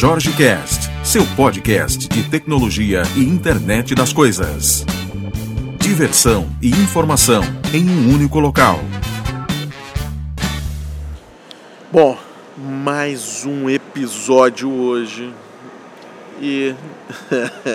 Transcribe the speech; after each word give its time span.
Jorge 0.00 0.32
Cast, 0.32 0.88
seu 1.04 1.26
podcast 1.36 2.08
de 2.08 2.22
tecnologia 2.30 3.02
e 3.14 3.20
internet 3.20 3.94
das 3.94 4.14
coisas. 4.14 4.86
Diversão 5.78 6.48
e 6.62 6.70
informação 6.70 7.42
em 7.74 7.84
um 7.86 8.14
único 8.14 8.40
local. 8.40 8.80
Bom, 11.92 12.16
mais 12.56 13.44
um 13.44 13.68
episódio 13.68 14.72
hoje. 14.72 15.34
E 16.40 16.74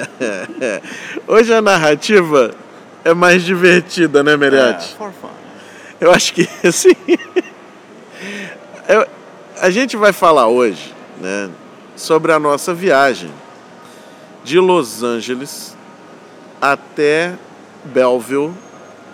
hoje 1.28 1.54
a 1.54 1.62
narrativa 1.62 2.56
é 3.04 3.14
mais 3.14 3.44
divertida, 3.44 4.24
né, 4.24 4.36
Meriati? 4.36 4.94
É, 4.94 4.98
for 4.98 5.12
fun. 5.12 5.30
Eu 6.02 6.12
acho 6.12 6.34
que 6.34 6.50
assim. 6.68 6.96
eu- 8.90 9.06
a 9.62 9.70
gente 9.70 9.96
vai 9.96 10.12
falar 10.12 10.48
hoje, 10.48 10.92
né, 11.22 11.50
sobre 11.96 12.32
a 12.32 12.40
nossa 12.40 12.74
viagem 12.74 13.32
de 14.44 14.60
Los 14.60 15.02
Angeles 15.04 15.76
até 16.62 17.34
Belleville, 17.84 18.54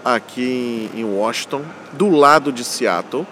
aqui 0.03 0.89
em, 0.95 1.03
Washington, 1.03 1.63
do 1.93 2.09
lado 2.09 2.51
de 2.51 2.63
Seattle, 2.63 3.25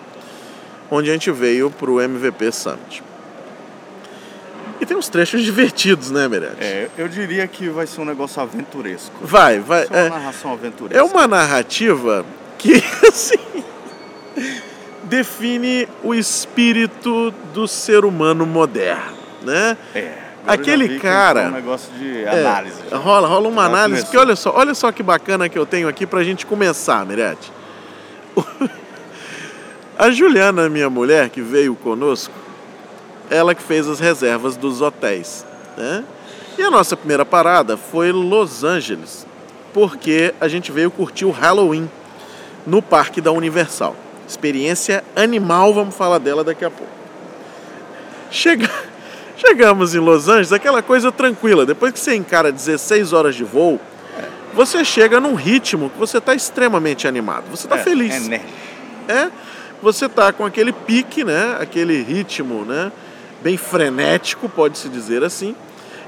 onde 0.91 1.09
a 1.09 1.13
gente 1.13 1.31
veio 1.31 1.69
para 1.71 1.89
o 1.89 1.99
MVP 2.01 2.51
Summit. 2.51 3.03
E 4.81 4.85
tem 4.85 4.95
uns 4.95 5.09
trechos 5.09 5.43
divertidos, 5.43 6.09
né, 6.09 6.27
Meirelles? 6.27 6.57
É, 6.61 6.89
eu 6.97 7.07
diria 7.09 7.45
que 7.47 7.67
vai 7.69 7.85
ser 7.85 7.99
um 8.01 8.05
negócio 8.05 8.41
aventuresco. 8.41 9.13
Vai, 9.21 9.59
vai. 9.59 9.85
Vai 9.85 9.87
ser 9.87 9.93
uma 9.93 9.99
É, 9.99 10.09
narração 10.09 10.53
aventuresca. 10.53 10.99
é 10.99 11.03
uma 11.03 11.27
narrativa 11.27 12.25
que, 12.57 12.73
assim, 13.07 13.63
define 15.03 15.87
o 16.03 16.13
espírito 16.13 17.31
do 17.53 17.67
ser 17.67 18.05
humano 18.05 18.45
moderno, 18.45 19.17
né? 19.43 19.77
É. 19.95 20.11
Aquele 20.47 20.87
que 20.87 20.99
cara- 20.99 21.41
É 21.41 21.47
um 21.47 21.51
negócio 21.51 21.91
de 21.93 22.23
É, 22.23 22.39
análise. 22.39 22.75
já. 22.89 22.97
rola, 22.97 23.27
rola 23.27 23.47
uma 23.49 23.63
Já 23.63 23.67
análise, 23.67 23.89
começou. 23.89 24.05
porque 24.05 24.17
olha 24.17 24.35
só, 24.35 24.53
olha 24.55 24.73
só 24.73 24.91
que 24.91 25.03
bacana 25.03 25.49
que 25.49 25.59
eu 25.59 25.65
tenho 25.65 25.87
aqui 25.87 26.05
pra 26.07 26.23
gente 26.23 26.45
começar, 26.45 27.05
Mirete. 27.05 27.51
A 29.97 30.09
Juliana, 30.11 30.69
minha 30.69 30.89
mulher, 30.89 31.29
que 31.29 31.41
veio 31.41 31.75
conosco, 31.75 32.33
ela 33.29 33.53
que 33.53 33.61
fez 33.61 33.87
as 33.87 33.99
reservas 33.99 34.55
dos 34.55 34.81
hotéis, 34.81 35.45
né? 35.77 36.05
E 36.57 36.63
a 36.63 36.71
nossa 36.71 36.95
primeira 36.95 37.25
parada 37.25 37.75
foi 37.75 38.11
Los 38.11 38.63
Angeles, 38.63 39.27
porque 39.73 40.33
a 40.39 40.47
gente 40.47 40.71
veio 40.71 40.89
curtir 40.89 41.25
o 41.25 41.31
Halloween 41.31 41.89
no 42.65 42.81
Parque 42.81 43.19
da 43.19 43.31
Universal. 43.31 43.93
Experiência 44.27 45.03
animal, 45.15 45.73
vamos 45.73 45.95
falar 45.95 46.17
dela 46.17 46.43
daqui 46.45 46.63
a 46.63 46.69
pouco. 46.71 46.91
Chega... 48.31 48.69
Chegamos 49.53 49.95
em 49.95 49.99
Los 49.99 50.27
Angeles, 50.29 50.53
aquela 50.53 50.83
coisa 50.83 51.11
tranquila. 51.11 51.65
Depois 51.65 51.91
que 51.91 51.99
você 51.99 52.13
encara 52.15 52.51
16 52.51 53.13
horas 53.13 53.33
de 53.33 53.43
voo, 53.43 53.79
você 54.53 54.85
chega 54.85 55.19
num 55.19 55.33
ritmo 55.33 55.89
que 55.89 55.97
você 55.97 56.19
está 56.19 56.35
extremamente 56.35 57.07
animado. 57.07 57.45
Você 57.49 57.65
está 57.65 57.77
É, 57.77 57.83
feliz. 57.83 58.13
É 58.13 58.19
nerd. 58.19 58.45
É, 59.07 59.31
você 59.81 60.05
está 60.05 60.31
com 60.31 60.45
aquele 60.45 60.71
pique, 60.71 61.23
né? 61.23 61.57
Aquele 61.59 61.99
ritmo, 62.03 62.63
né? 62.63 62.91
Bem 63.41 63.57
frenético, 63.57 64.47
pode-se 64.47 64.87
dizer 64.87 65.23
assim. 65.23 65.55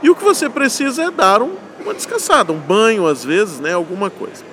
E 0.03 0.09
o 0.11 0.15
que 0.15 0.23
você 0.23 0.47
precisa 0.47 1.05
é 1.05 1.09
dar 1.09 1.41
um- 1.41 1.55
uma 1.83 1.95
descansada, 1.95 2.53
um 2.53 2.59
banho 2.59 3.07
às 3.07 3.25
vezes, 3.25 3.59
né? 3.59 3.73
Alguma 3.73 4.11
coisa. 4.11 4.43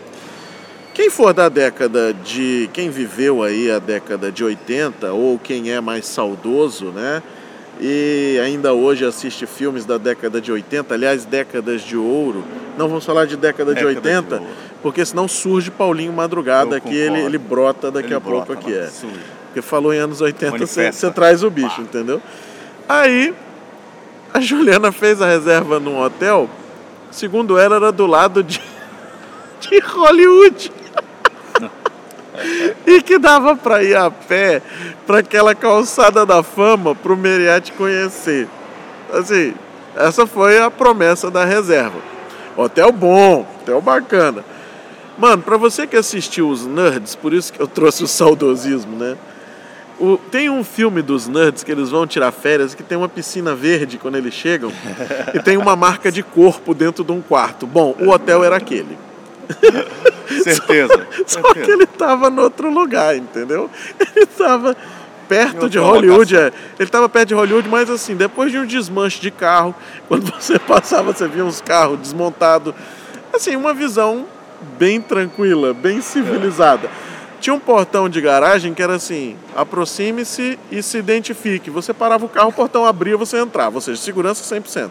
Quem 0.95 1.11
for 1.11 1.35
da 1.35 1.51
década 1.51 2.15
de. 2.15 2.71
Quem 2.73 2.89
viveu 2.89 3.43
aí 3.43 3.71
a 3.71 3.79
década 3.79 4.33
de 4.33 4.43
80, 4.43 5.13
ou 5.13 5.39
quem 5.39 5.71
é 5.71 5.79
mais 5.79 6.07
saudoso, 6.07 6.87
né? 6.87 7.23
E 7.81 8.41
ainda 8.45 8.73
hoje 8.73 9.05
assiste 9.05 9.47
filmes 9.47 9.85
da 9.85 9.99
década 9.99 10.41
de 10.41 10.51
80, 10.51 10.93
aliás, 10.95 11.25
décadas 11.25 11.83
de 11.83 11.97
ouro. 11.97 12.43
Não 12.77 12.89
vamos 12.89 13.05
falar 13.05 13.27
de 13.27 13.37
década 13.37 13.73
de 13.75 13.81
Década 13.85 14.01
de 14.01 14.09
80, 14.09 14.35
ouro. 14.37 14.47
porque 14.83 15.05
senão 15.05 15.29
surge 15.29 15.71
Paulinho 15.71 16.13
Madrugada 16.13 16.77
aqui, 16.77 16.95
ele, 16.97 17.21
ele 17.21 17.39
brota 17.39 17.91
daqui 17.91 18.09
Ele 18.09 18.15
a 18.17 18.21
pouco 18.21 18.53
aqui. 18.53 18.75
É. 18.75 18.87
surge. 18.89 19.21
Porque 19.47 19.63
falou 19.63 19.95
em 19.95 19.99
anos 19.99 20.21
80, 20.21 20.45
você, 20.45 20.59
Manifesta. 20.59 20.93
você 21.09 21.13
traz 21.15 21.43
o 21.43 21.51
bicho, 21.51 21.77
Pá. 21.77 21.83
entendeu? 21.83 22.21
Aí, 22.89 23.33
a 24.35 24.41
Juliana 24.41 24.91
fez 24.93 25.23
a 25.23 25.27
reserva 25.27 25.79
num 25.81 26.01
hotel, 26.01 26.51
segundo 27.11 27.59
ela, 27.59 27.77
era 27.77 27.93
do 27.93 28.07
lado 28.07 28.43
de, 28.43 28.61
de 29.61 29.79
Hollywood. 29.81 30.73
E 32.87 33.01
que 33.03 33.19
dava 33.19 33.57
pra 33.57 33.83
ir 33.83 33.97
a 33.97 34.11
pé 34.11 34.63
pra 35.07 35.19
aquela 35.19 35.55
calçada 35.55 36.25
da 36.27 36.43
fama 36.43 36.95
pro 36.95 37.17
Meriette 37.17 37.73
conhecer. 37.73 38.49
Assim, 39.13 39.55
essa 39.97 40.27
foi 40.27 40.59
a 40.61 40.71
promessa 40.71 41.31
da 41.31 41.45
reserva. 41.45 41.99
Hotel 42.57 42.91
bom, 42.93 43.47
hotel 43.61 43.81
bacana. 43.81 44.45
Mano, 45.17 45.43
pra 45.43 45.57
você 45.57 45.87
que 45.87 45.97
assistiu 45.97 46.49
os 46.49 46.65
Nerds, 46.67 47.15
por 47.17 47.33
isso 47.33 47.53
que 47.53 47.61
eu 47.61 47.67
trouxe 47.67 48.05
o 48.05 48.07
saudosismo, 48.09 48.97
né? 48.97 49.17
O- 49.99 50.17
tem 50.17 50.49
um 50.49 50.63
filme 50.63 51.03
dos 51.03 51.27
nerds 51.27 51.65
que 51.65 51.73
eles 51.73 51.91
vão 51.91 52.07
tirar 52.07 52.31
férias 52.31 52.73
que 52.73 52.85
tem 52.85 52.97
uma 52.97 53.09
piscina 53.09 53.53
verde 53.53 53.99
quando 53.99 54.15
eles 54.15 54.33
chegam 54.33 54.71
e 55.35 55.41
tem 55.41 55.57
uma 55.57 55.75
marca 55.75 56.13
de 56.13 56.23
corpo 56.23 56.73
dentro 56.73 57.03
de 57.03 57.11
um 57.11 57.21
quarto. 57.21 57.67
Bom, 57.67 57.97
o 57.99 58.11
hotel 58.11 58.45
era 58.45 58.55
aquele. 58.57 58.97
Certeza. 60.43 61.07
Só 61.27 61.41
certeza. 61.41 61.67
que 61.67 61.71
ele 61.71 61.87
tava 61.87 62.31
no 62.31 62.43
outro 62.43 62.71
lugar, 62.71 63.17
entendeu? 63.17 63.71
Ele 64.15 64.27
tava 64.27 64.77
perto 65.29 65.69
de 65.69 65.79
Hollywood, 65.79 66.37
é. 66.37 66.53
Ele 66.79 66.89
tava 66.89 67.09
perto 67.09 67.29
de 67.29 67.35
Hollywood, 67.35 67.69
mas 67.69 67.91
assim, 67.91 68.17
depois 68.17 68.51
de 68.51 68.59
um 68.59 68.67
desmanche 68.67 69.21
de 69.21 69.31
carro, 69.31 69.75
quando 70.09 70.33
você 70.33 70.59
passava, 70.61 71.13
você 71.13 71.29
via 71.29 71.45
uns 71.45 71.61
carros 71.61 71.99
desmontados. 71.99 72.75
Assim, 73.33 73.57
uma 73.57 73.75
visão 73.75 74.27
bem 74.79 75.01
tranquila, 75.01 75.75
bem 75.75 76.01
civilizada. 76.01 76.89
Tinha 77.41 77.55
um 77.55 77.61
portão 77.61 78.09
de 78.09 78.21
garagem 78.21 78.75
que 78.75 78.83
era 78.83 78.97
assim: 78.97 79.37
aproxime-se 79.55 80.59
e 80.73 80.83
se 80.83 80.99
identifique. 80.99 81.71
Você 81.71 81.93
parava 81.93 82.25
o 82.25 82.29
carro, 82.29 82.49
o 82.49 82.53
portão 82.53 82.85
abria, 82.85 83.17
você 83.17 83.39
entrava, 83.39 83.77
ou 83.77 83.81
seja, 83.81 84.01
segurança 84.01 84.43
100%. 84.43 84.91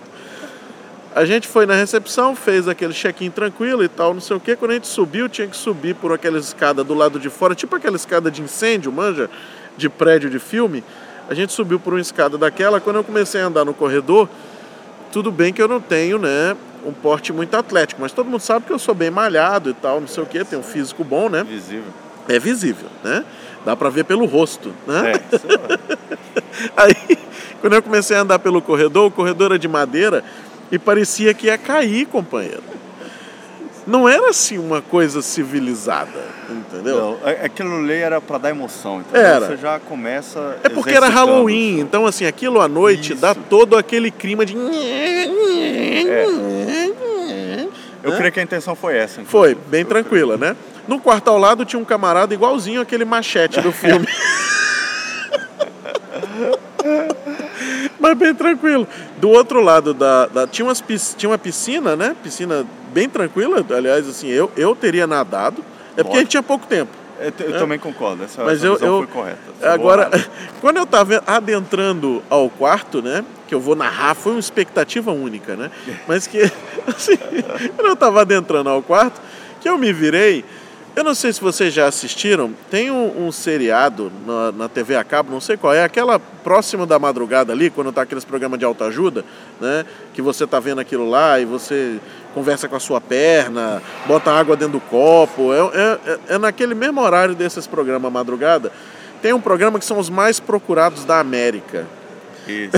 A 1.17 1.25
gente 1.25 1.47
foi 1.47 1.65
na 1.65 1.73
recepção, 1.73 2.35
fez 2.35 2.67
aquele 2.67 2.93
check-in 2.93 3.31
tranquilo 3.31 3.83
e 3.83 3.87
tal, 3.87 4.13
não 4.13 4.21
sei 4.21 4.37
o 4.37 4.39
que. 4.39 4.55
Quando 4.55 4.69
a 4.69 4.73
gente 4.75 4.85
subiu, 4.85 5.27
tinha 5.27 5.47
que 5.47 5.57
subir 5.57 5.95
por 5.95 6.13
aquela 6.13 6.37
escada 6.37 6.83
do 6.83 6.93
lado 6.93 7.19
de 7.19 7.27
fora, 7.27 7.55
tipo 7.55 7.75
aquela 7.75 7.95
escada 7.95 8.29
de 8.29 8.43
incêndio, 8.43 8.91
manja, 8.91 9.27
de 9.75 9.89
prédio 9.89 10.29
de 10.29 10.37
filme. 10.37 10.83
A 11.27 11.33
gente 11.33 11.51
subiu 11.51 11.79
por 11.79 11.93
uma 11.93 11.99
escada 11.99 12.37
daquela. 12.37 12.79
Quando 12.79 12.97
eu 12.97 13.03
comecei 13.03 13.41
a 13.41 13.47
andar 13.47 13.65
no 13.65 13.73
corredor, 13.73 14.29
tudo 15.11 15.31
bem 15.31 15.51
que 15.51 15.59
eu 15.59 15.67
não 15.67 15.81
tenho, 15.81 16.19
né, 16.19 16.55
um 16.85 16.93
porte 16.93 17.33
muito 17.33 17.57
atlético, 17.57 17.99
mas 17.99 18.11
todo 18.11 18.29
mundo 18.29 18.41
sabe 18.41 18.67
que 18.67 18.71
eu 18.71 18.77
sou 18.77 18.93
bem 18.93 19.09
malhado 19.09 19.71
e 19.71 19.73
tal, 19.73 19.99
não 19.99 20.07
sei 20.07 20.21
o 20.21 20.27
que, 20.27 20.45
tenho 20.45 20.61
um 20.61 20.63
físico 20.63 21.03
bom, 21.03 21.29
né? 21.29 21.43
Visível. 21.43 21.91
É 22.29 22.37
visível, 22.37 22.89
né? 23.03 23.25
Dá 23.65 23.75
pra 23.75 23.89
ver 23.89 24.03
pelo 24.03 24.25
rosto, 24.25 24.71
né? 24.85 25.13
É, 25.13 25.35
isso 25.35 25.47
é- 25.47 26.07
Aí, 26.77 27.17
quando 27.59 27.73
eu 27.73 27.81
comecei 27.81 28.15
a 28.15 28.21
andar 28.21 28.37
pelo 28.37 28.61
corredor, 28.61 29.07
o 29.07 29.11
corredor 29.11 29.47
era 29.47 29.59
de 29.59 29.67
madeira 29.67 30.23
e 30.71 30.77
parecia 30.79 31.33
que 31.33 31.47
ia 31.47 31.57
cair, 31.57 32.05
companheiro. 32.07 32.63
Não 33.85 34.07
era 34.07 34.29
assim 34.31 34.57
uma 34.57 34.81
coisa 34.81 35.21
civilizada, 35.21 36.09
entendeu? 36.49 36.97
Não, 36.97 37.17
a- 37.23 37.45
aquilo 37.45 37.77
ali 37.77 37.93
era 37.93 38.19
pra 38.19 38.37
dar 38.37 38.49
emoção. 38.49 38.99
Então 39.07 39.21
Era. 39.21 39.47
Você 39.47 39.55
já 39.57 39.79
começa. 39.79 40.57
É 40.61 40.67
porque 40.67 40.89
era. 40.93 41.07
Halloween, 41.07 41.79
então 41.79 42.05
assim, 42.05 42.25
aquilo 42.25 42.59
à 42.59 42.67
noite 42.67 43.13
dá 43.13 43.31
Isso. 43.31 43.39
todo 43.49 43.77
aquele 43.77 44.11
clima 44.11 44.45
de. 44.45 44.55
Eu 48.03 48.11
Hã? 48.13 48.17
creio 48.17 48.31
que 48.33 48.39
a 48.39 48.43
intenção 48.43 48.75
foi 48.75 48.97
essa. 48.97 49.21
Foi, 49.23 49.55
bem 49.55 49.83
tranquila, 49.85 50.37
né? 50.37 50.55
No 50.87 50.99
quarto 50.99 51.29
ao 51.29 51.37
lado 51.37 51.65
tinha 51.65 51.79
um 51.79 51.85
camarada 51.85 52.33
igualzinho 52.33 52.81
aquele 52.81 53.05
machete 53.05 53.59
do 53.61 53.71
filme. 53.73 54.07
Mas 58.07 58.17
bem 58.17 58.33
tranquilo. 58.33 58.87
Do 59.17 59.29
outro 59.29 59.61
lado 59.61 59.93
da. 59.93 60.27
da- 60.27 60.47
tinha, 60.47 60.65
umas, 60.65 60.83
tinha 61.17 61.29
uma 61.29 61.37
piscina, 61.37 61.95
né? 61.95 62.15
Piscina 62.23 62.65
bem 62.93 63.09
tranquila. 63.09 63.65
Aliás, 63.75 64.07
assim, 64.07 64.27
eu, 64.29 64.51
eu 64.55 64.75
teria 64.75 65.05
nadado. 65.05 65.63
É 65.95 66.03
porque 66.03 66.17
a 66.17 66.19
gente 66.21 66.29
tinha 66.29 66.43
pouco 66.43 66.65
tempo. 66.67 66.91
Eu, 67.19 67.33
eu 67.47 67.55
É. 67.55 67.59
também 67.59 67.79
concordo. 67.79 68.23
Essa, 68.23 68.43
Mas 68.43 68.63
essa 68.63 68.67
eu, 68.67 68.73
eu 68.77 68.97
foi 68.99 69.07
correta. 69.07 69.39
Você 69.59 69.65
agora, 69.67 70.09
quando 70.61 70.77
eu 70.77 70.83
estava 70.83 71.21
adentrando 71.25 72.21
ao 72.29 72.49
quarto, 72.49 73.01
né, 73.01 73.25
que 73.47 73.55
eu 73.55 73.59
vou 73.59 73.75
narrar, 73.75 74.13
foi 74.13 74.33
uma 74.33 74.39
expectativa 74.39 75.11
única, 75.11 75.55
né? 75.55 75.71
Mas 76.07 76.27
que 76.27 76.39
assim, 76.87 77.17
quando 77.75 77.87
eu 77.87 77.93
estava 77.93 78.21
adentrando 78.21 78.69
ao 78.69 78.81
quarto, 78.83 79.19
que 79.59 79.67
eu 79.67 79.77
me 79.77 79.91
virei, 79.91 80.45
eu 80.97 81.03
não 81.03 81.13
sei 81.13 81.31
se 81.31 81.39
vocês 81.39 81.71
já 81.71 81.85
assistiram, 81.85 82.51
tem 82.71 82.89
um, 82.89 83.27
um 83.27 83.31
seriado 83.31 84.11
na, 84.25 84.51
na 84.51 84.67
TV 84.67 84.95
a 84.95 85.03
cabo, 85.03 85.31
não 85.31 85.39
sei 85.39 85.55
qual 85.55 85.71
é, 85.71 85.83
aquela 85.83 86.17
próxima 86.17 86.87
da 86.87 86.97
madrugada 86.97 87.53
ali, 87.53 87.69
quando 87.69 87.91
tá 87.91 88.01
aqueles 88.01 88.25
programas 88.25 88.57
de 88.57 88.65
autoajuda, 88.65 89.23
né, 89.61 89.85
que 90.11 90.23
você 90.23 90.47
tá 90.47 90.59
vendo 90.59 90.81
aquilo 90.81 91.07
lá 91.07 91.39
e 91.39 91.45
você 91.45 91.99
conversa 92.33 92.67
com 92.67 92.75
a 92.75 92.79
sua 92.79 92.99
perna, 92.99 93.79
bota 94.07 94.31
água 94.31 94.57
dentro 94.57 94.79
do 94.79 94.79
copo, 94.79 95.53
é, 95.53 95.59
é, 95.59 95.99
é- 96.13 96.19
é 96.33 96.37
naquele 96.39 96.73
mesmo 96.73 96.99
horário 96.99 97.35
desses 97.35 97.67
programas 97.67 98.11
madrugada. 98.11 98.71
Tem 99.21 99.33
um 99.33 99.41
programa 99.41 99.77
que 99.77 99.85
são 99.85 99.99
os 99.99 100.09
mais 100.09 100.39
procurados 100.39 101.05
da 101.05 101.19
América. 101.19 101.85
Isso. 102.47 102.71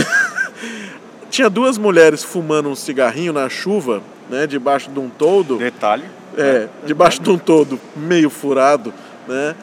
tinha 1.31 1.50
duas 1.50 1.77
mulheres 1.77 2.21
fumando 2.21 2.68
um 2.68 2.75
cigarrinho 2.75 3.31
na 3.31 3.48
chuva, 3.48 4.01
né? 4.30 4.45
Debaixo 4.45 4.89
de 4.89 5.00
um 5.00 5.10
toldo. 5.10 5.57
Detalhe. 5.57 6.19
É, 6.37 6.67
debaixo 6.85 7.21
de 7.21 7.29
um 7.29 7.37
todo 7.37 7.79
meio 7.95 8.29
furado, 8.29 8.93
né? 9.27 9.55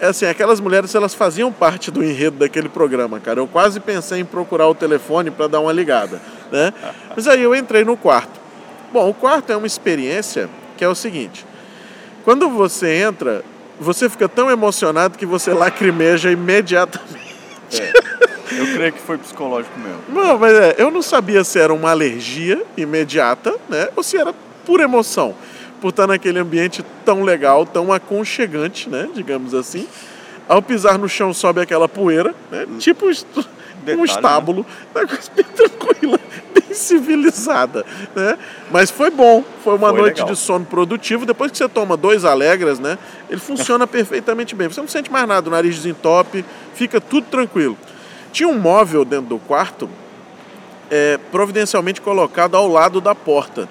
É 0.00 0.06
assim, 0.06 0.24
aquelas 0.24 0.60
mulheres 0.60 0.94
elas 0.94 1.12
faziam 1.12 1.52
parte 1.52 1.90
do 1.90 2.02
enredo 2.02 2.38
daquele 2.38 2.70
programa, 2.70 3.20
cara. 3.20 3.38
Eu 3.38 3.46
quase 3.46 3.78
pensei 3.80 4.20
em 4.20 4.24
procurar 4.24 4.66
o 4.66 4.74
telefone 4.74 5.30
para 5.30 5.46
dar 5.46 5.60
uma 5.60 5.72
ligada, 5.72 6.20
né? 6.50 6.72
Mas 7.14 7.28
aí 7.28 7.42
eu 7.42 7.54
entrei 7.54 7.84
no 7.84 7.96
quarto. 7.98 8.40
Bom, 8.92 9.08
o 9.10 9.14
quarto 9.14 9.52
é 9.52 9.56
uma 9.56 9.66
experiência 9.66 10.48
que 10.76 10.84
é 10.84 10.88
o 10.88 10.94
seguinte: 10.94 11.44
quando 12.24 12.48
você 12.48 12.94
entra, 12.94 13.44
você 13.78 14.08
fica 14.08 14.26
tão 14.28 14.50
emocionado 14.50 15.18
que 15.18 15.26
você 15.26 15.52
lacrimeja 15.52 16.30
imediatamente. 16.30 17.30
Eu 18.50 18.66
creio 18.74 18.92
que 18.92 19.00
foi 19.00 19.16
psicológico 19.16 19.78
mesmo. 19.78 20.00
Não, 20.08 20.38
mas 20.38 20.52
é, 20.54 20.74
eu 20.78 20.90
não 20.90 21.02
sabia 21.02 21.44
se 21.44 21.58
era 21.58 21.72
uma 21.72 21.90
alergia 21.90 22.62
imediata, 22.76 23.54
né? 23.68 23.88
Ou 23.94 24.02
se 24.02 24.16
era 24.16 24.34
pura 24.66 24.82
emoção. 24.82 25.34
Por 25.80 25.88
estar 25.90 26.06
naquele 26.06 26.38
ambiente 26.38 26.84
tão 27.04 27.22
legal, 27.22 27.64
tão 27.64 27.92
aconchegante, 27.92 28.88
né? 28.88 29.08
Digamos 29.14 29.54
assim. 29.54 29.86
Ao 30.48 30.60
pisar 30.60 30.98
no 30.98 31.08
chão 31.08 31.32
sobe 31.32 31.60
aquela 31.60 31.88
poeira, 31.88 32.34
né? 32.50 32.66
Tipo 32.78 33.06
um 33.06 33.10
est- 33.10 33.26
um 33.36 33.44
Detalhe, 33.84 34.04
estábulo, 34.10 34.66
uma 34.94 35.06
coisa 35.06 35.30
bem 35.34 35.44
tranquila, 35.44 36.20
bem 36.52 36.74
civilizada, 36.74 37.84
né? 38.14 38.36
Mas 38.70 38.90
foi 38.90 39.10
bom, 39.10 39.42
foi 39.64 39.74
uma 39.74 39.88
Foi 39.88 40.00
noite 40.00 40.16
legal. 40.18 40.34
de 40.34 40.38
sono 40.38 40.66
produtivo. 40.66 41.24
Depois 41.24 41.50
que 41.50 41.56
você 41.56 41.66
toma 41.68 41.96
dois 41.96 42.24
alegras, 42.26 42.78
né? 42.78 42.98
Ele 43.30 43.40
funciona 43.40 43.86
perfeitamente 43.88 44.54
bem. 44.54 44.68
Você 44.68 44.80
não 44.80 44.88
sente 44.88 45.10
mais 45.10 45.26
nada, 45.26 45.48
o 45.48 45.50
nariz 45.50 45.76
desentope, 45.76 46.44
fica 46.74 47.00
tudo 47.00 47.26
tranquilo. 47.30 47.78
Tinha 48.32 48.48
um 48.48 48.58
móvel 48.58 49.02
dentro 49.04 49.26
do 49.28 49.38
quarto 49.38 49.88
é, 50.90 51.18
providencialmente 51.32 52.00
colocado 52.02 52.56
ao 52.56 52.68
lado 52.68 53.00
da 53.00 53.14
porta. 53.14 53.66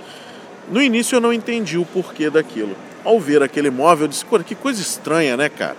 No 0.69 0.81
início 0.81 1.15
eu 1.15 1.21
não 1.21 1.33
entendi 1.33 1.77
o 1.77 1.85
porquê 1.85 2.29
daquilo. 2.29 2.75
Ao 3.03 3.19
ver 3.19 3.41
aquele 3.41 3.69
móvel, 3.69 4.05
eu 4.05 4.09
disse, 4.09 4.25
"Pô, 4.25 4.39
que 4.39 4.55
coisa 4.55 4.81
estranha, 4.81 5.35
né, 5.35 5.49
cara? 5.49 5.75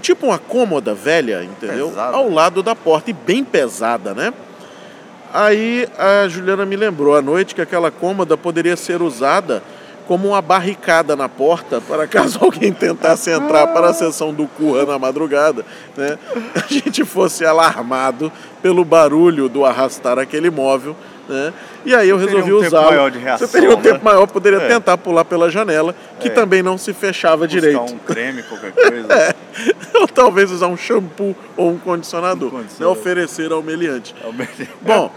Tipo 0.00 0.26
uma 0.26 0.38
cômoda 0.38 0.94
velha, 0.94 1.44
entendeu? 1.44 1.88
Pesada. 1.88 2.16
Ao 2.16 2.28
lado 2.28 2.62
da 2.62 2.74
porta, 2.74 3.10
e 3.10 3.12
bem 3.12 3.44
pesada, 3.44 4.12
né? 4.12 4.32
Aí 5.32 5.88
a 5.98 6.28
Juliana 6.28 6.64
me 6.64 6.76
lembrou 6.76 7.16
à 7.16 7.22
noite 7.22 7.54
que 7.54 7.60
aquela 7.60 7.90
cômoda 7.90 8.36
poderia 8.36 8.76
ser 8.76 9.02
usada 9.02 9.62
como 10.06 10.28
uma 10.28 10.42
barricada 10.42 11.16
na 11.16 11.28
porta 11.28 11.80
para 11.80 12.06
caso 12.08 12.38
alguém 12.42 12.72
tentasse 12.72 13.30
entrar 13.30 13.66
para 13.68 13.88
a 13.88 13.94
sessão 13.94 14.32
do 14.32 14.46
Curra 14.46 14.84
na 14.84 14.98
madrugada, 14.98 15.64
né? 15.96 16.18
A 16.54 16.72
gente 16.72 17.04
fosse 17.04 17.44
alarmado 17.44 18.30
pelo 18.62 18.84
barulho 18.84 19.48
do 19.48 19.64
arrastar 19.64 20.18
aquele 20.18 20.50
móvel, 20.50 20.94
né? 21.28 21.52
E 21.84 21.94
aí 21.94 22.08
eu 22.08 22.18
Você 22.18 22.26
resolvi 22.26 22.52
um 22.52 22.56
usar. 22.58 23.38
Você 23.38 23.48
teria 23.48 23.70
um 23.70 23.76
né? 23.76 23.82
tempo 23.82 24.04
maior, 24.04 24.26
poderia 24.26 24.58
É. 24.60 24.68
tentar 24.68 24.96
pular 24.98 25.24
pela 25.24 25.50
janela, 25.50 25.94
que 26.20 26.28
É. 26.28 26.30
também 26.30 26.62
não 26.62 26.76
se 26.78 26.92
fechava 26.92 27.46
Buscar 27.46 27.60
direito. 27.60 27.80
um 27.94 27.98
creme, 27.98 28.42
qualquer 28.42 28.72
coisa. 28.72 29.34
Ou 29.94 30.06
talvez 30.08 30.50
usar 30.50 30.66
um 30.66 30.76
shampoo 30.76 31.34
ou 31.56 31.70
um 31.70 31.78
condicionador, 31.78 32.48
Um 32.52 32.56
né? 32.58 32.62
condicionador. 32.62 32.98
oferecer 33.00 33.52
ao 33.52 33.62
meliante. 33.62 34.14
É 34.22 34.26
o. 34.26 34.34
Bom, 34.82 35.12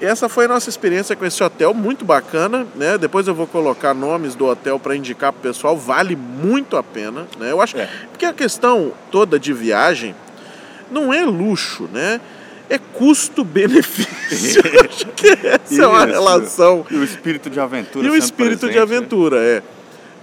essa 0.00 0.28
foi 0.28 0.44
a 0.44 0.48
nossa 0.48 0.68
experiência 0.68 1.16
com 1.16 1.24
esse 1.24 1.42
hotel, 1.42 1.72
muito 1.74 2.04
bacana, 2.04 2.66
né? 2.74 2.96
Depois 2.98 3.26
eu 3.26 3.34
vou 3.34 3.46
colocar 3.46 3.94
nomes 3.94 4.34
do 4.34 4.46
hotel 4.46 4.78
para 4.78 4.94
indicar 4.94 5.32
pro 5.32 5.42
pessoal, 5.42 5.76
vale 5.76 6.14
muito 6.14 6.76
a 6.76 6.82
pena, 6.82 7.26
né? 7.38 7.50
Eu 7.50 7.60
acho 7.60 7.76
É. 7.78 7.88
porque 8.10 8.26
a 8.26 8.32
questão 8.32 8.92
toda 9.10 9.38
de 9.38 9.52
viagem 9.52 10.14
não 10.90 11.12
é 11.12 11.24
luxo, 11.24 11.88
né? 11.92 12.20
É 12.70 12.78
custo-benefício. 12.78 14.62
Acho 14.88 15.06
que 15.08 15.28
essa 15.28 15.82
é 15.82 15.86
uma 15.86 16.04
Isso. 16.04 16.12
relação 16.12 16.86
E 16.90 16.96
o 16.96 17.04
espírito 17.04 17.50
de 17.50 17.60
aventura 17.60 18.06
e 18.06 18.10
o 18.10 18.16
espírito 18.16 18.66
de 18.66 18.72
presente, 18.72 18.76
né? 18.90 18.96
aventura, 18.96 19.36
é. 19.38 19.62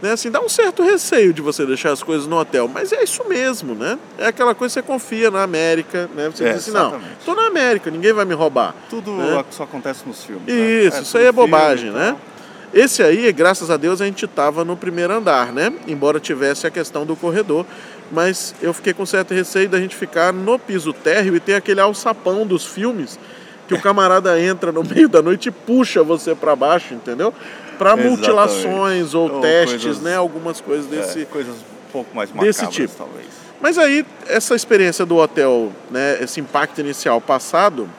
Né, 0.02 0.14
assim, 0.14 0.32
dá 0.32 0.40
um 0.40 0.48
certo 0.48 0.82
receio 0.82 1.34
de 1.34 1.42
você 1.42 1.66
deixar 1.66 1.92
as 1.92 2.02
coisas 2.02 2.26
no 2.26 2.38
hotel, 2.40 2.70
mas 2.74 2.94
é 2.94 3.04
isso 3.04 3.22
mesmo, 3.28 3.76
né? 3.76 4.00
É 4.18 4.28
aquela 4.28 4.56
coisa 4.56 4.72
que 4.74 4.82
você 4.82 4.94
confia 4.94 5.30
na 5.30 5.44
América, 5.44 6.10
né? 6.16 6.30
Você 6.34 6.46
É, 6.46 6.54
diz 6.54 6.62
assim, 6.62 6.72
não, 6.72 6.98
tô 7.26 7.36
na 7.36 7.48
América, 7.48 7.92
ninguém 7.92 8.14
vai 8.14 8.24
me 8.24 8.34
roubar. 8.34 8.74
Tudo 8.90 9.12
né? 9.12 9.44
só 9.52 9.64
acontece 9.64 10.04
nos 10.08 10.24
filmes. 10.24 10.46
né? 10.48 10.54
Isso, 10.56 11.02
isso 11.02 11.12
tudo 11.12 11.18
aí 11.18 11.26
é 11.28 11.34
filme 11.34 11.48
bobagem, 11.52 11.90
e 11.90 11.92
né? 11.92 12.12
tal. 12.12 12.30
Esse 12.74 13.04
aí, 13.04 13.30
graças 13.34 13.70
a 13.70 13.76
Deus, 13.76 14.00
a 14.00 14.06
gente 14.06 14.26
tava 14.26 14.64
no 14.64 14.78
primeiro 14.78 15.12
andar, 15.12 15.52
né? 15.52 15.74
Embora 15.86 16.18
tivesse 16.18 16.66
a 16.66 16.72
questão 16.72 17.06
do 17.06 17.16
corredor, 17.16 17.66
mas 18.12 18.54
eu 18.62 18.74
fiquei 18.74 18.94
com 18.94 19.06
certo 19.06 19.34
receio 19.34 19.70
da 19.70 19.80
gente 19.80 19.96
ficar 19.96 20.34
no 20.34 20.58
piso 20.58 20.92
térreo 20.94 21.36
e 21.36 21.40
ter 21.40 21.56
aquele 21.56 21.80
alçapão 21.82 22.46
dos 22.46 22.66
filmes 22.66 23.20
que 23.68 23.74
o 23.74 23.82
camarada 23.82 24.40
entra 24.42 24.72
no 24.72 24.84
meio 24.84 25.08
da 25.08 25.22
noite 25.22 25.50
e 25.50 25.52
puxa 25.52 26.04
você 26.04 26.34
para 26.34 26.56
baixo, 26.56 26.94
entendeu? 26.94 27.34
Para 27.78 27.96
mutilações 27.96 29.14
ou, 29.14 29.32
Ou 29.32 29.42
testes, 29.42 29.84
coisas- 29.84 30.02
né? 30.02 30.16
Algumas 30.16 30.60
coisas 30.60 30.86
desse, 30.88 31.22
É, 31.22 31.26
coisas 31.26 31.56
um 31.56 31.92
pouco 31.92 32.16
mais 32.16 32.30
desse 32.32 32.62
macabras, 32.64 32.76
tipo. 32.76 32.94
talvez. 32.98 33.26
mas 33.62 33.78
aí, 33.78 34.06
essa 34.28 34.54
experiência 34.56 35.06
do 35.06 35.16
hotel, 35.18 35.72
né, 35.90 36.18
esse 36.22 36.40
impacto 36.40 36.80
inicial 36.82 37.20
passado, 37.22 37.90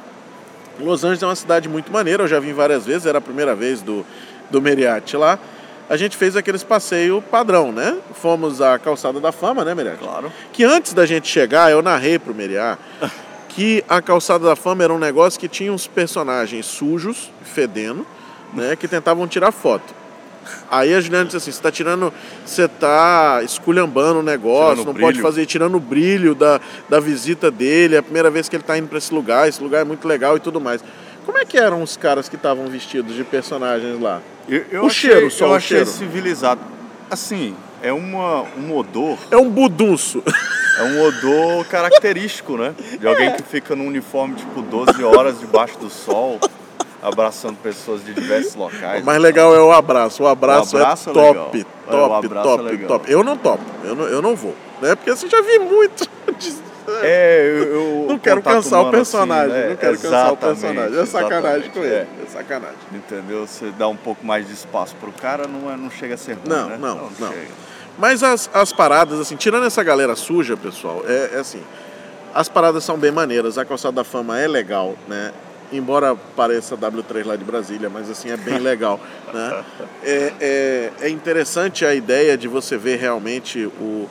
Los 0.79 1.03
Angeles 1.05 1.23
é 1.23 1.27
uma 1.27 1.37
cidade 1.37 1.69
muito 1.69 1.93
maneira, 1.93 2.23
eu 2.25 2.29
já 2.29 2.39
vim 2.41 2.53
várias 2.53 2.87
vezes, 2.87 3.07
era 3.07 3.19
a 3.19 3.21
primeira 3.21 3.55
vez 3.55 3.83
do, 3.83 4.05
do 4.51 4.61
Meriatte 4.63 5.17
lá. 5.17 5.39
A 5.91 5.97
gente 5.97 6.17
fez 6.17 6.37
aqueles 6.37 6.63
passeio 6.63 7.21
padrão, 7.21 7.73
né? 7.73 7.99
Fomos 8.15 8.61
à 8.63 8.79
Calçada 8.79 9.19
da 9.19 9.33
Fama, 9.33 9.65
né, 9.65 9.75
Meriatte? 9.75 10.05
Claro. 10.05 10.33
Que 10.53 10.63
antes 10.63 10.95
da 10.95 11.05
gente 11.05 11.27
chegar, 11.27 11.69
eu 11.73 11.83
narrei 11.83 12.17
pro 12.17 12.33
Meriá 12.33 12.79
que 13.49 13.85
a 13.89 14.01
Calçada 14.01 14.45
da 14.47 14.55
Fama 14.55 14.85
era 14.85 14.95
um 14.95 15.01
negócio 15.01 15.41
que 15.41 15.49
tinha 15.49 15.73
uns 15.73 15.89
personagens 15.89 16.65
sujos, 16.65 17.33
fedendo, 17.43 18.07
né, 18.55 18.77
que 18.77 18.87
tentavam 18.87 19.27
tirar 19.27 19.51
foto. 19.51 19.93
Aí 20.71 20.95
a 20.95 21.01
Juliana 21.01 21.25
disse 21.25 21.39
assim, 21.39 21.51
você 21.51 21.61
tá 21.61 21.73
tirando, 21.73 22.15
você 22.47 22.69
tá 22.69 23.41
esculhambando 23.43 24.21
o 24.21 24.23
negócio, 24.23 24.85
Tirando 24.85 24.87
não 24.87 24.93
o 24.93 24.95
pode 24.95 25.19
brilho. 25.19 25.23
fazer, 25.23 25.45
tirando 25.47 25.75
o 25.75 25.81
brilho 25.81 26.37
da, 26.37 26.61
da 26.89 27.01
visita 27.01 27.51
dele, 27.51 27.97
é 27.97 27.99
a 27.99 28.03
primeira 28.03 28.31
vez 28.31 28.49
que 28.49 28.55
ele 28.55 28.63
tá 28.63 28.79
indo 28.79 28.87
para 28.87 28.99
esse 28.99 29.13
lugar, 29.13 29.49
esse 29.49 29.61
lugar 29.61 29.81
é 29.81 29.85
muito 29.85 30.07
legal 30.07 30.37
e 30.37 30.41
tudo 30.41 30.61
mais. 30.61 30.83
Como 31.27 31.39
é 31.39 31.45
que 31.45 31.59
eram 31.59 31.83
os 31.83 31.97
caras 31.97 32.29
que 32.29 32.37
estavam 32.37 32.67
vestidos 32.67 33.15
de 33.15 33.25
personagens 33.25 34.01
lá? 34.01 34.21
Eu, 34.49 34.65
eu 34.71 34.83
O 34.85 34.87
achei, 34.87 35.11
cheiro, 35.11 35.31
só 35.31 35.47
eu 35.47 35.51
o 35.51 35.55
achei 35.55 35.77
cheiro. 35.79 35.91
civilizado. 35.91 36.61
Assim, 37.11 37.55
é 37.83 37.93
uma, 37.93 38.43
um 38.57 38.77
odor, 38.77 39.19
É 39.31 39.37
um 39.37 39.49
budunço. 39.51 40.23
é 40.79 40.83
um 40.83 41.03
odor 41.03 41.65
característico, 41.67 42.57
né? 42.57 42.75
De 42.99 43.07
alguém 43.07 43.33
que 43.33 43.43
fica 43.43 43.75
num 43.77 43.87
uniforme 43.87 44.35
tipo 44.37 44.63
12 44.63 45.03
horas 45.05 45.39
debaixo 45.41 45.79
do 45.79 45.91
sol, 45.91 46.39
abraçando 47.03 47.57
pessoas 47.57 48.05
de 48.05 48.13
diversos 48.15 48.55
locais. 48.55 49.03
O 49.03 49.07
mais 49.07 49.21
legal 49.21 49.55
é 49.55 49.61
o 49.61 49.73
abraço. 49.73 50.23
O 50.23 50.27
abraço, 50.27 50.77
O 50.77 50.81
abraço 50.81 51.09
é 51.09 51.13
é 51.13 51.15
top, 51.15 51.29
legal. 51.29 51.51
É, 51.55 51.91
o 51.91 52.09
top, 52.09 52.27
abraço 52.27 52.49
top, 52.49 52.61
é 52.65 52.71
legal. 52.71 52.89
top. 52.89 53.11
Eu 53.13 53.25
não 53.25 53.37
topo, 53.37 53.65
eu 53.85 53.95
não, 53.97 54.05
eu 54.05 54.23
não 54.23 54.37
vou. 54.37 54.55
Né? 54.81 54.95
Porque 54.95 55.11
assim, 55.11 55.29
já 55.29 55.41
vi 55.43 55.59
muito. 55.59 56.09
É, 57.03 57.55
eu, 57.57 57.65
eu 57.75 58.07
não 58.09 58.19
quero 58.19 58.43
cansar 58.43 58.83
o 58.83 58.91
personagem, 58.91 59.53
assim, 59.53 59.63
né? 59.63 59.69
não 59.71 59.77
quero 59.77 59.99
cansar 59.99 60.33
o 60.33 60.37
personagem. 60.37 60.99
É 60.99 61.07
sacanagem 61.07 61.71
com 61.71 61.81
ele, 61.81 61.95
exatamente, 61.95 62.23
é, 62.23 62.31
sacanagem. 62.31 62.77
é. 62.93 62.97
Entendeu? 62.97 63.47
Você 63.47 63.73
dá 63.79 63.89
um 63.89 63.97
pouco 63.97 64.25
mais 64.27 64.47
de 64.47 64.55
espaço 64.55 64.95
pro 64.97 65.13
cara, 65.13 65.47
não, 65.47 65.71
é, 65.71 65.77
não 65.77 65.91
chega 65.91 66.15
a 66.15 66.19
ser 66.19 66.35
ruim, 66.35 66.49
Não, 66.49 66.69
né? 66.69 66.79
não, 66.81 67.11
não. 67.19 67.29
chega. 67.33 67.49
Mas 67.99 68.23
as, 68.23 68.49
as 68.55 68.73
paradas, 68.73 69.21
assim, 69.21 69.37
tirando 69.37 69.67
essa 69.67 69.83
galera 69.83 70.17
suja, 70.17 70.57
pessoal, 70.57 71.03
é, 71.07 71.31
é 71.35 71.39
assim, 71.39 71.63
as 72.35 72.49
paradas 72.49 72.85
são 72.85 72.97
bem 72.97 73.11
maneiras, 73.11 73.59
a 73.59 73.65
Calçada 73.65 73.97
da 73.97 74.05
Fama 74.05 74.39
é 74.39 74.49
legal, 74.49 74.95
né? 75.09 75.33
Embora 75.73 76.17
pareça 76.35 76.77
W3 76.77 77.25
lá 77.27 77.37
de 77.37 77.45
Brasília, 77.45 77.89
mas 77.89 78.11
assim, 78.11 78.31
é 78.31 78.37
bem 78.37 78.59
legal, 78.59 78.99
né? 79.33 79.65
É, 80.03 80.33
é, 80.41 80.93
é 81.03 81.09
interessante 81.11 81.85
a 81.85 81.95
ideia 81.95 82.35
de 82.39 82.49
você 82.49 82.79
ver 82.79 82.99
realmente 82.99 83.67
o, 83.67 84.09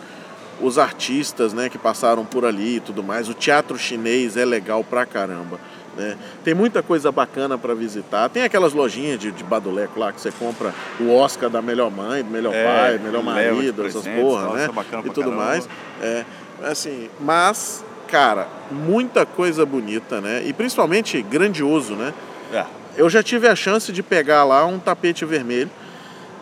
os 0.62 0.78
artistas, 0.78 1.54
né, 1.54 1.70
que 1.70 1.78
passaram 1.78 2.26
por 2.26 2.46
ali 2.46 2.78
e 2.78 2.80
tudo 2.80 3.04
mais. 3.04 3.30
O 3.30 3.34
teatro 3.34 3.78
chinês 3.78 4.38
é 4.38 4.46
legal 4.46 4.84
pra 4.84 5.06
caramba. 5.06 5.60
Né? 5.98 6.18
Tem 6.44 6.54
muita 6.54 6.82
coisa 6.82 7.12
bacana 7.12 7.58
para 7.58 7.74
visitar. 7.74 8.30
Tem 8.30 8.44
aquelas 8.44 8.74
lojinhas 8.74 9.20
de, 9.20 9.32
de 9.32 9.44
baduleco 9.44 10.00
lá 10.00 10.14
que 10.14 10.22
você 10.22 10.32
compra 10.32 10.74
o 11.00 11.14
Oscar 11.14 11.50
da 11.50 11.62
melhor 11.62 11.92
mãe, 11.92 12.24
do 12.24 12.30
melhor 12.30 12.54
É, 12.54 12.64
pai, 12.64 12.98
melhor 13.00 13.24
marido, 13.24 13.86
essas 13.86 14.08
porra, 14.08 14.46
tal, 14.46 14.54
né? 14.56 14.66
é 14.66 15.00
e 15.00 15.10
tudo 15.10 15.32
caramba. 15.32 15.36
mais. 15.36 15.70
É, 16.02 16.26
assim, 16.64 17.10
mas, 17.20 17.84
cara, 18.08 18.48
muita 18.72 19.26
coisa 19.26 19.66
bonita, 19.66 20.22
né? 20.22 20.44
E 20.46 20.54
principalmente 20.54 21.22
grandioso, 21.22 21.96
né? 21.96 22.14
É. 22.54 22.66
Eu 22.96 23.10
já 23.10 23.22
tive 23.22 23.48
a 23.48 23.56
chance 23.56 23.92
de 23.92 24.02
pegar 24.04 24.44
lá 24.44 24.66
um 24.66 24.80
tapete 24.80 25.26
vermelho 25.26 25.70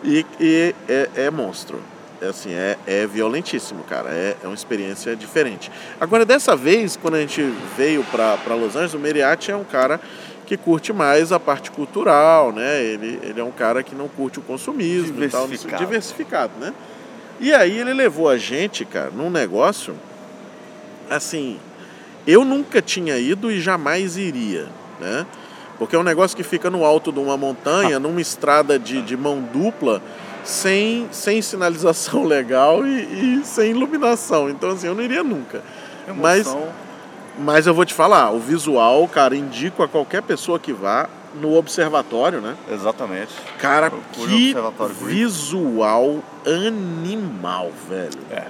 e, 0.04 0.24
e 0.40 0.74
é, 0.88 1.08
é 1.16 1.30
monstro. 1.30 1.80
É 2.20 2.26
assim, 2.26 2.52
é, 2.52 2.76
é 2.86 3.06
violentíssimo, 3.06 3.84
cara. 3.84 4.10
É, 4.10 4.36
é 4.42 4.46
uma 4.46 4.54
experiência 4.54 5.14
diferente. 5.14 5.70
Agora, 6.00 6.24
dessa 6.24 6.56
vez, 6.56 6.96
quando 6.96 7.14
a 7.14 7.20
gente 7.20 7.42
veio 7.76 8.04
para 8.04 8.54
Los 8.54 8.74
Angeles, 8.74 8.94
o 8.94 8.98
Meriachi 8.98 9.52
é 9.52 9.56
um 9.56 9.64
cara 9.64 10.00
que 10.44 10.56
curte 10.56 10.92
mais 10.92 11.30
a 11.30 11.38
parte 11.38 11.70
cultural, 11.70 12.52
né? 12.52 12.82
Ele, 12.82 13.20
ele 13.22 13.38
é 13.38 13.44
um 13.44 13.50
cara 13.50 13.82
que 13.82 13.94
não 13.94 14.08
curte 14.08 14.38
o 14.38 14.42
consumismo 14.42 15.22
e 15.22 15.28
tal, 15.28 15.42
Diversificado. 15.42 15.84
diversificado, 15.84 16.52
né? 16.58 16.72
E 17.38 17.52
aí 17.52 17.78
ele 17.78 17.92
levou 17.92 18.28
a 18.28 18.36
gente, 18.36 18.84
cara, 18.84 19.10
num 19.10 19.30
negócio 19.30 19.94
assim, 21.08 21.58
eu 22.26 22.44
nunca 22.44 22.82
tinha 22.82 23.16
ido 23.18 23.50
e 23.50 23.60
jamais 23.60 24.16
iria, 24.16 24.66
né? 25.00 25.26
Porque 25.78 25.94
é 25.94 25.98
um 25.98 26.02
negócio 26.02 26.36
que 26.36 26.42
fica 26.42 26.68
no 26.68 26.84
alto 26.84 27.12
de 27.12 27.20
uma 27.20 27.36
montanha, 27.36 28.00
numa 28.00 28.20
estrada 28.20 28.78
de, 28.78 29.00
de 29.02 29.16
mão 29.16 29.40
dupla, 29.40 30.02
sem, 30.48 31.06
sem 31.12 31.42
sinalização 31.42 32.24
legal 32.26 32.84
e, 32.86 33.40
e 33.40 33.44
sem 33.44 33.72
iluminação. 33.72 34.48
Então, 34.48 34.70
assim, 34.70 34.86
eu 34.86 34.94
não 34.94 35.02
iria 35.02 35.22
nunca. 35.22 35.62
Mas, 36.16 36.46
Emoção. 36.46 36.68
mas 37.38 37.66
eu 37.66 37.74
vou 37.74 37.84
te 37.84 37.92
falar, 37.92 38.30
o 38.30 38.38
visual, 38.38 39.06
cara, 39.06 39.36
indico 39.36 39.82
a 39.82 39.88
qualquer 39.88 40.22
pessoa 40.22 40.58
que 40.58 40.72
vá 40.72 41.08
no 41.34 41.54
observatório, 41.54 42.40
né? 42.40 42.56
Exatamente. 42.72 43.34
Cara, 43.58 43.90
Procure 43.90 44.54
o 44.54 44.72
que 44.72 45.04
visual 45.04 46.22
animal, 46.46 47.70
velho. 47.86 48.18
É. 48.30 48.44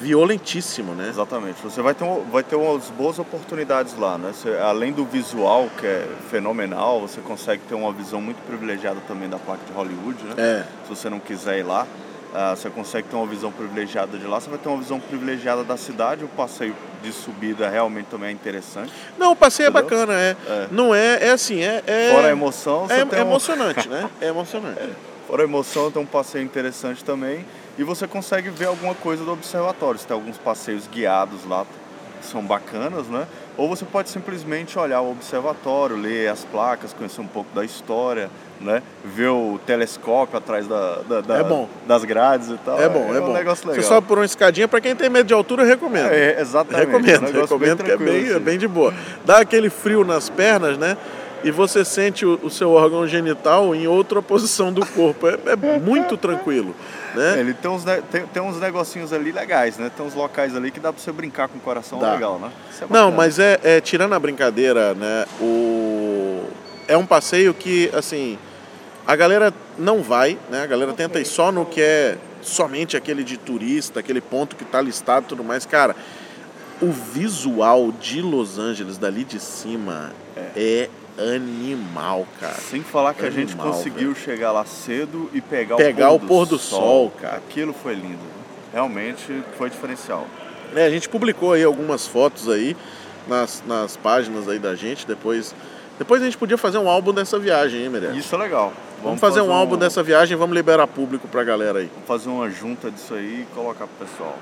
Violentíssimo, 0.00 0.94
né? 0.94 1.08
Exatamente. 1.08 1.60
Você 1.62 1.82
vai 1.82 1.94
ter, 1.94 2.04
um- 2.04 2.24
vai 2.30 2.42
ter 2.42 2.56
umas 2.56 2.88
boas 2.90 3.18
oportunidades 3.18 3.96
lá, 3.98 4.16
né? 4.16 4.32
Você- 4.32 4.56
além 4.58 4.92
do 4.92 5.04
visual, 5.04 5.68
que 5.78 5.86
é 5.86 6.06
fenomenal, 6.30 7.00
você 7.02 7.20
consegue 7.20 7.62
ter 7.68 7.74
uma 7.74 7.92
visão 7.92 8.20
muito 8.20 8.38
privilegiada 8.46 9.00
também 9.06 9.28
da 9.28 9.36
placa 9.38 9.60
de 9.66 9.72
Hollywood, 9.72 10.22
né? 10.24 10.34
É. 10.38 10.64
Se 10.84 10.88
você 10.88 11.10
não 11.10 11.20
quiser 11.20 11.58
ir 11.58 11.62
lá, 11.64 11.86
ah, 12.34 12.54
você 12.56 12.70
consegue 12.70 13.08
ter 13.08 13.16
uma 13.16 13.26
visão 13.26 13.52
privilegiada 13.52 14.16
de 14.16 14.26
lá. 14.26 14.40
Você 14.40 14.48
vai 14.48 14.58
ter 14.58 14.68
uma 14.68 14.78
visão 14.78 14.98
privilegiada 15.00 15.64
da 15.64 15.76
cidade. 15.76 16.24
O 16.24 16.28
passeio 16.28 16.74
de 17.02 17.12
subida 17.12 17.68
realmente 17.68 18.06
também 18.06 18.28
é 18.28 18.32
interessante. 18.32 18.92
Não, 19.18 19.32
o 19.32 19.36
passeio 19.36 19.66
é 19.66 19.70
Entendeu? 19.70 19.88
bacana, 19.90 20.12
é. 20.14 20.36
É. 20.48 20.66
Não 20.70 20.94
é, 20.94 21.26
é 21.26 21.30
assim, 21.30 21.60
é. 21.60 21.82
é 21.86 22.10
Fora 22.14 22.28
a 22.28 22.30
emoção, 22.30 22.86
você 22.86 22.94
é, 22.94 23.04
tem 23.04 23.18
é 23.18 23.22
um- 23.22 23.26
emocionante, 23.26 23.88
né? 23.88 24.08
É 24.20 24.26
emocionante. 24.28 24.78
Fora 25.26 25.42
a 25.42 25.44
emoção, 25.44 25.90
tem 25.90 26.02
um 26.02 26.06
passeio 26.06 26.44
interessante 26.44 27.04
também. 27.04 27.44
E 27.80 27.82
você 27.84 28.06
consegue 28.06 28.50
ver 28.50 28.66
alguma 28.66 28.94
coisa 28.94 29.24
do 29.24 29.32
observatório. 29.32 29.98
Você 29.98 30.06
tem 30.06 30.14
alguns 30.14 30.36
passeios 30.36 30.86
guiados 30.86 31.46
lá 31.48 31.64
que 32.20 32.26
são 32.26 32.42
bacanas, 32.42 33.06
né? 33.06 33.26
Ou 33.56 33.70
você 33.70 33.86
pode 33.86 34.10
simplesmente 34.10 34.78
olhar 34.78 35.00
o 35.00 35.10
observatório, 35.10 35.96
ler 35.96 36.28
as 36.28 36.44
placas, 36.44 36.92
conhecer 36.92 37.22
um 37.22 37.26
pouco 37.26 37.48
da 37.54 37.64
história, 37.64 38.28
né? 38.60 38.82
Ver 39.02 39.28
o 39.28 39.58
telescópio 39.64 40.36
atrás 40.36 40.66
da, 40.68 40.96
da- 41.08 41.20
da- 41.22 41.38
É 41.38 41.66
das 41.86 42.04
grades 42.04 42.50
e 42.50 42.58
tal. 42.58 42.78
É 42.78 42.86
bom, 42.86 43.14
é, 43.14 43.18
um 43.18 43.28
bom. 43.28 43.32
negócio 43.32 43.66
legal. 43.66 43.82
Você 43.82 43.88
sobe 43.88 44.06
por 44.06 44.18
uma 44.18 44.26
escadinha, 44.26 44.68
pra 44.68 44.78
quem 44.82 44.94
tem 44.94 45.08
medo 45.08 45.26
de 45.26 45.32
altura, 45.32 45.62
eu 45.62 45.66
recomendo. 45.66 46.10
É, 46.12 46.38
exatamente. 46.38 46.86
Recomendo, 46.86 47.22
um 47.22 47.32
negócio 47.32 47.56
recomendo 47.56 47.78
bem 47.78 47.86
que 47.86 47.92
é 47.92 47.96
bem, 47.96 48.24
é 48.28 48.30
assim. 48.32 48.40
bem 48.40 48.58
de 48.58 48.68
boa. 48.68 48.92
Dá 49.24 49.38
aquele 49.38 49.70
frio 49.70 50.04
nas 50.04 50.28
pernas, 50.28 50.76
né? 50.76 50.98
E 51.42 51.50
você 51.50 51.84
sente 51.84 52.26
o, 52.26 52.38
o 52.42 52.50
seu 52.50 52.72
órgão 52.72 53.06
genital 53.06 53.74
em 53.74 53.86
outra 53.86 54.20
posição 54.20 54.72
do 54.72 54.84
corpo. 54.84 55.26
É, 55.28 55.38
é 55.52 55.78
muito 55.78 56.16
tranquilo, 56.16 56.74
né? 57.14 57.40
Ele 57.40 57.54
tem 57.54 57.70
uns, 57.70 57.84
tem, 58.10 58.26
tem 58.26 58.42
uns 58.42 58.58
negocinhos 58.58 59.12
ali 59.12 59.32
legais, 59.32 59.78
né? 59.78 59.90
Tem 59.94 60.04
uns 60.04 60.14
locais 60.14 60.54
ali 60.54 60.70
que 60.70 60.80
dá 60.80 60.92
pra 60.92 61.02
você 61.02 61.12
brincar 61.12 61.48
com 61.48 61.58
o 61.58 61.60
coração 61.60 61.98
Dá. 61.98 62.12
legal, 62.12 62.38
né? 62.38 62.50
É 62.80 62.84
Não, 62.90 63.10
mas 63.10 63.38
é, 63.38 63.58
é, 63.62 63.80
tirando 63.80 64.14
a 64.14 64.18
brincadeira, 64.18 64.94
né? 64.94 65.24
O 65.40 66.44
é 66.86 66.96
um 66.96 67.06
passeio 67.06 67.54
que 67.54 67.88
assim 67.94 68.36
a 69.06 69.14
galera 69.16 69.54
não 69.78 70.02
vai, 70.02 70.36
né? 70.50 70.62
A 70.62 70.66
galera 70.66 70.92
tenta 70.92 71.20
ir 71.20 71.24
só 71.24 71.50
no 71.50 71.64
que 71.64 71.80
é 71.80 72.18
somente 72.42 72.96
aquele 72.96 73.24
de 73.24 73.36
turista, 73.36 74.00
aquele 74.00 74.20
ponto 74.20 74.56
que 74.56 74.64
tá 74.64 74.80
listado, 74.80 75.26
e 75.26 75.28
tudo 75.28 75.44
mais, 75.44 75.64
cara. 75.66 75.96
O 76.80 76.90
visual 76.90 77.92
de 77.92 78.22
Los 78.22 78.58
Angeles 78.58 78.96
dali 78.96 79.24
de 79.24 79.38
cima 79.38 80.12
é, 80.56 80.88
animal, 81.20 82.26
cara. 82.40 82.54
Sem 82.54 82.82
falar 82.82 83.14
que 83.14 83.24
a 83.24 83.30
gente 83.30 83.52
Animal, 83.52 83.72
conseguiu 83.72 84.14
chegar 84.14 84.52
lá 84.52 84.64
cedo 84.64 85.30
e 85.32 85.40
pegar, 85.40 85.76
Pegar 85.76 86.10
o 86.10 86.16
o 86.16 86.20
pôr, 86.20 86.28
pôr 86.28 86.46
do, 86.46 86.50
do 86.56 86.58
sol. 86.58 86.80
sol, 86.80 87.12
cara. 87.20 87.36
Aquilo 87.36 87.72
foi 87.72 87.94
lindo. 87.94 88.18
Realmente 88.72 89.42
foi 89.58 89.68
diferencial. 89.68 90.26
É, 90.74 90.84
a 90.84 90.90
gente 90.90 91.08
publicou 91.08 91.52
aí 91.52 91.64
algumas 91.64 92.06
fotos 92.06 92.48
aí 92.48 92.76
nas, 93.26 93.62
nas 93.66 93.96
páginas 93.96 94.48
aí 94.48 94.58
da 94.58 94.74
gente. 94.74 95.06
Depois, 95.06 95.54
depois 95.98 96.22
a 96.22 96.24
gente 96.24 96.38
podia 96.38 96.56
fazer 96.56 96.78
um 96.78 96.88
álbum 96.88 97.12
dessa 97.12 97.38
viagem, 97.38 97.82
hein, 97.82 97.88
Meirelles? 97.88 98.24
Isso 98.24 98.34
é 98.34 98.38
legal. 98.38 98.72
Vamos, 99.02 99.18
fazer, 99.18 99.40
um 99.40 99.52
álbum 99.52 99.78
dessa 99.78 100.02
viagem, 100.02 100.36
vamos 100.36 100.54
liberar 100.54 100.86
público 100.86 101.26
pra 101.26 101.42
galera 101.42 101.78
aí. 101.78 101.86
Vamos 101.86 102.06
fazer 102.06 102.28
uma 102.28 102.50
junta 102.50 102.90
disso 102.90 103.14
aí 103.14 103.46
e 103.50 103.54
colocar 103.54 103.86
pro 103.86 104.06
pessoal. 104.06 104.36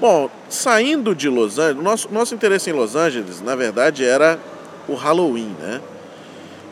Bom, 0.00 0.30
saindo 0.48 1.14
de 1.14 1.28
Los 1.28 1.58
Angeles, 1.58 1.84
nosso, 1.84 2.08
nosso 2.10 2.34
interesse 2.34 2.70
em 2.70 2.72
Los 2.72 2.96
Angeles, 2.96 3.42
na 3.42 3.54
verdade, 3.54 4.02
era 4.02 4.38
o 4.88 4.94
Halloween, 4.94 5.54
né? 5.60 5.82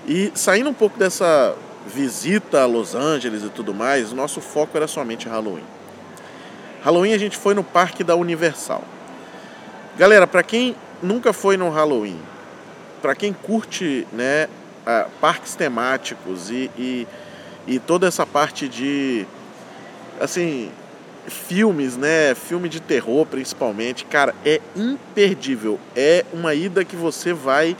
E 0.08 0.32
saindo 0.34 0.70
um 0.70 0.74
pouco 0.74 0.98
dessa 0.98 1.54
visita 1.86 2.62
a 2.62 2.66
Los 2.66 2.94
Angeles 2.94 3.44
e 3.44 3.50
tudo 3.50 3.74
mais, 3.74 4.10
nosso 4.10 4.40
foco 4.40 4.74
era 4.74 4.86
somente 4.86 5.28
Halloween. 5.28 5.64
Halloween 6.82 7.12
a 7.12 7.18
gente 7.18 7.36
foi 7.36 7.52
no 7.52 7.62
Parque 7.62 8.02
da 8.02 8.16
Universal. 8.16 8.82
Galera, 9.98 10.26
pra 10.26 10.42
quem 10.42 10.74
nunca 11.02 11.34
foi 11.34 11.58
no 11.58 11.68
Halloween, 11.68 12.18
pra 13.02 13.14
quem 13.14 13.34
curte, 13.34 14.06
né, 14.10 14.48
parques 15.20 15.54
temáticos 15.54 16.48
e, 16.50 16.70
e, 16.78 17.06
e 17.66 17.78
toda 17.78 18.06
essa 18.06 18.24
parte 18.24 18.66
de, 18.66 19.26
assim, 20.18 20.70
filmes, 21.26 21.98
né? 21.98 22.34
Filme 22.34 22.70
de 22.70 22.80
terror, 22.80 23.26
principalmente. 23.26 24.06
Cara, 24.06 24.34
é 24.42 24.60
imperdível. 24.74 25.78
É 25.94 26.24
uma 26.32 26.54
ida 26.54 26.82
que 26.84 26.96
você 26.96 27.34
vai 27.34 27.76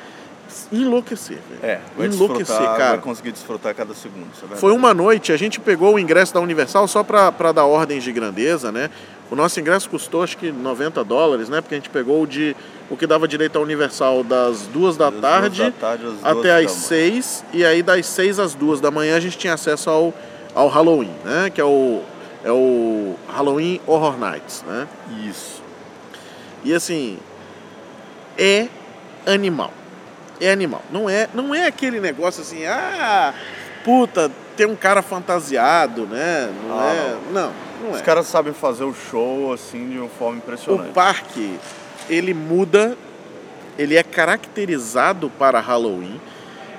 enlouquecer. 0.73 1.39
velho. 1.49 1.61
É, 1.63 1.81
enlouquecer, 2.05 2.57
cara. 2.57 2.91
vai 2.91 2.99
conseguir 2.99 3.33
desfrutar 3.33 3.75
cada 3.75 3.95
segundo. 3.95 4.29
é. 4.53 4.57
Foi 4.57 4.73
uma 4.73 4.93
noite, 4.95 5.33
a 5.33 5.37
gente 5.37 5.61
pegou 5.61 5.95
o 5.95 5.99
ingresso 5.99 6.35
da 6.35 6.41
Universal 6.41 6.87
só 6.89 7.03
para 7.03 7.53
dar 7.53 7.65
ordens 7.65 8.05
de 8.05 8.13
grandeza, 8.13 8.73
né? 8.73 8.91
O 9.31 9.37
nosso 9.37 9.61
ingresso 9.61 9.91
custou 9.91 10.23
acho 10.23 10.39
que 10.39 10.51
90 10.51 11.05
dólares, 11.05 11.49
né? 11.49 11.61
Porque 11.61 11.75
a 11.75 11.79
gente 11.79 11.91
pegou 11.91 12.23
o 12.23 12.27
de 12.27 12.57
o 12.91 12.97
que 12.97 13.07
dava 13.07 13.29
direito 13.29 13.59
à 13.59 13.61
Universal 13.61 14.25
das 14.25 14.63
duas 14.69 14.97
da 14.97 15.11
Das 15.11 15.21
duas 15.21 15.33
tarde, 15.33 15.63
da 15.65 15.71
tarde 15.73 16.07
às 16.07 16.13
duas 16.13 16.25
até 16.25 16.51
às 16.53 16.65
manhã. 16.65 16.69
seis 16.69 17.45
e 17.53 17.65
aí 17.65 17.83
das 17.83 18.07
seis 18.07 18.39
às 18.39 18.55
duas 18.55 18.81
da 18.81 18.91
manhã 18.91 19.17
a 19.17 19.21
gente 19.21 19.37
tinha 19.37 19.53
acesso 19.53 19.91
ao, 19.91 20.15
ao 20.55 20.69
Halloween, 20.69 21.13
né? 21.25 21.51
Que 21.51 21.61
é 21.61 21.65
o 21.65 22.03
é 22.43 22.53
o 22.53 23.17
Halloween 23.29 23.81
Horror 23.87 24.17
Nights, 24.19 24.65
né? 24.67 24.89
Isso. 25.29 25.63
E 26.65 26.73
assim, 26.73 27.19
é 28.39 28.69
animal. 29.27 29.73
É 30.41 30.51
animal. 30.53 30.83
Não 30.91 31.09
é, 31.11 31.29
não 31.35 31.55
é 31.55 31.67
aquele 31.67 32.01
negócio 32.01 32.43
assim, 32.43 32.65
ah, 32.67 33.35
puta, 33.85 34.31
tem 34.57 34.67
um 34.67 34.77
cara 34.77 35.03
fantasiado, 35.03 36.07
né? 36.07 36.51
Não 36.69 36.79
Ah, 36.79 36.93
é. 36.95 37.17
Não, 37.33 37.53
não 37.83 37.91
Os 37.93 37.99
é. 37.99 38.03
caras 38.03 38.27
sabem 38.27 38.53
fazer 38.53 38.85
o 38.85 38.95
show 38.95 39.53
assim 39.53 39.89
de 39.91 39.99
uma 39.99 40.09
forma 40.09 40.35
O 40.35 40.39
impressionante. 40.39 40.93
parque, 40.93 41.59
ele 42.09 42.33
muda, 42.35 42.97
ele 43.79 43.97
é 43.97 44.03
caracterizado 44.03 45.31
para 45.39 45.61
Halloween. 45.61 46.21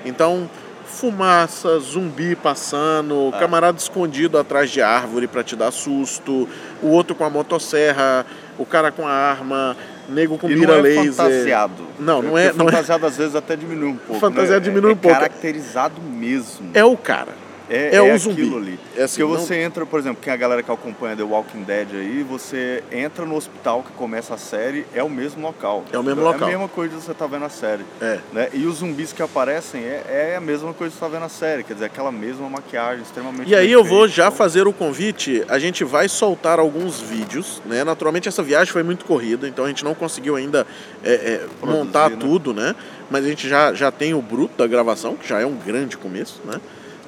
Então, 0.04 0.48
fumaça, 0.86 1.78
zumbi 1.78 2.34
passando, 2.34 3.30
Ah. 3.34 3.38
camarada 3.38 3.78
escondido 3.78 4.36
atrás 4.38 4.70
de 4.70 4.82
árvore 4.82 5.26
para 5.26 5.42
te 5.44 5.54
dar 5.56 5.70
susto, 5.70 6.48
o 6.82 6.88
outro 6.88 7.14
com 7.14 7.24
a 7.24 7.30
motosserra, 7.30 8.26
o 8.58 8.66
cara 8.66 8.90
com 8.90 9.06
a 9.06 9.12
arma, 9.12 9.76
nego 10.10 10.36
com 10.38 10.48
e 10.50 10.54
mira 10.56 10.72
não 10.72 10.78
é 10.78 10.82
laser. 10.82 11.12
fantasiado. 11.12 11.82
Não, 11.98 12.22
não 12.22 12.38
é- 12.38 12.52
não 12.52 12.68
é- 12.68 12.72
Fantasiado 12.72 13.06
às 13.06 13.16
vezes 13.16 13.34
até 13.34 13.56
diminui 13.56 13.90
um 13.90 13.96
pouco. 13.96 14.20
Fantasiado 14.20 14.60
né? 14.60 14.68
diminui 14.68 14.90
é, 14.90 14.94
um 14.94 14.96
pouco. 14.96 15.16
É 15.16 15.20
caracterizado 15.20 16.00
mesmo. 16.02 16.70
É 16.74 16.84
o 16.84 16.96
cara. 16.96 17.32
É, 17.70 17.90
é 17.90 17.94
é 17.94 17.98
aquilo 18.14 18.18
zumbi. 18.18 18.56
ali. 18.56 18.80
É 18.96 19.04
assim, 19.04 19.20
Porque 19.22 19.32
não- 19.34 19.40
você 19.46 19.54
entra, 19.62 19.86
por 19.86 20.00
exemplo, 20.00 20.18
quem 20.20 20.30
é 20.30 20.34
a 20.34 20.36
galera 20.36 20.62
que 20.62 20.70
acompanha 20.72 21.16
The 21.16 21.22
Walking 21.22 21.62
Dead 21.62 21.88
aí, 21.94 22.22
você 22.28 22.82
entra 22.90 23.24
no 23.24 23.36
hospital 23.36 23.82
que 23.84 23.92
começa 23.92 24.34
a 24.34 24.36
série, 24.36 24.84
é 24.92 25.02
o 25.02 25.08
mesmo 25.08 25.40
local. 25.40 25.84
É 25.92 25.98
o 25.98 26.02
mesmo 26.02 26.20
É 26.20 26.24
local. 26.24 26.48
a 26.48 26.50
mesma 26.50 26.68
coisa 26.68 26.96
que 26.96 27.02
você 27.02 27.14
tá 27.14 27.26
vendo 27.28 27.44
a 27.44 27.48
série. 27.48 27.84
É. 28.00 28.18
Né? 28.32 28.48
E 28.52 28.66
os 28.66 28.78
zumbis 28.78 29.12
que 29.12 29.22
aparecem 29.22 29.82
é, 29.84 30.32
é 30.32 30.36
a 30.36 30.40
mesma 30.40 30.74
coisa 30.74 30.92
que 30.92 30.98
você 30.98 31.04
tá 31.06 31.10
vendo 31.10 31.24
a 31.24 31.28
série, 31.28 31.62
quer 31.62 31.74
dizer, 31.74 31.86
aquela 31.86 32.10
mesma 32.10 32.48
maquiagem 32.50 33.02
extremamente 33.02 33.48
E 33.48 33.54
aí 33.54 33.70
eu 33.70 33.84
vou 33.84 34.08
já 34.08 34.30
fazer 34.32 34.66
o 34.66 34.72
convite, 34.72 35.44
a 35.48 35.58
gente 35.58 35.84
vai 35.84 36.08
soltar 36.08 36.58
alguns 36.58 37.00
vídeos, 37.00 37.62
né? 37.64 37.84
Naturalmente 37.84 38.28
essa 38.28 38.42
viagem 38.42 38.72
foi 38.72 38.82
muito 38.82 39.04
corrida, 39.04 39.46
então 39.46 39.64
a 39.64 39.68
gente 39.68 39.84
não 39.84 39.94
conseguiu 39.94 40.34
ainda 40.34 40.66
é, 41.04 41.12
é, 41.12 41.46
Produzir, 41.60 41.78
montar 41.84 42.10
né? 42.10 42.16
tudo, 42.18 42.52
né? 42.52 42.74
Mas 43.10 43.24
a 43.24 43.28
gente 43.28 43.48
já, 43.48 43.72
já 43.74 43.90
tem 43.92 44.12
o 44.14 44.20
bruto 44.22 44.56
da 44.56 44.66
gravação, 44.66 45.16
que 45.16 45.28
já 45.28 45.40
é 45.40 45.46
um 45.46 45.54
grande 45.56 45.96
começo, 45.96 46.40
né? 46.44 46.60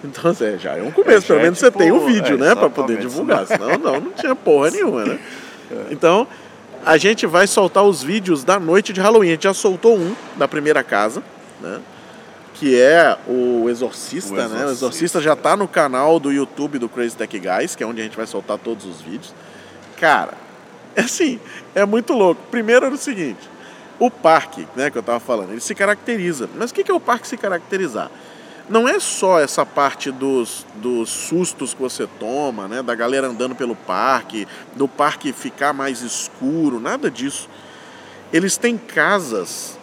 Então, 0.04 0.30
assim, 0.32 0.58
já 0.58 0.76
é 0.76 0.82
um 0.82 0.90
começo, 0.90 1.24
É, 1.24 1.26
pelo 1.28 1.38
é 1.40 1.42
menos 1.44 1.58
tipo- 1.58 1.70
você 1.72 1.78
tem 1.84 1.92
o 1.92 2.06
vídeo, 2.06 2.34
é, 2.36 2.38
né? 2.38 2.54
Pra 2.54 2.68
poder 2.70 2.98
divulgar, 2.98 3.46
senão 3.46 3.78
não, 3.78 4.00
não 4.00 4.12
tinha 4.12 4.34
porra 4.34 4.70
nenhuma, 4.72 5.04
né? 5.04 5.18
Então, 5.90 6.26
a 6.84 6.96
gente 6.96 7.26
vai 7.26 7.46
soltar 7.46 7.82
os 7.84 8.02
vídeos 8.02 8.44
da 8.44 8.58
noite 8.60 8.92
de 8.92 9.00
Halloween. 9.00 9.28
A 9.28 9.32
gente 9.32 9.44
já 9.44 9.54
soltou 9.54 9.96
um 9.96 10.14
da 10.36 10.46
primeira 10.48 10.82
casa, 10.82 11.22
né? 11.60 11.80
Que 12.54 12.78
é 12.80 13.16
o 13.26 13.68
Exorcista, 13.70 14.32
O 14.32 14.36
né? 14.36 14.42
O 14.42 14.46
Exorcista, 14.46 14.70
Exorcista 14.72 15.20
já 15.20 15.34
tá 15.34 15.56
no 15.56 15.66
canal 15.66 16.20
do 16.20 16.30
YouTube 16.30 16.78
do 16.78 16.88
Crazy 16.88 17.16
Tech 17.16 17.38
Guys, 17.38 17.74
que 17.74 17.82
é 17.82 17.86
onde 17.86 18.00
a 18.00 18.04
gente 18.04 18.16
vai 18.16 18.26
soltar 18.26 18.58
todos 18.58 18.84
os 18.84 19.00
vídeos. 19.00 19.34
Cara, 19.98 20.34
é 20.94 21.00
assim, 21.02 21.40
é 21.74 21.84
muito 21.86 22.12
louco. 22.12 22.40
Primeiro 22.50 22.84
era 22.86 22.94
o 22.94 22.98
seguinte, 22.98 23.48
o 23.98 24.10
parque, 24.10 24.66
né, 24.76 24.90
que 24.90 24.98
eu 24.98 25.02
tava 25.02 25.20
falando, 25.20 25.52
ele 25.52 25.60
se 25.60 25.74
caracteriza. 25.74 26.48
Mas 26.56 26.70
o 26.70 26.74
que 26.74 26.84
que 26.84 26.90
é 26.90 26.94
o 26.94 27.00
parque 27.00 27.26
se 27.26 27.36
caracterizar? 27.36 28.10
Não 28.68 28.88
é 28.88 29.00
só 29.00 29.40
essa 29.40 29.66
parte 29.66 30.10
dos, 30.10 30.64
dos 30.76 31.10
sustos 31.10 31.74
que 31.74 31.80
você 31.80 32.06
toma, 32.18 32.68
né, 32.68 32.82
da 32.82 32.94
galera 32.94 33.26
andando 33.26 33.54
pelo 33.54 33.74
parque, 33.74 34.46
do 34.76 34.86
parque 34.86 35.32
ficar 35.32 35.72
mais 35.72 36.00
escuro, 36.02 36.78
nada 36.78 37.10
disso. 37.10 37.48
Eles 38.32 38.56
têm 38.56 38.78
casas 38.78 39.78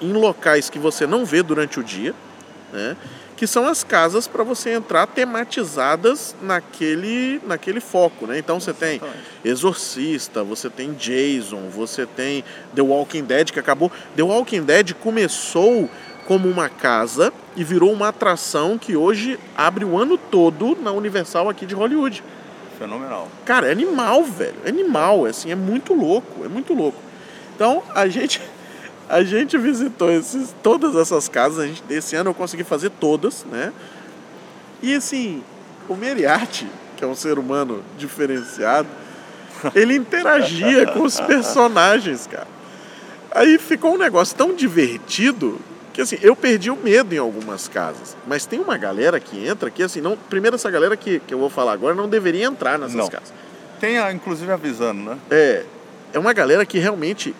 em 0.00 0.12
locais 0.12 0.68
que 0.68 0.78
você 0.78 1.06
não 1.06 1.24
vê 1.24 1.42
durante 1.42 1.80
o 1.80 1.82
dia, 1.82 2.14
né? 2.72 2.96
Que 3.36 3.46
são 3.46 3.66
as 3.66 3.84
casas 3.84 4.26
para 4.26 4.42
você 4.42 4.70
entrar 4.70 5.06
tematizadas 5.06 6.34
naquele, 6.42 7.40
naquele 7.46 7.80
foco, 7.80 8.26
né? 8.26 8.36
Então 8.36 8.58
você 8.58 8.72
tem 8.72 9.00
Exorcista, 9.44 10.42
você 10.42 10.68
tem 10.68 10.92
Jason, 10.92 11.68
você 11.70 12.04
tem 12.04 12.44
The 12.74 12.82
Walking 12.82 13.24
Dead 13.24 13.52
que 13.52 13.60
acabou. 13.60 13.92
The 14.16 14.22
Walking 14.22 14.64
Dead 14.64 14.92
começou 14.94 15.88
como 16.28 16.46
uma 16.46 16.68
casa 16.68 17.32
e 17.56 17.64
virou 17.64 17.90
uma 17.90 18.08
atração 18.08 18.76
que 18.76 18.94
hoje 18.94 19.40
abre 19.56 19.82
o 19.82 19.96
ano 19.96 20.18
todo 20.18 20.76
na 20.78 20.92
Universal 20.92 21.48
aqui 21.48 21.64
de 21.64 21.74
Hollywood. 21.74 22.22
Fenomenal. 22.78 23.28
Cara, 23.46 23.68
é 23.68 23.72
animal, 23.72 24.22
velho. 24.24 24.56
É 24.62 24.68
animal, 24.68 25.26
é 25.26 25.30
assim, 25.30 25.50
é 25.50 25.54
muito 25.54 25.94
louco, 25.94 26.44
é 26.44 26.48
muito 26.48 26.74
louco. 26.74 26.98
Então, 27.54 27.82
a 27.94 28.06
gente 28.08 28.42
a 29.08 29.24
gente 29.24 29.56
visitou 29.56 30.12
esses, 30.12 30.54
todas 30.62 30.94
essas 30.96 31.30
casas, 31.30 31.60
a 31.60 31.66
gente, 31.66 31.82
esse 31.88 32.14
ano 32.14 32.28
eu 32.28 32.34
consegui 32.34 32.62
fazer 32.62 32.90
todas, 32.90 33.46
né? 33.50 33.72
E 34.82 34.94
assim, 34.94 35.42
o 35.88 35.96
Meriarty, 35.96 36.68
que 36.98 37.02
é 37.02 37.06
um 37.06 37.14
ser 37.14 37.38
humano 37.38 37.82
diferenciado, 37.96 38.86
ele 39.74 39.96
interagia 39.96 40.88
com 40.88 41.04
os 41.04 41.18
personagens, 41.24 42.26
cara. 42.26 42.46
Aí 43.30 43.56
ficou 43.56 43.94
um 43.94 43.98
negócio 43.98 44.36
tão 44.36 44.54
divertido 44.54 45.58
que 45.98 46.02
assim, 46.02 46.18
eu 46.22 46.36
perdi 46.36 46.70
o 46.70 46.76
medo 46.76 47.12
em 47.12 47.18
algumas 47.18 47.66
casas. 47.66 48.16
Mas 48.24 48.46
tem 48.46 48.60
uma 48.60 48.78
galera 48.78 49.18
que 49.18 49.44
entra 49.44 49.68
que 49.68 49.82
assim, 49.82 50.00
não, 50.00 50.16
primeiro 50.16 50.54
essa 50.54 50.70
galera 50.70 50.96
que, 50.96 51.18
que 51.18 51.34
eu 51.34 51.38
vou 51.40 51.50
falar 51.50 51.72
agora 51.72 51.92
não 51.92 52.08
deveria 52.08 52.44
entrar 52.46 52.78
nessas 52.78 52.94
Não. 52.94 53.08
casas. 53.08 53.32
Tem, 53.80 53.98
a- 53.98 54.12
inclusive, 54.12 54.52
avisando, 54.52 55.00
né? 55.02 55.18
É, 55.28 55.64
é 56.12 56.18
uma 56.20 56.32
galera 56.32 56.64
que 56.64 56.78
realmente 56.78 57.34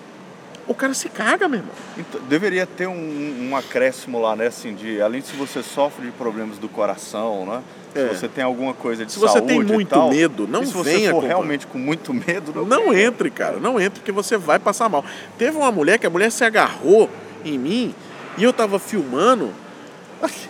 o 0.66 0.74
cara 0.74 0.92
se 0.92 1.08
caga, 1.08 1.46
meu 1.46 1.60
irmão. 1.60 1.72
Então, 1.96 2.20
deveria 2.28 2.66
ter 2.66 2.88
um, 2.88 3.48
um 3.48 3.56
acréscimo 3.56 4.20
lá, 4.20 4.34
né? 4.34 4.48
Assim, 4.48 4.74
de, 4.74 5.00
além 5.00 5.20
de 5.20 5.28
se 5.28 5.36
você 5.36 5.62
sofre 5.62 6.06
de 6.06 6.10
problemas 6.12 6.58
do 6.58 6.68
coração, 6.68 7.46
né? 7.46 7.62
É. 7.94 8.08
Se 8.08 8.16
você 8.16 8.28
tem 8.28 8.42
alguma 8.42 8.74
coisa 8.74 9.06
de 9.06 9.12
Se 9.12 9.20
você 9.20 9.34
saúde 9.34 9.46
tem 9.46 9.60
e 9.60 9.64
muito 9.64 9.88
tal, 9.90 10.10
medo, 10.10 10.48
não 10.48 10.64
e 10.64 10.66
se 10.66 10.72
você 10.72 10.90
venha 10.96 11.10
for 11.12 11.22
realmente 11.22 11.64
com 11.64 11.78
muito 11.78 12.12
medo, 12.12 12.52
não, 12.52 12.64
Não 12.64 12.90
venha. 12.90 13.06
entre, 13.06 13.30
cara, 13.30 13.58
não 13.60 13.78
entre, 13.80 14.00
porque 14.00 14.10
você 14.10 14.36
vai 14.36 14.58
passar 14.58 14.88
mal. 14.88 15.04
Teve 15.38 15.56
uma 15.56 15.70
mulher 15.70 15.96
que 15.96 16.06
a 16.08 16.10
mulher 16.10 16.32
se 16.32 16.42
agarrou 16.42 17.08
em 17.44 17.56
mim 17.56 17.94
e 18.38 18.44
eu 18.44 18.52
tava 18.52 18.78
filmando. 18.78 19.50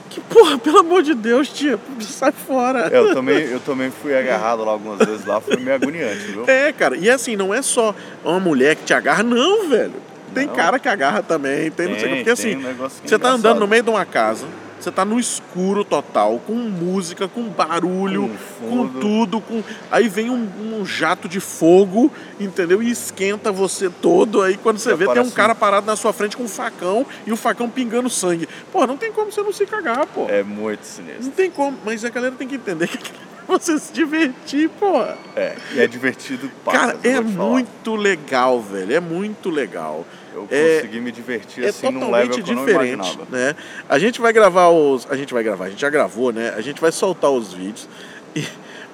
Que 0.08 0.20
porra, 0.20 0.56
pelo 0.58 0.78
amor 0.78 1.02
de 1.02 1.14
Deus, 1.14 1.48
tia, 1.50 1.78
sai 2.00 2.32
fora. 2.32 2.88
É, 2.90 2.96
Eu 2.98 3.12
também, 3.14 3.44
eu 3.44 3.60
também 3.60 3.90
fui 3.90 4.16
agarrado 4.16 4.64
lá 4.64 4.72
algumas 4.72 4.98
vezes 5.06 5.26
lá, 5.26 5.40
foi 5.40 5.56
meio 5.56 5.74
agoniante, 5.76 6.20
viu? 6.32 6.44
É, 6.46 6.72
cara, 6.72 6.96
e 6.96 7.10
assim, 7.10 7.36
não 7.36 7.52
é 7.52 7.60
só 7.60 7.94
uma 8.24 8.40
mulher 8.40 8.76
que 8.76 8.84
te 8.84 8.94
agarra, 8.94 9.22
não, 9.22 9.68
velho. 9.68 9.92
Tem 10.34 10.46
Não. 10.46 10.54
cara 10.54 10.78
que 10.78 10.88
agarra 10.88 11.22
também, 11.22 11.70
tem, 11.70 11.88
não 11.88 11.98
sei 11.98 12.04
o 12.04 12.08
Tem, 12.14 12.24
que. 12.24 12.30
Porque 12.30 12.42
tem 12.42 12.52
assim, 12.54 12.64
um 12.64 12.70
é 12.70 12.72
você 12.74 13.18
tá 13.18 13.28
andando 13.28 13.38
engraçado. 13.38 13.60
no 13.60 13.66
meio 13.68 13.82
de 13.82 13.90
uma 13.90 14.04
casa, 14.06 14.46
você 14.84 14.90
tá 14.90 15.04
no 15.04 15.18
escuro 15.18 15.84
total, 15.84 16.40
com 16.46 16.54
música, 16.54 17.28
com 17.28 17.42
barulho, 17.44 18.30
Com 18.60 18.88
com, 18.88 19.00
tudo, 19.00 19.40
com. 19.40 19.62
Aí 19.90 20.08
vem 20.08 20.30
um, 20.30 20.48
um 20.80 20.84
jato 20.84 21.28
de 21.28 21.40
fogo, 21.40 22.10
entendeu? 22.38 22.82
E 22.82 22.90
esquenta 22.90 23.50
você 23.50 23.90
todo. 23.90 24.42
Aí 24.42 24.56
quando 24.56 24.78
você 24.78 24.94
vê, 24.94 25.06
tem 25.06 25.22
um 25.22 25.30
cara 25.30 25.54
parado 25.54 25.86
na 25.86 25.96
sua 25.96 26.12
frente 26.12 26.36
com 26.36 26.44
um 26.44 26.48
facão 26.48 27.06
e 27.26 27.32
o 27.32 27.36
facão 27.36 27.68
pingando 27.68 28.08
sangue. 28.08 28.48
Pô, 28.72 28.86
não 28.86 28.96
tem 28.96 29.12
como 29.12 29.30
você 29.32 29.42
não 29.42 29.52
se 29.52 29.66
cagar, 29.66 30.06
pô. 30.06 30.26
É 30.28 30.42
muito 30.42 30.84
sinistro. 30.84 31.24
Não 31.24 31.30
tem 31.30 31.50
como, 31.50 31.76
mas 31.84 32.04
a 32.04 32.10
galera 32.10 32.34
tem 32.34 32.46
que 32.46 32.54
entender 32.54 32.88
que 32.88 32.96
é 32.96 33.28
você 33.46 33.78
se 33.78 33.92
divertir, 33.92 34.68
porra. 34.68 35.16
É, 35.34 35.56
e 35.74 35.80
é 35.80 35.86
divertido 35.86 36.50
Cara, 36.70 36.96
é 37.02 37.20
muito 37.20 37.96
legal, 37.96 38.60
velho. 38.60 38.94
É 38.94 39.00
muito 39.00 39.48
legal. 39.50 40.06
Eu 40.34 40.46
é- 40.50 40.76
consegui 40.76 41.00
me 41.00 41.10
divertir 41.12 41.64
É 41.64 41.68
assim 41.68 41.92
totalmente 41.92 42.42
diferente, 42.42 43.18
né? 43.30 43.54
A 43.88 43.98
gente 43.98 44.20
vai 44.20 44.32
gravar 44.32 44.68
os, 44.68 45.06
a 45.10 45.16
gente 45.16 45.32
vai 45.34 45.42
gravar, 45.42 45.66
a 45.66 45.70
gente 45.70 45.80
já 45.80 45.90
gravou, 45.90 46.32
né? 46.32 46.54
A 46.56 46.60
gente 46.60 46.80
vai 46.80 46.92
soltar 46.92 47.30
os 47.30 47.52
vídeos. 47.52 47.88
E- 48.36 48.44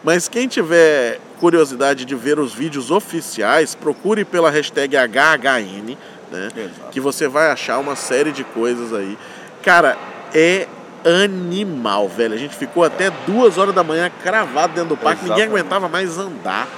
mas 0.02 0.28
quem 0.28 0.46
tiver 0.46 1.18
curiosidade 1.40 2.04
de 2.04 2.14
ver 2.14 2.38
os 2.38 2.52
vídeos 2.54 2.90
oficiais, 2.90 3.74
procure 3.74 4.24
pela 4.24 4.50
hashtag 4.50 4.96
HHN, 4.96 5.96
né? 6.30 6.48
Exato. 6.56 6.90
Que 6.92 7.00
você 7.00 7.26
vai 7.28 7.50
achar 7.50 7.78
uma 7.78 7.96
série 7.96 8.32
de 8.32 8.44
coisas 8.44 8.92
aí. 8.92 9.16
Cara, 9.62 9.96
é 10.34 10.66
animal, 11.04 12.08
velho. 12.08 12.34
A 12.34 12.38
gente 12.38 12.54
ficou 12.56 12.82
até 12.84 13.10
duas 13.26 13.58
horas 13.58 13.74
da 13.74 13.82
manhã 13.84 14.10
cravado 14.22 14.72
dentro 14.74 14.90
do 14.90 14.96
parque, 14.96 15.22
ninguém 15.22 15.38
Exatamente. 15.44 15.60
aguentava 15.60 15.88
mais 15.88 16.18
andar. 16.18 16.68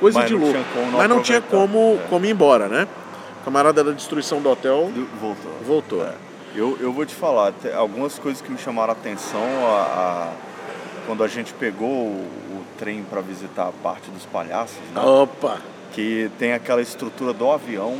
Coisa 0.00 0.18
Mas 0.20 0.28
de 0.28 0.34
louco. 0.34 0.58
não 0.76 0.86
Mas 0.98 1.08
não 1.08 1.22
tinha 1.22 1.40
como, 1.40 2.00
É. 2.02 2.08
como 2.08 2.24
ir 2.24 2.30
embora, 2.30 2.68
né? 2.68 2.88
Camarada 3.44 3.82
da 3.82 3.92
destruição 3.92 4.40
do 4.40 4.50
hotel 4.50 4.90
Do- 4.94 5.06
Voltou. 5.20 5.52
voltou. 5.66 6.04
É. 6.06 6.14
Eu, 6.54 6.76
eu 6.80 6.92
vou 6.92 7.06
te 7.06 7.14
falar, 7.14 7.52
algumas 7.76 8.18
coisas 8.18 8.42
que 8.42 8.50
me 8.50 8.58
chamaram 8.58 8.90
a 8.90 8.92
atenção 8.92 9.40
a, 9.66 9.80
a- 9.80 10.32
quando 11.06 11.22
a 11.24 11.28
gente 11.28 11.52
pegou 11.54 11.88
o, 11.88 12.16
o 12.52 12.64
trem 12.78 13.02
para 13.08 13.20
visitar 13.20 13.68
a 13.68 13.72
parte 13.82 14.10
dos 14.10 14.26
palhaços, 14.26 14.76
né? 14.94 15.00
Opa! 15.00 15.58
que 15.92 16.30
tem 16.38 16.52
aquela 16.52 16.80
estrutura 16.80 17.32
do 17.32 17.50
avião. 17.50 17.96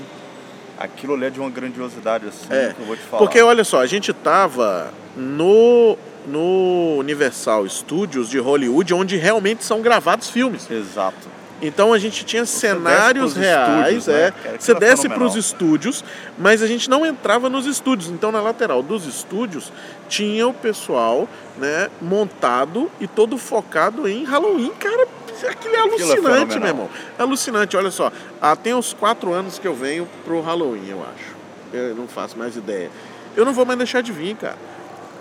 Aquilo 0.79 1.14
ali 1.14 1.24
é 1.26 1.31
de 1.31 1.40
uma 1.40 1.50
grandiosidade 1.50 2.26
assim, 2.26 2.46
É, 2.48 2.72
que 2.72 2.81
eu 2.81 2.87
vou 2.87 2.96
te 2.96 3.03
falar. 3.03 3.18
Porque 3.22 3.40
olha 3.42 3.64
só, 3.64 3.81
a 3.81 3.87
gente 3.87 4.12
tava 4.12 4.94
no, 5.16 5.98
no 6.26 6.96
Universal 7.00 7.68
Studios 7.68 8.31
de 8.31 8.38
Hollywood, 8.38 8.94
onde 8.94 9.16
realmente 9.16 9.64
são 9.64 9.83
gravados 9.83 10.31
filmes. 10.31 10.70
Exato. 10.70 11.29
Então 11.62 11.92
a 11.92 11.98
gente 11.98 12.24
tinha 12.24 12.46
cenários 12.46 13.34
reais, 13.36 13.98
estúdios, 13.98 14.06
né? 14.06 14.20
é. 14.22 14.26
Aquilo 14.28 14.54
Você 14.60 14.72
é 14.72 14.74
desce 14.74 15.02
para 15.08 15.16
fenomenal. 15.16 15.28
os 15.28 15.36
estúdios, 15.36 16.04
mas 16.38 16.62
a 16.62 16.66
gente 16.66 16.88
não 16.88 17.04
entrava 17.04 17.48
nos 17.50 17.66
estúdios. 17.66 18.10
Então 18.10 18.32
na 18.32 18.40
lateral 18.40 18.82
dos 18.82 19.06
estúdios 19.06 19.72
tinha 20.08 20.46
o 20.48 20.54
pessoal, 20.54 21.28
né, 21.58 21.88
montado 22.00 22.90
e 23.00 23.06
todo 23.06 23.36
focado 23.36 24.08
em 24.08 24.24
Halloween, 24.24 24.72
cara. 24.78 25.06
Aquilo 25.48 25.74
é 25.74 25.78
é 25.78 25.80
alucinante, 25.80 26.58
meu 26.58 26.68
irmão. 26.68 26.90
É 27.18 27.22
alucinante, 27.22 27.76
olha 27.76 27.90
só. 27.90 28.12
Ah, 28.40 28.54
tem 28.54 28.74
uns 28.74 28.92
quatro 28.92 29.32
anos 29.32 29.58
que 29.58 29.66
eu 29.66 29.74
venho 29.74 30.06
pro 30.24 30.40
Halloween, 30.40 30.88
eu 30.88 31.02
acho. 31.02 31.34
Eu 31.72 31.94
não 31.94 32.06
faço 32.06 32.36
mais 32.36 32.56
ideia. 32.56 32.90
Eu 33.36 33.44
não 33.44 33.52
vou 33.52 33.64
mais 33.64 33.78
deixar 33.78 34.02
de 34.02 34.12
vir, 34.12 34.36
cara. 34.36 34.56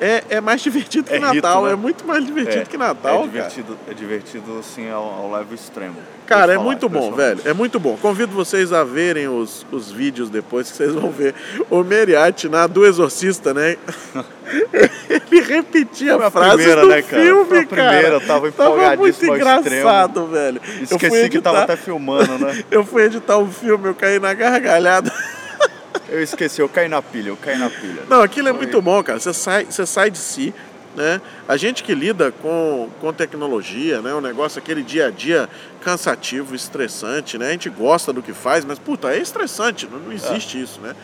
É, 0.02 0.24
é 0.30 0.42
mais 0.42 0.62
divertido 0.62 1.06
que 1.10 1.14
É 1.14 1.18
rito, 1.20 1.34
Natal, 1.36 1.66
né? 1.66 1.74
é 1.74 1.76
muito 1.76 2.06
mais 2.08 2.26
divertido 2.26 2.62
É, 2.62 2.66
que 2.66 2.78
Natal, 2.78 3.12
é 3.12 3.18
cara. 3.18 3.28
divertido, 3.28 3.78
é 3.90 3.94
divertido 3.94 4.58
assim 4.60 4.90
ao, 4.90 5.04
ao 5.04 5.32
level 5.32 5.54
extremo. 5.54 5.96
Cara, 6.26 6.54
é 6.54 6.56
falar, 6.56 6.66
muito 6.68 6.88
bom, 6.88 7.12
velho. 7.12 7.42
É 7.44 7.54
muito 7.54 7.80
bom. 7.80 7.98
Convido 7.98 8.32
vocês 8.32 8.72
a 8.72 8.84
verem 8.84 9.28
os, 9.28 9.66
os 9.72 9.92
vídeos 9.92 10.30
depois 10.30 10.70
que 10.70 10.78
vocês 10.78 10.94
vão 10.94 11.10
ver. 11.10 11.34
O 11.72 11.84
Meriarty 11.84 12.48
na 12.48 12.68
do 12.68 12.86
Exorcista, 12.86 13.52
né? 13.54 13.78
Ele 15.10 15.42
repetia 15.42 16.16
a 16.16 16.32
frases 16.32 16.56
primeira, 16.58 16.82
do 16.82 16.88
né, 16.88 17.02
cara? 17.02 17.24
filme, 17.24 17.66
primeira, 17.66 17.92
cara. 18.02 18.08
eu 18.16 18.22
tava 18.22 18.52
Tava 18.52 18.96
muito 18.96 19.26
engraçado, 19.26 20.28
velho. 20.28 20.62
eu 20.82 20.88
fui 21.00 21.08
Esqueci 21.08 21.30
que 21.30 21.42
tava 21.42 21.58
editar- 21.60 21.74
até 21.74 21.76
filmando, 21.76 22.38
né? 22.40 22.64
Eu 22.70 22.84
fui 22.86 23.04
editar 23.04 23.38
o 23.38 23.48
filme, 23.48 23.88
eu 23.90 23.96
caí 23.96 24.20
na 24.20 24.34
gargalhada. 24.34 25.12
Eu 26.08 26.21
esqueci, 26.21 26.62
eu 26.62 26.69
caí 26.69 26.88
na 26.88 27.02
pilha, 27.02 27.30
eu 27.30 27.38
caí 27.38 27.58
na 27.58 27.69
pilha. 27.69 28.04
Não, 28.10 28.21
aquilo 28.21 28.47
é 28.49 28.52
Foi- 28.52 28.62
muito 28.62 28.82
bom, 28.82 29.02
cara. 29.04 29.19
Você 29.19 29.34
sai, 29.34 29.65
você 29.65 29.86
sai 29.86 30.10
de 30.12 30.17
si, 30.17 30.54
né? 30.95 31.21
A 31.47 31.56
gente 31.56 31.84
que 31.84 31.93
lida 31.93 32.32
com, 32.32 32.89
com 32.99 33.13
tecnologia, 33.13 34.02
né? 34.02 34.13
O 34.13 34.21
negócio, 34.21 34.60
aquele 34.60 34.82
dia 34.84 35.08
a 35.08 35.12
dia 35.12 35.49
cansativo, 35.82 36.56
estressante, 36.56 37.38
né? 37.38 37.49
A 37.49 37.52
gente 37.52 37.69
gosta 37.69 38.12
do 38.12 38.21
que 38.21 38.34
faz, 38.34 38.65
mas, 38.65 38.78
puta, 38.80 39.13
é 39.13 39.19
estressante, 39.19 39.88
não, 39.91 39.99
não 39.99 40.12
existe 40.12 40.62
isso, 40.62 40.80
né? 40.82 40.95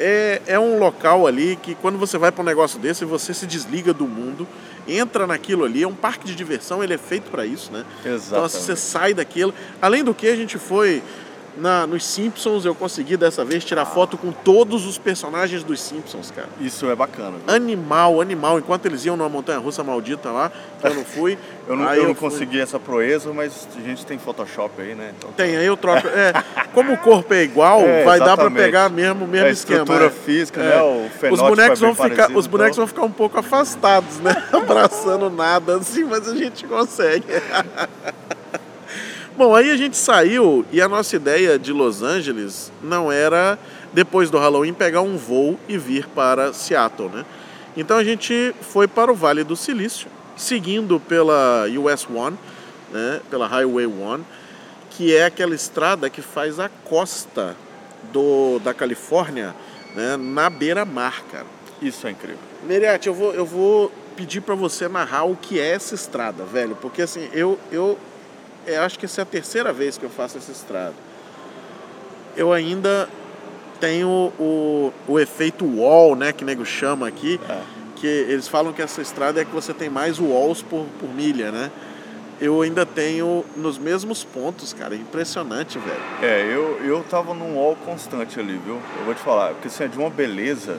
É, 0.00 0.42
é 0.46 0.58
um 0.58 0.78
local 0.78 1.26
ali 1.26 1.56
que 1.62 1.74
quando 1.76 1.96
você 1.98 2.18
vai 2.18 2.32
para 2.32 2.42
um 2.42 2.44
negócio 2.44 2.80
desse, 2.80 3.04
você 3.04 3.32
se 3.32 3.46
desliga 3.46 3.92
do 3.94 4.08
mundo, 4.08 4.46
entra 4.88 5.24
naquilo 5.26 5.64
ali, 5.64 5.84
é 5.84 5.88
um 5.88 5.94
parque 5.94 6.26
de 6.26 6.34
diversão, 6.34 6.82
ele 6.82 6.94
é 6.94 6.98
feito 6.98 7.30
para 7.30 7.46
isso, 7.46 7.70
né? 7.72 7.84
Então, 8.00 8.12
Exatamente. 8.14 8.52
você 8.52 8.74
sai 8.76 9.14
daquilo. 9.14 9.54
Além 9.80 10.02
do 10.02 10.12
que, 10.12 10.26
a 10.26 10.34
gente 10.36 10.58
foi 10.58 11.00
na, 11.56 11.86
nos 11.86 12.04
Simpsons, 12.04 12.64
eu 12.64 12.74
consegui 12.74 13.16
dessa 13.16 13.44
vez 13.44 13.64
tirar 13.64 13.84
foto 13.84 14.16
com 14.18 14.32
todos 14.32 14.84
os 14.86 14.98
personagens 14.98 15.62
dos 15.62 15.80
Simpsons, 15.80 16.30
cara. 16.30 16.48
Isso 16.60 16.90
é 16.90 16.96
bacana. 16.96 17.32
viu? 17.46 17.54
Animal, 17.54 18.20
animal. 18.20 18.58
Enquanto 18.58 18.86
eles 18.86 19.04
iam 19.04 19.16
numa 19.16 19.28
montanha 19.28 19.58
russa 19.58 19.82
maldita 19.84 20.30
lá, 20.30 20.50
que 20.80 20.86
eu 20.86 20.94
não 20.94 21.04
fui. 21.04 21.38
Eu 21.66 21.76
não, 21.76 21.88
aí 21.88 21.96
eu 21.98 22.06
não 22.06 22.14
fui. 22.14 22.28
consegui 22.28 22.60
essa 22.60 22.78
proeza, 22.78 23.32
mas 23.32 23.66
a 23.74 23.80
gente 23.80 24.04
tem 24.04 24.18
Photoshop 24.18 24.82
aí, 24.82 24.94
né? 24.94 25.14
Então, 25.16 25.32
Tem, 25.32 25.56
aí 25.56 25.64
eu 25.64 25.78
troco. 25.78 26.06
É, 26.08 26.30
como 26.74 26.92
o 26.92 26.98
corpo 26.98 27.32
é 27.32 27.42
igual, 27.42 27.80
É, 27.88 28.04
vai 28.04 28.18
dar 28.18 28.36
pra 28.36 28.44
exatamente. 28.44 28.64
pegar 28.66 28.90
mesmo 28.90 29.24
o 29.24 29.26
mesmo 29.28 29.46
É 29.46 29.48
a 29.48 29.52
esquema. 29.52 29.78
estrutura 29.80 30.06
é. 30.08 30.10
física, 30.10 30.60
É. 30.60 30.64
né? 30.76 30.82
O 30.82 31.32
Os 31.32 31.40
bonecos, 31.40 31.82
é 31.82 31.86
vão 31.86 31.94
ficar, 31.94 32.08
parecido, 32.10 32.38
os 32.38 32.46
bonecos 32.46 32.72
então- 32.76 32.84
vão 32.84 32.94
ficar 32.94 33.02
um 33.04 33.10
pouco 33.10 33.38
afastados, 33.38 34.18
né? 34.20 34.36
Abraçando 34.52 35.30
nada 35.30 35.76
assim, 35.78 36.04
mas 36.04 36.28
a 36.28 36.34
gente 36.36 36.66
consegue. 36.66 37.24
Bom, 39.36 39.52
aí 39.52 39.68
a 39.72 39.76
gente 39.76 39.96
saiu 39.96 40.64
e 40.70 40.80
a 40.80 40.88
nossa 40.88 41.16
ideia 41.16 41.58
de 41.58 41.72
Los 41.72 42.02
Angeles 42.02 42.70
não 42.80 43.10
era, 43.10 43.58
depois 43.92 44.30
do 44.30 44.38
Halloween, 44.38 44.72
pegar 44.72 45.00
um 45.00 45.16
voo 45.16 45.58
e 45.68 45.76
vir 45.76 46.06
para 46.06 46.52
Seattle, 46.52 47.08
né? 47.08 47.24
Então 47.76 47.96
a 47.96 48.04
gente 48.04 48.54
foi 48.60 48.86
para 48.86 49.10
o 49.10 49.14
Vale 49.14 49.42
do 49.42 49.56
Silício, 49.56 50.06
seguindo 50.36 51.00
pela 51.00 51.66
US 51.80 52.06
One, 52.08 52.38
né? 52.92 53.20
Pela 53.28 53.48
Highway 53.48 53.86
One, 53.86 54.24
que 54.90 55.12
é 55.12 55.24
aquela 55.24 55.56
estrada 55.56 56.08
que 56.08 56.22
faz 56.22 56.60
a 56.60 56.68
costa 56.68 57.56
do, 58.12 58.60
da 58.60 58.72
Califórnia, 58.72 59.52
né? 59.96 60.16
Na 60.16 60.48
beira-mar, 60.48 61.24
cara. 61.32 61.46
Isso 61.82 62.06
é 62.06 62.12
incrível. 62.12 62.38
Meriette, 62.62 63.08
eu 63.08 63.14
vou, 63.14 63.34
eu 63.34 63.44
vou 63.44 63.90
pedir 64.14 64.42
para 64.42 64.54
você 64.54 64.86
narrar 64.86 65.24
o 65.24 65.34
que 65.34 65.58
é 65.58 65.70
essa 65.72 65.96
estrada, 65.96 66.44
velho. 66.44 66.78
Porque 66.80 67.02
assim, 67.02 67.28
eu, 67.32 67.58
eu, 67.72 67.98
eu 68.66 68.82
acho 68.82 68.98
que 68.98 69.04
essa 69.04 69.20
é 69.20 69.22
a 69.22 69.26
terceira 69.26 69.72
vez 69.72 69.98
que 69.98 70.04
eu 70.04 70.10
faço 70.10 70.38
essa 70.38 70.52
estrada. 70.52 70.94
Eu 72.36 72.52
ainda 72.52 73.08
tenho 73.80 74.32
o, 74.38 74.92
o 75.06 75.20
efeito 75.20 75.64
wall, 75.64 76.16
né, 76.16 76.32
que 76.32 76.44
nego 76.44 76.64
chama 76.64 77.06
aqui. 77.06 77.40
É. 77.48 77.60
Que 77.96 78.06
eles 78.06 78.48
falam 78.48 78.72
que 78.72 78.82
essa 78.82 79.00
estrada 79.00 79.40
é 79.40 79.44
que 79.44 79.52
você 79.52 79.72
tem 79.72 79.88
mais 79.88 80.18
walls 80.18 80.62
por, 80.62 80.84
por 80.98 81.08
milha, 81.08 81.50
né? 81.50 81.70
Eu 82.40 82.60
ainda 82.60 82.84
tenho 82.84 83.44
nos 83.56 83.78
mesmos 83.78 84.24
pontos, 84.24 84.72
cara. 84.72 84.94
Impressionante, 84.96 85.78
velho. 85.78 86.02
É, 86.20 86.42
eu, 86.52 86.84
eu 86.84 87.04
tava 87.08 87.32
num 87.32 87.56
wall 87.56 87.76
constante 87.76 88.40
ali, 88.40 88.60
viu? 88.64 88.80
Eu 88.98 89.04
vou 89.04 89.14
te 89.14 89.20
falar, 89.20 89.52
porque 89.52 89.68
assim, 89.68 89.84
é 89.84 89.88
de 89.88 89.96
uma 89.96 90.10
beleza, 90.10 90.78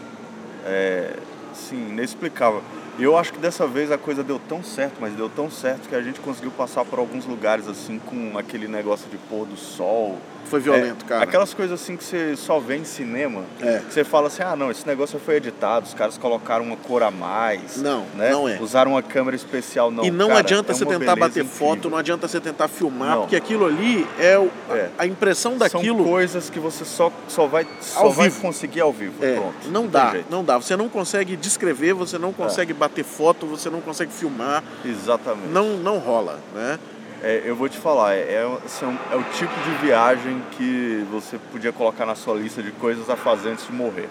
é, 0.65 1.13
assim, 1.51 1.89
inexplicável. 1.89 2.61
E 2.97 3.03
eu 3.03 3.17
acho 3.17 3.33
que 3.33 3.39
dessa 3.39 3.67
vez 3.67 3.91
a 3.91 3.97
coisa 3.97 4.23
deu 4.23 4.39
tão 4.39 4.63
certo, 4.63 4.95
mas 5.01 5.13
deu 5.13 5.29
tão 5.29 5.51
certo 5.51 5.89
que 5.89 5.95
a 5.95 6.01
gente 6.01 6.21
conseguiu 6.21 6.51
passar 6.51 6.85
por 6.85 6.97
alguns 6.97 7.25
lugares 7.25 7.67
assim 7.67 7.99
com 7.99 8.37
aquele 8.37 8.69
negócio 8.69 9.09
de 9.09 9.17
pôr 9.17 9.45
do 9.45 9.57
sol. 9.57 10.17
Foi 10.45 10.59
violento, 10.59 11.03
É, 11.05 11.07
cara. 11.09 11.23
Aquelas 11.23 11.53
coisas 11.53 11.81
assim 11.81 11.97
que 11.97 12.03
você 12.03 12.35
só 12.35 12.59
vê 12.59 12.77
em 12.77 12.83
cinema. 12.83 13.43
É. 13.61 13.79
Que 13.79 13.93
você 13.93 14.03
fala 14.03 14.27
assim, 14.27 14.43
ah 14.43 14.55
não, 14.55 14.69
esse 14.71 14.85
negócio 14.87 15.19
foi 15.19 15.35
editado, 15.35 15.85
os 15.85 15.93
caras 15.93 16.17
colocaram 16.17 16.63
uma 16.65 16.77
cor 16.77 17.03
a 17.03 17.11
mais. 17.11 17.77
Não, 17.77 18.05
né? 18.15 18.29
não 18.31 18.47
é. 18.47 18.57
Usaram 18.59 18.91
uma 18.91 19.01
câmera 19.01 19.35
especial, 19.35 19.89
não. 19.91 20.03
e 20.05 20.11
não 20.11 20.27
cara, 20.27 20.39
adianta 20.39 20.71
é 20.71 20.75
você 20.75 20.85
tentar 20.85 21.15
bater 21.15 21.43
incrível. 21.43 21.67
foto, 21.67 21.89
não 21.89 21.97
adianta 21.97 22.27
você 22.27 22.39
tentar 22.39 22.67
filmar, 22.67 23.11
Não. 23.15 23.21
porque 23.21 23.35
aquilo 23.35 23.65
ali 23.65 24.07
é, 24.19 24.37
o- 24.37 24.49
É. 24.69 24.89
a 24.97 25.05
impressão 25.05 25.51
São 25.57 25.59
daquilo. 25.59 26.03
coisas 26.03 26.49
que 26.49 26.59
você 26.59 26.85
só, 26.85 27.11
só 27.27 27.47
vai, 27.47 27.67
só 27.81 27.99
Ao 28.01 28.11
vai 28.11 28.29
vivo. 28.29 28.41
conseguir 28.41 28.81
ao 28.81 28.93
vivo. 28.93 29.23
É, 29.25 29.35
Pronto. 29.35 29.69
não 29.69 29.87
dá, 29.87 30.11
jeito. 30.11 30.27
É. 30.29 30.31
não 30.31 30.43
dá. 30.43 30.57
Você 30.57 30.75
não 30.75 30.87
consegue 30.89 31.35
descrever, 31.35 31.93
você 31.93 32.17
não 32.17 32.31
consegue 32.31 32.73
bater 32.73 33.03
foto, 33.03 33.45
você 33.45 33.69
não 33.69 33.81
consegue 33.81 34.11
filmar, 34.11 34.63
Exatamente. 34.83 35.49
não, 35.51 35.77
não 35.77 35.97
rola, 35.97 36.39
né? 36.53 36.79
É, 37.27 37.41
eu 37.43 37.55
vou 37.55 37.67
te 37.67 37.79
falar, 37.79 38.13
é, 38.13 38.19
é, 38.19 38.57
são- 38.67 38.95
é 39.11 39.15
o 39.15 39.23
tipo 39.35 39.51
de 39.63 39.71
viagem 39.83 40.43
que 40.51 41.03
você 41.11 41.39
podia 41.51 41.73
colocar 41.73 42.05
na 42.05 42.13
sua 42.13 42.35
lista 42.35 42.61
de 42.61 42.69
coisas 42.73 43.09
a 43.09 43.15
fazer 43.15 43.49
antes 43.49 43.65
de 43.65 43.73
morrer. 43.73 44.07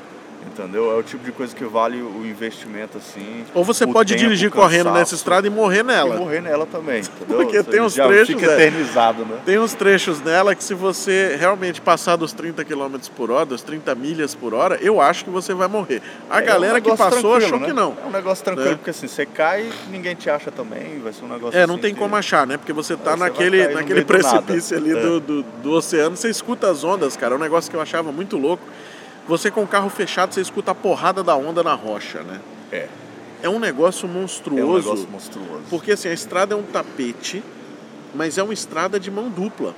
Entendeu? 0.47 0.93
É 0.93 0.95
o 0.95 1.03
tipo 1.03 1.25
de 1.25 1.33
coisa 1.33 1.55
que 1.57 1.65
vale 1.65 2.01
o 2.01 2.25
investimento, 2.25 2.99
assim. 2.99 3.45
Ou 3.55 3.65
você 3.65 3.87
pode 3.87 4.13
tempo, 4.13 4.25
dirigir 4.25 4.51
correndo 4.51 4.91
nessa 4.93 5.15
estrada 5.15 5.47
e 5.47 5.51
morrer 5.51 5.81
E 5.81 5.83
nela. 5.83 6.17
morrer 6.17 6.41
nela 6.41 6.65
também, 6.67 7.01
entendeu? 7.03 7.37
Porque 7.39 7.57
Você 7.57 7.71
tem 7.71 7.81
uns 7.81 7.95
trechos, 7.95 8.27
fica 8.29 8.47
é. 8.53 8.55
eternizado, 8.55 9.25
né? 9.25 9.39
Tem 9.45 9.59
uns 9.59 9.75
trechos 9.75 10.21
nela 10.21 10.55
que 10.55 10.63
se 10.63 10.75
você 10.75 11.37
realmente 11.41 11.81
passar 11.81 12.17
dos 12.17 12.33
30 12.33 12.65
km 12.65 12.95
por 13.17 13.31
hora, 13.31 13.47
dos 13.47 13.63
30 13.63 13.95
milhas 13.95 14.35
por 14.35 14.55
hora, 14.55 14.79
eu 14.81 15.01
acho 15.01 15.25
que 15.25 15.31
você 15.31 15.55
vai 15.55 15.67
morrer. 15.67 16.01
A 16.31 16.39
É 16.39 16.43
um 16.43 16.47
galera 16.47 16.81
que 16.81 16.89
negócio 16.89 17.05
passou 17.13 17.21
tranquilo, 17.33 17.45
achou 17.47 17.61
né? 17.61 17.67
que 17.67 17.73
não. 17.73 17.97
É 18.05 18.07
um 18.07 18.13
negócio 18.13 18.45
tranquilo, 18.45 18.71
Né? 18.71 18.77
porque 18.77 18.91
assim, 18.91 19.09
você 19.09 19.27
cai, 19.27 19.69
ninguém 19.91 20.15
te 20.15 20.29
acha 20.31 20.51
também, 20.53 21.01
vai 21.03 21.13
ser 21.13 21.25
um 21.25 21.29
negócio 21.29 21.59
É, 21.59 21.67
não 21.67 21.75
assim 21.75 21.83
tem 21.83 21.95
que- 21.95 22.01
como 22.01 22.15
achar, 22.15 22.47
né? 22.47 22.57
Porque 22.59 22.73
você 22.73 22.97
tá 22.97 23.13
você 23.13 23.17
naquele, 23.21 23.67
naquele 23.69 23.95
meio 23.95 24.05
do 24.05 24.07
precipício 24.07 24.77
ali 24.77 24.93
É. 24.97 25.01
do, 25.01 25.21
do, 25.21 25.43
do 25.43 25.73
oceano, 25.73 26.17
você 26.17 26.29
escuta 26.29 26.71
as 26.71 26.85
ondas, 26.85 27.17
cara. 27.17 27.35
É 27.35 27.37
um 27.39 27.41
negócio 27.41 27.71
que 27.71 27.77
eu 27.77 27.81
achava 27.81 28.13
muito 28.13 28.37
louco. 28.37 28.63
Você 29.27 29.51
com 29.51 29.63
o 29.63 29.67
carro 29.67 29.89
fechado, 29.89 30.35
você 30.35 30.41
escuta 30.41 30.73
a 30.73 30.75
porrada 30.75 31.23
da 31.23 31.35
onda 31.37 31.63
na 31.63 31.75
rocha, 31.75 32.23
né? 32.23 32.41
É, 32.71 32.89
É 33.43 33.49
um 33.49 33.59
negócio 33.59 34.07
é 34.07 34.11
um 34.11 34.13
monstruoso. 34.13 34.89
negócio 34.89 35.09
monstruoso. 35.11 35.63
Porque 35.71 35.93
assim, 35.93 36.09
a 36.09 36.13
estrada 36.13 36.55
é 36.55 36.57
um 36.57 36.63
tapete, 36.63 37.43
mas 38.15 38.37
é 38.39 38.43
uma 38.43 38.53
estrada 38.55 38.99
de 39.01 39.11
mão 39.11 39.29
dupla. 39.29 39.75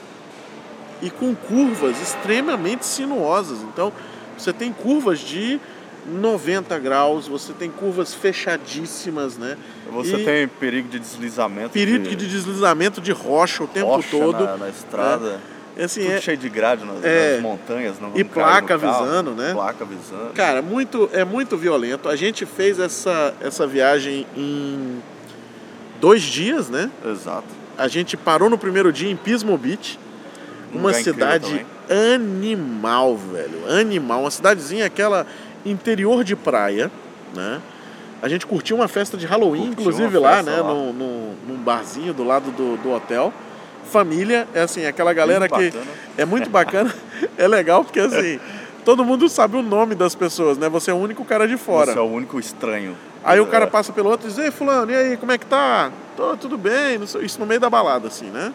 E 1.02 1.10
com 1.10 1.34
curvas 1.34 2.00
extremamente 2.00 2.86
sinuosas. 2.86 3.58
Então, 3.62 3.92
você 4.36 4.52
tem 4.52 4.72
curvas 4.72 5.18
de 5.20 5.60
90 6.06 6.78
graus, 6.78 7.26
você 7.28 7.52
tem 7.52 7.70
curvas 7.70 8.14
fechadíssimas, 8.14 9.36
né? 9.36 9.56
Você 9.92 10.16
E 10.16 10.24
tem 10.24 10.48
perigo 10.48 10.88
de 10.88 10.98
deslizamento. 10.98 11.70
perigo 11.70 12.04
de 12.04 12.16
deslizamento 12.28 13.00
de 13.00 13.12
rocha 13.12 13.64
o 13.64 13.66
tempo 13.66 13.86
rocha 13.88 14.08
todo. 14.10 14.44
na, 14.44 14.56
na 14.56 14.68
estrada. 14.68 15.40
Assim, 15.78 16.02
Tudo 16.02 16.12
é, 16.14 16.20
cheio 16.20 16.38
de 16.38 16.48
grade 16.48 16.84
nas, 16.84 17.04
É. 17.04 17.32
nas 17.34 17.42
montanhas. 17.42 18.00
Não 18.00 18.12
E 18.14 18.24
placa 18.24 18.74
avisando, 18.74 19.32
né? 19.32 19.52
Placa 19.52 19.84
avisando. 19.84 20.32
Cara, 20.34 20.62
muito, 20.62 21.10
é 21.12 21.24
muito 21.24 21.56
violento. 21.56 22.08
A 22.08 22.16
gente 22.16 22.46
fez 22.46 22.78
essa, 22.78 23.34
essa 23.42 23.66
viagem 23.66 24.26
em 24.36 25.02
dois 26.00 26.22
dias, 26.22 26.70
né? 26.70 26.90
Exato. 27.04 27.48
A 27.76 27.88
gente 27.88 28.16
parou 28.16 28.48
no 28.48 28.56
primeiro 28.56 28.90
dia 28.90 29.10
em 29.10 29.16
Pismo 29.16 29.56
Beach, 29.58 29.98
Um 30.74 30.78
uma 30.78 30.94
cidade 30.94 31.66
animal, 31.90 33.16
velho. 33.16 33.70
Animal. 33.70 34.22
Uma 34.22 34.30
cidadezinha, 34.30 34.86
aquela 34.86 35.26
interior 35.64 36.24
de 36.24 36.34
praia, 36.34 36.90
né? 37.34 37.60
A 38.22 38.28
gente 38.28 38.46
curtiu 38.46 38.76
uma 38.76 38.88
festa 38.88 39.16
de 39.16 39.26
Halloween, 39.26 39.68
Curtiu 39.74 39.82
inclusive 39.82 40.18
lá, 40.18 40.42
né? 40.42 40.56
lá. 40.58 40.72
Num, 40.72 40.92
num, 40.92 41.34
num 41.48 41.56
barzinho 41.56 42.14
do 42.14 42.24
lado 42.24 42.50
do, 42.50 42.78
do 42.78 42.92
hotel. 42.92 43.32
Família, 43.86 44.46
é 44.54 44.62
assim, 44.62 44.84
aquela 44.84 45.12
galera 45.12 45.48
que 45.48 45.72
é 46.18 46.24
muito 46.24 46.50
bacana. 46.50 46.94
é 47.38 47.46
legal 47.48 47.84
porque 47.84 48.00
assim, 48.00 48.38
todo 48.84 49.04
mundo 49.04 49.28
sabe 49.28 49.56
o 49.56 49.62
nome 49.62 49.94
das 49.94 50.14
pessoas, 50.14 50.58
né? 50.58 50.68
Você 50.68 50.90
é 50.90 50.94
o 50.94 50.98
único 50.98 51.24
cara 51.24 51.46
de 51.48 51.56
fora. 51.56 51.92
Você 51.92 51.98
é 51.98 52.02
o 52.02 52.06
único 52.06 52.38
estranho. 52.38 52.96
Aí 53.24 53.40
o 53.40 53.46
cara 53.46 53.64
É. 53.64 53.68
passa 53.68 53.92
pelo 53.92 54.08
outro 54.10 54.28
e 54.28 54.30
diz, 54.30 54.38
ei 54.38 54.50
fulano, 54.50 54.92
e 54.92 54.94
aí, 54.94 55.16
como 55.16 55.32
é 55.32 55.38
que 55.38 55.46
tá? 55.46 55.90
Tô, 56.16 56.36
tudo 56.36 56.56
bem, 56.56 57.00
isso 57.02 57.40
no 57.40 57.46
meio 57.46 57.58
da 57.58 57.68
balada, 57.68 58.06
assim, 58.06 58.26
né? 58.26 58.52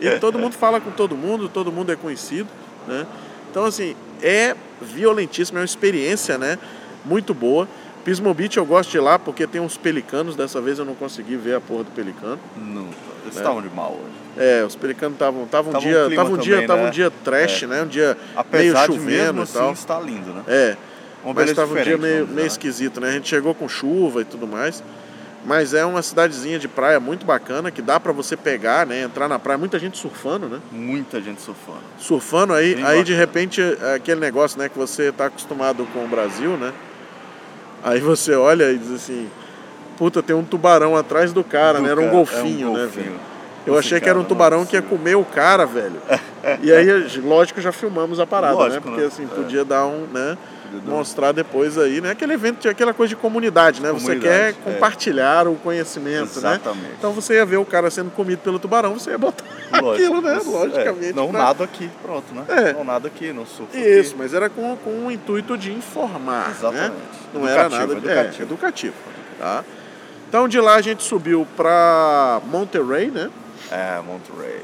E 0.00 0.08
É, 0.08 0.18
todo 0.18 0.38
mundo 0.38 0.54
fala 0.54 0.80
com 0.80 0.90
todo 0.90 1.14
mundo, 1.16 1.48
todo 1.48 1.70
mundo 1.70 1.92
é 1.92 1.96
conhecido, 1.96 2.48
né? 2.88 3.06
Então, 3.50 3.64
assim, 3.66 3.94
é 4.22 4.56
violentíssimo, 4.80 5.58
é 5.58 5.60
uma 5.60 5.64
experiência, 5.66 6.38
né? 6.38 6.58
Muito 7.04 7.34
boa. 7.34 7.68
Pismo 8.02 8.32
Beach 8.34 8.56
eu 8.56 8.66
gosto 8.66 8.90
de 8.90 8.96
ir 8.96 9.00
lá 9.00 9.18
porque 9.18 9.46
tem 9.46 9.60
uns 9.60 9.76
pelicanos, 9.76 10.34
dessa 10.36 10.60
vez 10.60 10.78
eu 10.78 10.84
não 10.84 10.94
consegui 10.94 11.36
ver 11.36 11.56
a 11.56 11.60
porra 11.60 11.84
do 11.84 11.90
pelicano. 11.90 12.38
Não, 12.56 12.88
eles 13.24 13.36
estavam 13.36 13.62
de 13.62 13.68
mal 13.68 13.92
hoje. 13.92 14.23
É, 14.36 14.64
os 14.66 14.74
pelicanos 14.74 15.14
estavam 15.14 15.46
tava 15.46 15.68
um 15.68 15.72
Tava 15.72 15.84
um 15.84 15.88
dia, 15.88 16.04
clima 16.06 16.22
tava 16.22 16.34
um 16.34 16.38
dia, 16.38 16.54
também, 16.54 16.66
tava 16.68 16.80
um 16.80 16.84
né? 16.86 16.90
dia 16.90 17.12
trash, 17.22 17.62
né? 17.62 17.82
Um 17.82 17.86
dia 17.86 18.16
Apesar 18.34 18.60
meio 18.62 18.74
de 18.74 18.86
chovendo 18.86 19.40
e 19.40 19.42
assim 19.42 19.52
tal. 19.58 19.72
estar 19.72 20.00
lindo, 20.00 20.30
né? 20.30 20.42
É, 20.48 20.76
Uma 21.24 21.34
mas 21.34 21.50
estava 21.50 21.72
um 21.72 21.82
dia 21.82 21.96
meio, 21.98 22.26
meio 22.26 22.26
né? 22.26 22.46
esquisito, 22.46 23.00
né? 23.00 23.08
A 23.08 23.12
gente 23.12 23.28
chegou 23.28 23.54
com 23.54 23.68
chuva 23.68 24.22
e 24.22 24.24
tudo 24.24 24.46
mais. 24.46 24.82
Mas 25.46 25.74
é 25.74 25.84
uma 25.84 26.00
cidadezinha 26.00 26.58
de 26.58 26.66
praia 26.66 26.98
muito 26.98 27.26
bacana 27.26 27.70
que 27.70 27.82
dá 27.82 28.00
pra 28.00 28.12
você 28.12 28.34
pegar, 28.34 28.86
né? 28.86 29.02
Entrar 29.02 29.28
na 29.28 29.38
praia, 29.38 29.58
muita 29.58 29.78
gente 29.78 29.98
surfando, 29.98 30.48
né? 30.48 30.58
Muita 30.72 31.20
gente 31.20 31.42
surfando. 31.42 31.80
Surfando 31.98 32.54
aí, 32.54 32.74
Bem 32.76 32.82
aí 32.84 33.04
de 33.04 33.12
bacana. 33.12 33.18
repente 33.18 33.60
é 33.60 33.94
aquele 33.94 34.20
negócio, 34.20 34.58
né, 34.58 34.70
que 34.70 34.78
você 34.78 35.12
tá 35.12 35.26
acostumado 35.26 35.86
com 35.92 36.02
o 36.02 36.08
Brasil, 36.08 36.56
né? 36.56 36.72
Aí 37.82 38.00
você 38.00 38.34
olha 38.34 38.72
e 38.72 38.78
diz 38.78 38.90
assim, 38.90 39.28
puta, 39.98 40.22
tem 40.22 40.34
um 40.34 40.42
tubarão 40.44 40.96
atrás 40.96 41.30
do 41.30 41.44
cara, 41.44 41.78
né? 41.78 41.90
Era 41.90 42.00
um 42.00 42.06
Do 42.06 42.10
golfinho, 42.12 42.68
é 42.68 42.70
um 42.70 42.72
né, 42.72 42.80
golfinho. 42.84 43.04
velho? 43.04 43.20
Eu 43.66 43.78
achei 43.78 43.98
que 44.00 44.08
era 44.08 44.18
um 44.18 44.24
tubarão 44.24 44.58
não 44.58 44.64
é 44.64 44.66
que 44.68 44.76
ia 44.76 44.82
comer 44.82 45.16
o 45.16 45.24
cara, 45.24 45.64
velho. 45.66 46.00
E 46.62 46.70
aí, 46.70 46.86
lógico, 47.22 47.58
já 47.58 47.72
filmamos 47.72 48.20
a 48.20 48.26
parada, 48.26 48.52
Lógico, 48.52 48.74
né? 48.74 48.80
Porque 48.82 49.00
né? 49.00 49.06
assim, 49.06 49.24
É. 49.24 49.34
podia 49.34 49.64
dar 49.64 49.86
um, 49.86 50.06
né? 50.12 50.36
Mostrar 50.84 51.32
depois 51.32 51.78
aí, 51.78 52.02
né? 52.02 52.10
Aquele 52.10 52.34
evento 52.34 52.58
tinha 52.58 52.70
aquela 52.70 52.92
coisa 52.92 53.08
de 53.10 53.16
comunidade, 53.16 53.80
né? 53.80 53.90
Você 53.92 54.16
quer 54.16 54.52
Comunidade, 54.52 54.58
é. 54.66 54.72
compartilhar 54.72 55.48
o 55.48 55.54
conhecimento, 55.54 56.38
né? 56.40 56.50
Exatamente. 56.54 56.88
Então 56.98 57.12
você 57.12 57.34
ia 57.36 57.46
ver 57.46 57.56
o 57.56 57.64
cara 57.64 57.90
sendo 57.90 58.10
comido 58.10 58.40
pelo 58.40 58.58
tubarão, 58.58 58.92
você 58.98 59.12
ia 59.12 59.16
botar 59.18 59.42
aquilo, 59.72 60.20
né? 60.20 60.38
Logicamente. 60.44 61.10
é, 61.10 61.12
não 61.14 61.30
pra- 61.30 61.38
nado 61.44 61.62
aqui, 61.62 61.88
pronto, 62.02 62.34
né? 62.34 62.44
É. 62.48 62.72
Não 62.74 62.84
nado 62.84 63.06
aqui, 63.06 63.32
não 63.32 63.46
surfo 63.46 63.74
Isso, 63.78 64.10
aqui. 64.10 64.18
mas 64.18 64.34
era 64.34 64.50
com, 64.50 64.76
com 64.76 65.06
o 65.06 65.10
intuito 65.10 65.56
de 65.56 65.72
informar, 65.72 66.48
né? 66.48 66.54
Exatamente. 66.58 66.94
Não 67.32 67.48
era 67.48 67.62
Educativo, 67.62 67.78
nada... 67.86 67.92
educativo. 67.94 68.42
É, 68.42 68.42
educativo, 68.42 68.94
tá? 69.38 69.64
Então 70.28 70.46
de 70.48 70.60
lá 70.60 70.74
a 70.74 70.80
gente 70.82 71.02
subiu 71.02 71.46
pra 71.56 72.40
Monterey, 72.50 73.10
né? 73.10 73.30
É, 73.70 74.00
Monterey. 74.00 74.60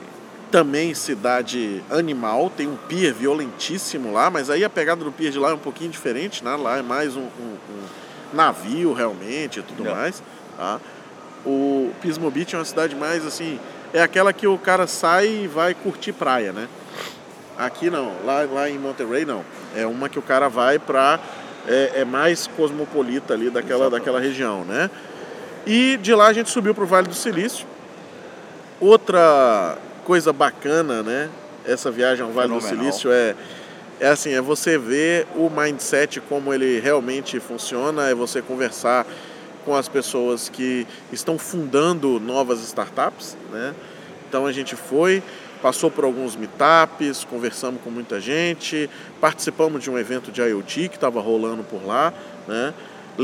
Também 0.50 0.94
cidade 0.94 1.82
animal, 1.90 2.50
tem 2.50 2.66
um 2.66 2.76
pier 2.76 3.14
violentíssimo 3.14 4.12
lá, 4.12 4.28
mas 4.30 4.50
aí 4.50 4.64
a 4.64 4.70
pegada 4.70 5.04
do 5.04 5.12
pier 5.12 5.30
de 5.30 5.38
lá 5.38 5.50
é 5.50 5.54
um 5.54 5.58
pouquinho 5.58 5.90
diferente, 5.90 6.42
né? 6.44 6.56
Lá 6.56 6.78
é 6.78 6.82
mais 6.82 7.16
um, 7.16 7.20
um- 7.22 7.56
um 8.32 8.36
navio 8.36 8.92
realmente 8.92 9.60
e 9.60 9.62
tudo 9.62 9.86
É. 9.86 9.94
mais, 9.94 10.22
tá? 10.56 10.80
O 11.46 11.92
Pismo 12.02 12.30
Beach 12.30 12.54
é 12.54 12.58
uma 12.58 12.64
cidade 12.64 12.94
mais 12.96 13.24
assim, 13.24 13.58
é 13.94 14.02
aquela 14.02 14.32
que 14.32 14.46
o 14.46 14.58
cara 14.58 14.86
sai 14.88 15.26
e 15.44 15.46
vai 15.46 15.72
curtir 15.72 16.12
praia, 16.12 16.52
né? 16.52 16.68
Aqui 17.56 17.88
não, 17.90 18.12
lá, 18.24 18.42
lá 18.50 18.68
em 18.68 18.78
Monterey 18.78 19.24
não. 19.24 19.44
É 19.76 19.86
uma 19.86 20.08
que 20.08 20.18
o 20.18 20.22
cara 20.22 20.48
vai 20.48 20.78
pra. 20.78 21.20
É, 21.68 22.00
é 22.00 22.04
mais 22.04 22.46
cosmopolita 22.56 23.34
ali 23.34 23.50
daquela, 23.50 23.82
Exatamente. 23.86 23.98
daquela 24.00 24.20
região, 24.20 24.64
né? 24.64 24.90
E 25.66 25.98
de 25.98 26.14
lá 26.14 26.26
a 26.28 26.32
gente 26.32 26.48
subiu 26.50 26.74
pro 26.74 26.86
Vale 26.86 27.06
do 27.06 27.14
Silício. 27.14 27.66
Outra 28.80 29.76
coisa 30.04 30.32
bacana, 30.32 31.02
né? 31.02 31.28
Essa 31.66 31.90
viagem 31.90 32.24
ao 32.24 32.32
Vale 32.32 32.54
do. 32.54 32.60
Silício 32.62 33.12
é, 33.12 33.34
é 34.00 34.08
assim, 34.08 34.32
é 34.32 34.40
você 34.40 34.78
ver 34.78 35.26
o 35.36 35.50
mindset 35.50 36.18
como 36.22 36.54
ele 36.54 36.80
realmente 36.80 37.38
funciona, 37.38 38.08
é 38.08 38.14
você 38.14 38.40
conversar 38.40 39.06
com 39.66 39.74
as 39.74 39.86
pessoas 39.86 40.48
que 40.48 40.86
estão 41.12 41.38
fundando 41.38 42.18
novas 42.18 42.60
startups, 42.60 43.36
né? 43.52 43.74
Então 44.26 44.46
a 44.46 44.52
gente 44.52 44.74
foi, 44.74 45.22
passou 45.60 45.90
por 45.90 46.04
alguns 46.04 46.34
meetups, 46.34 47.24
conversamos 47.24 47.82
com 47.82 47.90
muita 47.90 48.18
gente, 48.18 48.88
participamos 49.20 49.82
de 49.82 49.90
um 49.90 49.98
evento 49.98 50.32
de 50.32 50.40
IoT 50.40 50.88
que 50.88 50.96
estava 50.96 51.20
rolando 51.20 51.62
por 51.62 51.84
lá, 51.84 52.14
né? 52.48 52.72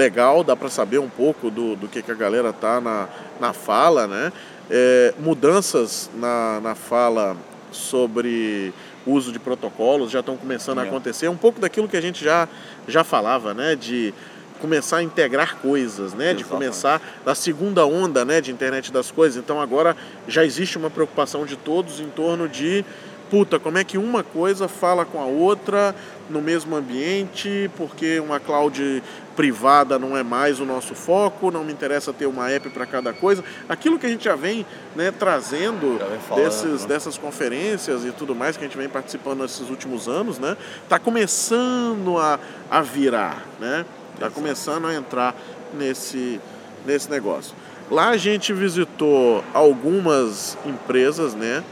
Legal, 0.00 0.44
dá 0.44 0.54
para 0.54 0.68
saber 0.68 0.98
um 0.98 1.08
pouco 1.08 1.50
do, 1.50 1.74
do 1.74 1.88
que, 1.88 2.02
que 2.02 2.12
a 2.12 2.14
galera 2.14 2.52
tá 2.52 2.80
na, 2.80 3.08
na 3.40 3.52
fala, 3.52 4.06
né? 4.06 4.32
É, 4.70 5.14
mudanças 5.18 6.10
na, 6.14 6.60
na 6.60 6.74
fala 6.74 7.36
sobre 7.72 8.72
uso 9.06 9.32
de 9.32 9.38
protocolos 9.38 10.10
já 10.10 10.20
estão 10.20 10.36
começando 10.36 10.78
a 10.80 10.84
É. 10.84 10.88
acontecer, 10.88 11.28
um 11.28 11.36
pouco 11.36 11.60
daquilo 11.60 11.88
que 11.88 11.96
a 11.96 12.00
gente 12.00 12.22
já, 12.22 12.48
já 12.86 13.02
falava, 13.04 13.54
né? 13.54 13.74
De 13.74 14.12
começar 14.60 14.98
a 14.98 15.02
integrar 15.02 15.56
coisas, 15.56 16.12
né? 16.14 16.32
De 16.34 16.40
Exatamente. 16.40 16.48
começar 16.48 17.00
da 17.24 17.34
segunda 17.34 17.86
onda, 17.86 18.24
né? 18.24 18.40
De 18.40 18.50
internet 18.50 18.92
das 18.92 19.10
coisas. 19.10 19.36
Então 19.42 19.60
agora 19.60 19.96
já 20.28 20.44
existe 20.44 20.76
uma 20.76 20.90
preocupação 20.90 21.44
de 21.46 21.56
todos 21.56 22.00
em 22.00 22.08
torno 22.08 22.48
de 22.48 22.84
puta, 23.30 23.58
como 23.58 23.76
é 23.76 23.82
que 23.82 23.98
uma 23.98 24.22
coisa 24.22 24.68
fala 24.68 25.04
com 25.04 25.20
a 25.20 25.24
outra 25.26 25.94
no 26.30 26.40
mesmo 26.40 26.76
ambiente, 26.76 27.68
porque 27.76 28.20
uma 28.20 28.38
cloud 28.38 29.02
privada 29.36 29.98
não 29.98 30.16
é 30.16 30.22
mais 30.22 30.58
o 30.58 30.64
nosso 30.64 30.94
foco, 30.94 31.50
não 31.50 31.62
me 31.62 31.72
interessa 31.72 32.12
ter 32.12 32.26
uma 32.26 32.50
app 32.50 32.70
para 32.70 32.86
cada 32.86 33.12
coisa. 33.12 33.44
Aquilo 33.68 33.98
que 33.98 34.06
a 34.06 34.08
gente 34.08 34.24
já 34.24 34.34
vem 34.34 34.66
né, 34.96 35.12
trazendo 35.12 35.98
Já 35.98 36.06
vem 36.06 36.18
falando, 36.20 36.44
desses, 36.44 36.82
né? 36.82 36.88
dessas 36.88 37.18
conferências 37.18 38.04
e 38.04 38.10
tudo 38.10 38.34
mais 38.34 38.56
que 38.56 38.64
a 38.64 38.66
gente 38.66 38.76
vem 38.76 38.88
participando 38.88 39.42
nesses 39.42 39.68
últimos 39.68 40.08
anos, 40.08 40.38
né? 40.38 40.56
Tá 40.88 40.98
começando 40.98 42.18
a, 42.18 42.40
a 42.70 42.80
virar, 42.80 43.44
né? 43.60 43.84
Tá 44.18 44.26
Exato. 44.26 44.32
começando 44.32 44.86
a 44.86 44.94
entrar 44.94 45.36
nesse, 45.74 46.40
nesse 46.86 47.10
negócio. 47.10 47.54
Lá 47.90 48.08
a 48.08 48.16
gente 48.16 48.52
visitou 48.52 49.44
algumas 49.52 50.56
empresas, 50.64 51.34
né? 51.34 51.62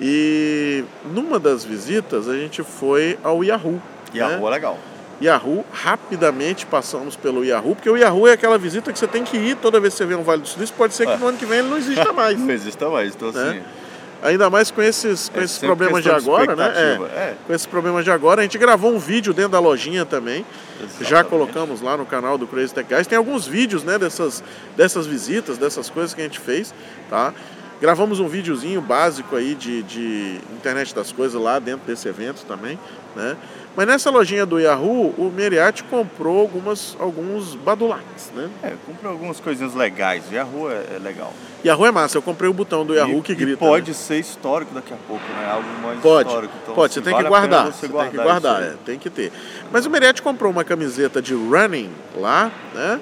E 0.00 0.84
numa 1.12 1.38
das 1.38 1.64
visitas 1.64 2.28
a 2.28 2.34
gente 2.34 2.62
foi 2.62 3.18
ao 3.22 3.42
Yahoo. 3.42 3.82
E 4.14 4.20
a 4.20 4.28
né? 4.28 4.40
é 4.40 4.50
legal. 4.50 4.78
Yahoo, 5.22 5.64
rapidamente 5.72 6.66
passamos 6.66 7.14
pelo 7.16 7.44
Yahoo, 7.44 7.74
porque 7.76 7.88
o 7.88 7.96
Yahoo 7.96 8.26
é 8.26 8.32
aquela 8.32 8.58
visita 8.58 8.92
que 8.92 8.98
você 8.98 9.06
tem 9.06 9.22
que 9.24 9.36
ir 9.36 9.56
toda 9.56 9.78
vez 9.80 9.94
que 9.94 9.98
você 9.98 10.06
vê 10.06 10.14
um 10.14 10.22
Vale 10.22 10.42
do 10.42 10.48
Silício, 10.48 10.74
pode 10.76 10.94
ser 10.94 11.06
que 11.06 11.12
É. 11.12 11.16
no 11.16 11.28
ano 11.28 11.38
que 11.38 11.46
vem 11.46 11.60
ele 11.60 11.68
não 11.68 11.76
exista 11.78 12.12
mais. 12.12 12.38
Não 12.38 12.50
existe 12.50 12.84
mais, 12.84 13.14
então 13.14 13.30
Né? 13.32 13.48
assim. 13.50 13.62
Ainda 14.24 14.48
mais 14.48 14.70
com 14.70 14.80
esses, 14.80 15.28
com 15.30 15.40
é 15.40 15.44
esses 15.44 15.58
problemas 15.58 16.00
de 16.02 16.08
agora, 16.10 16.54
né? 16.54 16.68
expectativa. 16.68 17.10
É, 17.12 17.18
É. 17.20 17.36
com 17.44 17.52
esses 17.52 17.66
problemas 17.66 18.04
de 18.04 18.10
agora. 18.12 18.40
A 18.40 18.44
gente 18.44 18.56
gravou 18.56 18.92
um 18.94 18.98
vídeo 18.98 19.34
dentro 19.34 19.50
da 19.52 19.58
lojinha 19.58 20.04
também. 20.06 20.46
Já 20.80 20.86
Exatamente. 21.00 21.28
colocamos 21.30 21.80
lá 21.80 21.96
no 21.96 22.06
canal 22.06 22.38
do 22.38 22.46
Crazy 22.46 22.72
Tech 22.72 22.86
Guys. 22.92 23.06
Tem 23.08 23.18
alguns 23.18 23.46
vídeos, 23.48 23.82
né, 23.82 23.98
dessas, 23.98 24.42
dessas 24.76 25.06
visitas, 25.08 25.58
dessas 25.58 25.90
coisas 25.90 26.14
que 26.14 26.20
a 26.20 26.24
gente 26.24 26.38
fez, 26.38 26.72
tá? 27.10 27.34
Gravamos 27.80 28.20
um 28.20 28.28
videozinho 28.28 28.80
básico 28.80 29.34
aí 29.34 29.56
de, 29.56 29.82
de 29.82 30.40
internet 30.52 30.94
das 30.94 31.10
coisas 31.10 31.40
lá 31.40 31.58
dentro 31.58 31.84
desse 31.84 32.06
evento 32.06 32.44
também, 32.46 32.78
né? 33.16 33.36
Mas 33.74 33.86
nessa 33.86 34.10
lojinha 34.10 34.44
do 34.44 34.60
Yahoo, 34.60 35.14
o 35.16 35.32
Meriat 35.34 35.82
comprou 35.84 36.40
algumas, 36.40 36.94
alguns 37.00 37.54
badulaques, 37.54 38.30
né? 38.34 38.50
É, 38.62 38.74
comprei 38.84 39.10
algumas 39.10 39.40
coisinhas 39.40 39.74
legais. 39.74 40.24
A 40.36 40.42
rua 40.42 40.72
é, 40.72 40.96
é 40.96 40.98
legal. 40.98 41.32
Yahoo 41.64 41.86
é 41.86 41.90
massa, 41.90 42.18
eu 42.18 42.22
comprei 42.22 42.50
o 42.50 42.52
botão 42.52 42.84
do 42.84 42.94
Yahoo 42.94 43.20
E- 43.20 43.22
que 43.22 43.34
grita. 43.34 43.56
pode 43.58 43.88
né? 43.92 43.94
ser 43.94 44.18
histórico 44.18 44.74
daqui 44.74 44.92
a 44.92 44.96
pouco, 45.08 45.24
né? 45.32 45.50
Algo 45.50 45.68
mais 45.82 46.00
Pode, 46.00 46.28
histórico. 46.28 46.52
Então, 46.62 46.74
pode, 46.74 46.92
você 46.92 46.98
assim, 47.00 47.04
tem 47.04 47.14
vale 47.14 47.24
que 47.24 47.30
Você, 47.32 47.72
você 47.72 47.80
tem 47.86 47.90
guardar 47.90 48.10
que 48.10 48.16
guardar, 48.16 48.62
é, 48.62 48.74
tem 48.84 48.98
que 48.98 49.08
ter. 49.08 49.32
Mas 49.70 49.86
o 49.86 49.90
Meriette 49.90 50.20
comprou 50.20 50.50
uma 50.52 50.64
camiseta 50.64 51.22
de 51.22 51.32
running 51.32 51.90
lá, 52.16 52.50
né? 52.74 53.00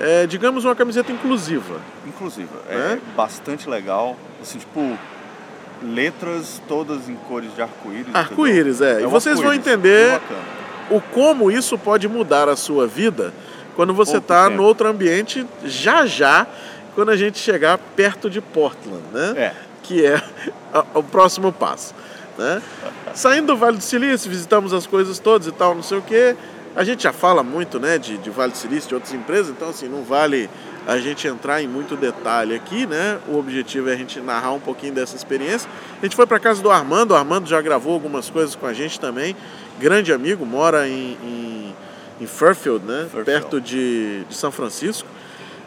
É, 0.00 0.26
digamos 0.26 0.64
uma 0.64 0.74
camiseta 0.74 1.12
inclusiva. 1.12 1.80
Inclusive, 2.06 2.48
é, 2.68 2.74
É? 2.74 2.98
bastante 3.14 3.68
legal. 3.68 4.16
Assim, 4.40 4.58
tipo, 4.58 4.98
letras 5.82 6.60
todas 6.68 7.08
em 7.08 7.14
cores 7.14 7.54
de 7.54 7.62
arco-íris. 7.62 8.14
Arco-íris, 8.14 8.80
entendeu? 8.80 8.98
é. 8.98 9.02
E 9.02 9.06
vocês 9.06 9.40
vão 9.40 9.52
entender 9.52 10.20
o 10.90 11.00
como 11.00 11.50
isso 11.50 11.78
pode 11.78 12.08
mudar 12.08 12.48
a 12.48 12.56
sua 12.56 12.86
vida 12.86 13.32
quando 13.74 13.94
você 13.94 14.18
está 14.18 14.50
no 14.50 14.62
outro 14.62 14.88
ambiente 14.88 15.46
já 15.64 16.06
já, 16.06 16.46
quando 16.94 17.10
a 17.10 17.16
gente 17.16 17.38
chegar 17.38 17.78
perto 17.96 18.28
de 18.28 18.40
Portland, 18.40 19.02
né? 19.12 19.34
É. 19.36 19.54
Que 19.82 20.04
é 20.04 20.22
o 20.94 21.02
próximo 21.02 21.52
passo, 21.52 21.94
né? 22.36 22.62
Saindo 23.14 23.48
do 23.48 23.56
Vale 23.56 23.78
do 23.78 23.82
Silício, 23.82 24.30
visitamos 24.30 24.72
as 24.72 24.86
coisas 24.86 25.18
todas 25.18 25.46
e 25.46 25.52
tal, 25.52 25.74
não 25.74 25.82
sei 25.82 25.98
o 25.98 26.02
quê. 26.02 26.36
A 26.74 26.84
gente 26.84 27.02
já 27.02 27.12
fala 27.12 27.42
muito, 27.42 27.78
né, 27.78 27.98
de, 27.98 28.16
de 28.16 28.30
Vale 28.30 28.52
do 28.52 28.58
Silício, 28.58 28.88
de 28.88 28.94
outras 28.94 29.12
empresas, 29.12 29.50
então 29.50 29.68
assim, 29.68 29.88
não 29.88 30.02
vale 30.02 30.48
a 30.86 30.98
gente 30.98 31.26
entrar 31.26 31.62
em 31.62 31.68
muito 31.68 31.96
detalhe 31.96 32.54
aqui, 32.54 32.86
né? 32.86 33.18
O 33.28 33.38
objetivo 33.38 33.88
é 33.88 33.92
a 33.92 33.96
gente 33.96 34.20
narrar 34.20 34.52
um 34.52 34.60
pouquinho 34.60 34.92
dessa 34.92 35.14
experiência. 35.14 35.70
A 36.00 36.04
gente 36.04 36.16
foi 36.16 36.26
para 36.26 36.38
casa 36.40 36.62
do 36.62 36.70
Armando, 36.70 37.12
o 37.12 37.14
Armando 37.14 37.48
já 37.48 37.60
gravou 37.60 37.94
algumas 37.94 38.28
coisas 38.28 38.54
com 38.56 38.66
a 38.66 38.72
gente 38.72 38.98
também. 38.98 39.36
Grande 39.78 40.12
amigo, 40.12 40.44
mora 40.44 40.88
em, 40.88 41.16
em, 41.22 41.74
em 42.20 42.26
Fairfield, 42.26 42.84
né? 42.84 43.08
Fairfield. 43.10 43.24
Perto 43.24 43.60
de, 43.60 44.24
de 44.28 44.34
São 44.34 44.50
Francisco. 44.50 45.08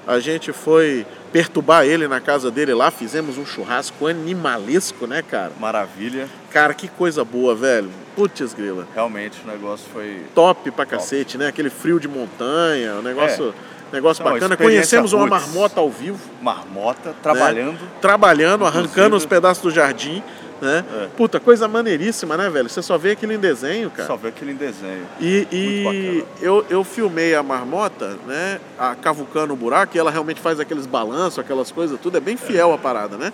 A 0.08 0.19
gente 0.19 0.51
foi 0.51 1.06
perturbar 1.32 1.84
ele 1.84 2.08
na 2.08 2.21
casa 2.21 2.51
dele 2.51 2.73
lá, 2.73 2.91
fizemos 2.91 3.38
um 3.38 3.45
churrasco 3.45 4.08
animalesco, 4.08 5.08
né, 5.08 5.23
cara? 5.23 5.51
Maravilha. 5.60 6.30
Cara, 6.51 6.73
que 6.73 6.88
coisa 6.88 7.25
boa, 7.25 7.56
velho. 7.56 7.89
Putz, 8.15 8.54
grila. 8.54 8.88
Realmente 8.93 9.41
o 9.43 9.47
negócio 9.47 9.86
foi. 9.91 10.21
Top 10.36 10.69
pra 10.71 10.86
cacete, 10.86 11.38
né? 11.38 11.47
Aquele 11.47 11.69
frio 11.69 11.99
de 11.99 12.08
montanha, 12.08 12.95
um 12.95 13.01
negócio, 13.01 13.54
negócio 13.95 14.23
Não, 14.23 14.31
bacana. 14.31 14.55
Conhecemos 14.55 15.13
uma 15.13 15.25
marmota 15.25 15.79
ao 15.79 15.89
vivo, 15.89 16.19
Marmota, 16.41 17.15
trabalhando. 17.23 17.79
trabalhando, 17.99 18.65
Inclusive- 18.65 18.77
arrancando 18.86 19.15
os 19.15 19.25
pedaços 19.25 19.63
do 19.63 19.71
jardim, 19.71 20.21
né? 20.62 20.86
É. 21.03 21.08
Puta, 21.17 21.39
coisa 21.39 21.67
maneiríssima, 21.67 22.38
né, 22.38 22.49
velho? 22.49 22.69
Você 22.69 22.81
só 22.81 22.97
vê 22.97 23.12
aquilo 23.12 23.34
em 23.34 23.38
desenho, 23.39 23.89
cara. 23.89 24.08
Só 24.08 24.15
ver 24.15 24.29
aquele 24.29 24.53
desenho. 24.53 25.05
E, 25.19 25.47
e 25.51 26.25
eu, 26.41 26.65
eu 26.69 26.84
filmei 26.84 27.36
a 27.36 27.43
marmota, 27.43 28.17
né? 28.27 28.60
A 28.77 28.95
cavucando 28.95 29.53
o 29.53 29.55
buraco, 29.58 29.95
e 29.95 29.99
ela 29.99 30.12
realmente 30.12 30.39
faz 30.39 30.60
aqueles 30.60 30.86
balanços, 30.86 31.39
aquelas 31.39 31.71
coisas, 31.71 31.99
tudo. 31.99 32.17
É 32.17 32.21
bem 32.21 32.38
fiel 32.38 32.71
a 32.73 32.77
parada, 32.77 33.17
né? 33.17 33.34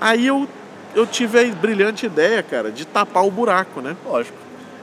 Aí 0.00 0.26
eu, 0.26 0.48
eu 0.94 1.06
tive 1.06 1.38
a 1.40 1.54
brilhante 1.54 2.06
ideia, 2.06 2.42
cara, 2.42 2.70
de 2.70 2.84
tapar 2.84 3.24
o 3.24 3.30
buraco, 3.30 3.80
né? 3.80 3.96
Lógico. 4.04 4.36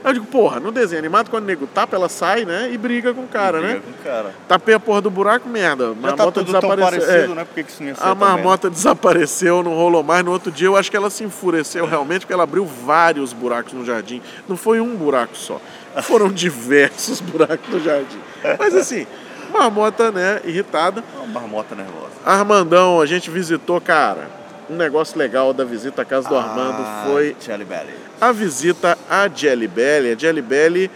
Eu 0.03 0.13
digo, 0.13 0.25
porra, 0.27 0.59
no 0.59 0.71
desenho 0.71 0.99
animado, 0.99 1.29
quando 1.29 1.43
o 1.43 1.47
nego 1.47 1.67
tapa, 1.67 1.95
ela 1.95 2.07
sai, 2.07 2.45
né? 2.45 2.69
E 2.71 2.77
briga 2.77 3.13
com 3.13 3.21
o 3.23 3.27
cara, 3.27 3.59
Briga 3.59 3.73
né? 3.75 3.81
com 3.83 3.91
o 3.91 4.03
cara. 4.03 4.33
Tapei 4.47 4.73
a 4.73 4.79
porra 4.79 5.01
do 5.01 5.09
buraco, 5.09 5.47
merda. 5.49 5.87
Já 5.87 5.93
tá 5.93 5.95
marmota 6.01 6.31
tudo 6.31 6.51
tão 6.51 6.61
desapareceu. 6.69 7.01
parecido, 7.07 7.31
É. 7.33 7.35
né? 7.35 7.45
Por 7.45 7.53
que 7.53 7.63
que 7.63 7.71
isso 7.71 7.81
não 7.83 7.89
ia 7.89 7.95
ser 7.95 8.01
A 8.01 8.05
também, 8.05 8.27
né? 8.27 8.33
marmota 8.35 8.69
desapareceu, 8.69 9.61
não 9.61 9.73
rolou 9.75 10.01
mais. 10.01 10.23
No 10.23 10.31
outro 10.31 10.51
dia 10.51 10.67
eu 10.67 10.77
acho 10.77 10.89
que 10.89 10.95
ela 10.95 11.09
se 11.09 11.23
enfureceu 11.23 11.85
realmente, 11.85 12.21
porque 12.21 12.33
ela 12.33 12.43
abriu 12.43 12.65
vários 12.65 13.33
buracos 13.33 13.73
no 13.73 13.83
jardim. 13.85 14.21
Não 14.47 14.55
foi 14.55 14.79
um 14.79 14.95
buraco 14.95 15.35
só. 15.35 15.59
Foram 16.03 16.29
diversos 16.31 17.19
buracos 17.19 17.67
no 17.67 17.79
jardim. 17.81 18.19
Mas 18.57 18.73
assim, 18.75 19.05
marmota, 19.51 20.11
né, 20.13 20.39
irritada. 20.45 21.03
Uma 21.17 21.41
marmota 21.41 21.75
nervosa. 21.75 22.09
Armandão, 22.25 23.01
a 23.01 23.05
gente 23.05 23.29
visitou, 23.29 23.81
cara. 23.81 24.29
Um 24.69 24.75
negócio 24.75 25.17
legal 25.17 25.53
da 25.53 25.63
visita 25.63 26.03
à 26.03 26.05
casa 26.05 26.29
do 26.29 26.35
Armando 26.37 26.77
Ah, 26.81 27.05
foi 27.07 27.35
Jelly 27.41 27.65
Belly. 27.65 27.93
a 28.21 28.31
visita 28.31 28.97
à 29.09 29.27
Jelly 29.27 29.67
Belly. 29.67 30.11
A 30.11 30.15
Jelly 30.15 30.41
Belly, 30.41 30.91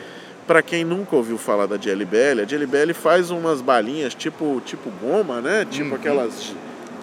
para 0.45 0.61
quem 0.61 0.83
nunca 0.83 1.15
ouviu 1.15 1.37
falar 1.37 1.65
da 1.65 1.77
Jelly 1.77 2.05
Belly, 2.05 2.41
a 2.41 2.45
Jelly 2.45 2.67
Belly 2.67 2.93
faz 2.93 3.31
umas 3.31 3.61
balinhas 3.61 4.13
tipo, 4.13 4.61
tipo 4.65 4.91
goma, 5.01 5.41
né? 5.41 5.65
Tipo 5.69 5.89
Uhum. 5.89 5.95
aquelas. 5.95 6.53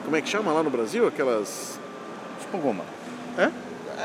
Como 0.05 0.15
é 0.17 0.21
que 0.21 0.29
chama 0.29 0.53
lá 0.53 0.63
no 0.63 0.71
Brasil? 0.71 1.07
Aquelas. 1.09 1.79
Tipo 2.41 2.59
goma. 2.59 2.85
É? 3.37 3.51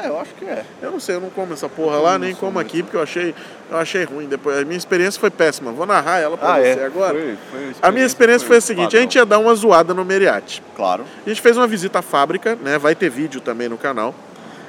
É, 0.04 0.08
eu 0.10 0.20
acho 0.20 0.34
que 0.34 0.46
é. 0.46 0.66
Eu 0.82 0.92
não 0.92 1.00
sei, 1.00 1.16
eu 1.16 1.22
não 1.22 1.30
como 1.30 1.54
essa 1.54 1.70
porra 1.70 1.98
lá, 2.00 2.18
nem 2.20 2.34
como 2.36 2.60
aqui, 2.60 2.82
porque 2.84 2.98
eu 2.98 3.02
achei, 3.02 3.34
eu 3.70 3.78
achei 3.78 4.04
ruim. 4.04 4.28
Depois, 4.28 4.58
a 4.58 4.64
minha 4.66 4.78
experiência 4.78 5.20
foi 5.20 5.30
péssima. 5.30 5.72
Vou 5.72 5.86
narrar 5.86 6.20
ela 6.20 6.38
pra 6.38 6.56
Ah, 6.56 6.60
você 6.60 6.68
é. 6.80 6.86
agora. 6.86 7.14
Foi- 7.14 7.38
foi 7.52 7.74
A 7.82 7.92
minha 7.92 8.06
experiência 8.06 8.48
foi 8.48 8.58
a 8.58 8.62
seguinte: 8.62 8.96
a 8.96 9.00
gente 9.00 9.16
ia 9.16 9.26
dar 9.26 9.40
uma 9.40 9.54
zoada 9.56 9.94
no 9.94 10.04
Meriate. 10.06 10.62
Claro. 10.76 11.04
A 11.26 11.30
gente 11.30 11.42
fez 11.42 11.58
uma 11.58 11.68
visita 11.68 12.00
à 12.00 12.02
fábrica, 12.02 12.58
né? 12.62 12.78
Vai 12.78 12.96
ter 12.96 13.10
vídeo 13.10 13.42
também 13.42 13.68
no 13.70 13.78
canal. 13.78 14.14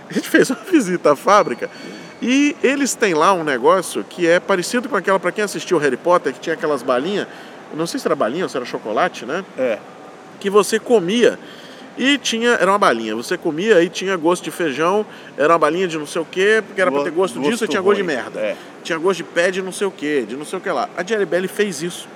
A 0.08 0.12
gente 0.12 0.28
fez 0.30 0.50
uma 0.50 0.58
visita 0.70 1.12
à 1.12 1.16
fábrica 1.16 1.68
e 2.22 2.56
eles 2.62 2.94
têm 2.94 3.12
lá 3.14 3.32
um 3.32 3.44
negócio 3.44 4.04
que 4.08 4.26
é 4.26 4.38
parecido 4.40 4.88
com 4.88 4.96
aquela, 4.96 5.18
para 5.20 5.32
quem 5.32 5.44
assistiu 5.44 5.78
Harry 5.78 5.96
Potter, 5.96 6.32
que 6.32 6.40
tinha 6.40 6.54
aquelas 6.54 6.82
balinhas, 6.82 7.26
não 7.74 7.86
sei 7.86 8.00
se 8.00 8.06
era 8.06 8.14
balinha 8.16 8.44
ou 8.44 8.48
se 8.48 8.56
era 8.56 8.64
chocolate, 8.64 9.26
né? 9.26 9.44
É. 9.58 9.78
Que 10.40 10.48
você 10.48 10.78
comia 10.78 11.38
e 11.98 12.18
tinha, 12.18 12.50
era 12.50 12.70
uma 12.70 12.78
balinha, 12.78 13.14
você 13.14 13.38
comia 13.38 13.82
e 13.82 13.88
tinha 13.88 14.16
gosto 14.16 14.44
de 14.44 14.50
feijão, 14.50 15.06
era 15.36 15.52
uma 15.52 15.58
balinha 15.58 15.88
de 15.88 15.96
não 15.96 16.06
sei 16.06 16.20
o 16.20 16.26
quê, 16.26 16.62
porque 16.66 16.80
era 16.80 16.92
pra 16.92 17.02
ter 17.02 17.10
gosto, 17.10 17.40
disso 17.40 17.64
e 17.64 17.68
tinha 17.68 17.80
gosto 17.80 17.96
de 17.96 18.02
merda. 18.02 18.38
É. 18.38 18.56
Tinha 18.82 18.98
gosto 18.98 19.18
de 19.18 19.24
pé 19.24 19.50
de 19.50 19.62
não 19.62 19.72
sei 19.72 19.86
o 19.86 19.90
quê, 19.90 20.24
de 20.28 20.36
não 20.36 20.44
sei 20.44 20.58
o 20.58 20.62
que 20.62 20.70
lá. 20.70 20.90
A 20.96 21.02
Jelly 21.02 21.24
Belly 21.24 21.48
fez 21.48 21.82
isso. 21.82 22.06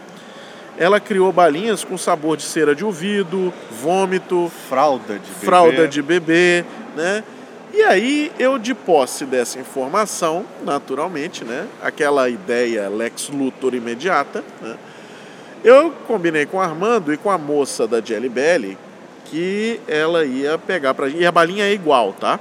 Ela 0.77 1.01
criou 1.01 1.33
balinhas 1.33 1.83
com 1.83 1.97
sabor 1.97 2.37
de 2.37 2.43
cera 2.43 2.75
de 2.75 2.85
ouvido, 2.85 3.53
vômito, 3.71 4.51
Fralda 4.69 5.15
de 5.15 5.21
bebê. 5.21 5.47
fralda 5.47 5.89
de 5.89 6.03
bebê, 6.03 6.65
né? 6.97 7.25
E 7.73 7.83
aí 7.83 8.33
eu 8.39 8.59
de 8.59 8.75
posse 8.75 9.25
dessa 9.25 9.59
informação, 9.59 10.45
naturalmente, 10.65 11.45
né? 11.45 11.67
Aquela 11.83 12.29
ideia 12.29 12.89
Lex 12.89 13.29
Luthor 13.29 13.75
imediata, 13.75 14.45
né? 14.61 14.77
Eu 15.63 15.91
combinei 16.07 16.47
com 16.47 16.57
o 16.57 16.61
Armando 16.61 17.13
e 17.13 17.17
com 17.17 17.31
a 17.31 17.39
moça 17.39 17.87
da 17.87 18.01
Jelly 18.01 18.29
Belly 18.29 18.77
que 19.31 19.81
ela 19.87 20.25
ia 20.25 20.59
pegar 20.59 20.95
pra 20.95 21.09
gente. 21.09 21.21
E 21.21 21.27
a 21.27 21.33
balinha 21.33 21.65
é 21.65 21.73
igual, 21.73 22.13
tá? 22.13 22.41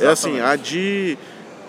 É 0.00 0.06
assim, 0.06 0.40
a 0.40 0.56
de 0.56 1.16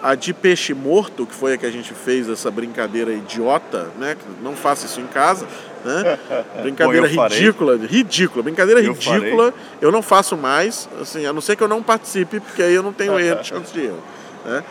a 0.01 0.13
de 0.13 0.33
peixe 0.33 0.73
morto, 0.73 1.25
que 1.25 1.33
foi 1.33 1.53
a 1.53 1.57
que 1.57 1.65
a 1.65 1.71
gente 1.71 1.93
fez 1.93 2.29
essa 2.29 2.51
brincadeira 2.51 3.11
idiota, 3.11 3.89
né? 3.97 4.15
Não 4.41 4.55
faça 4.55 4.85
isso 4.85 4.99
em 4.99 5.07
casa. 5.07 5.47
Né? 5.83 6.19
Brincadeira 6.61 7.07
Bom, 7.07 7.15
farei. 7.15 7.37
ridícula, 7.37 7.77
ridícula, 7.77 8.43
brincadeira 8.43 8.81
Eu 8.81 8.93
ridícula. 8.93 9.53
Eu 9.79 9.91
não 9.91 10.01
faço 10.01 10.35
mais, 10.35 10.89
assim, 10.99 11.25
a 11.25 11.33
não 11.33 11.41
ser 11.41 11.55
que 11.55 11.63
eu 11.63 11.67
não 11.67 11.81
participe, 11.81 12.39
porque 12.39 12.61
aí 12.61 12.73
eu 12.73 12.81
não 12.81 12.91
tenho 12.91 13.19
erro, 13.19 13.41
chance 13.45 13.71
de 13.71 13.85
erro. 13.85 14.03
Né? 14.45 14.63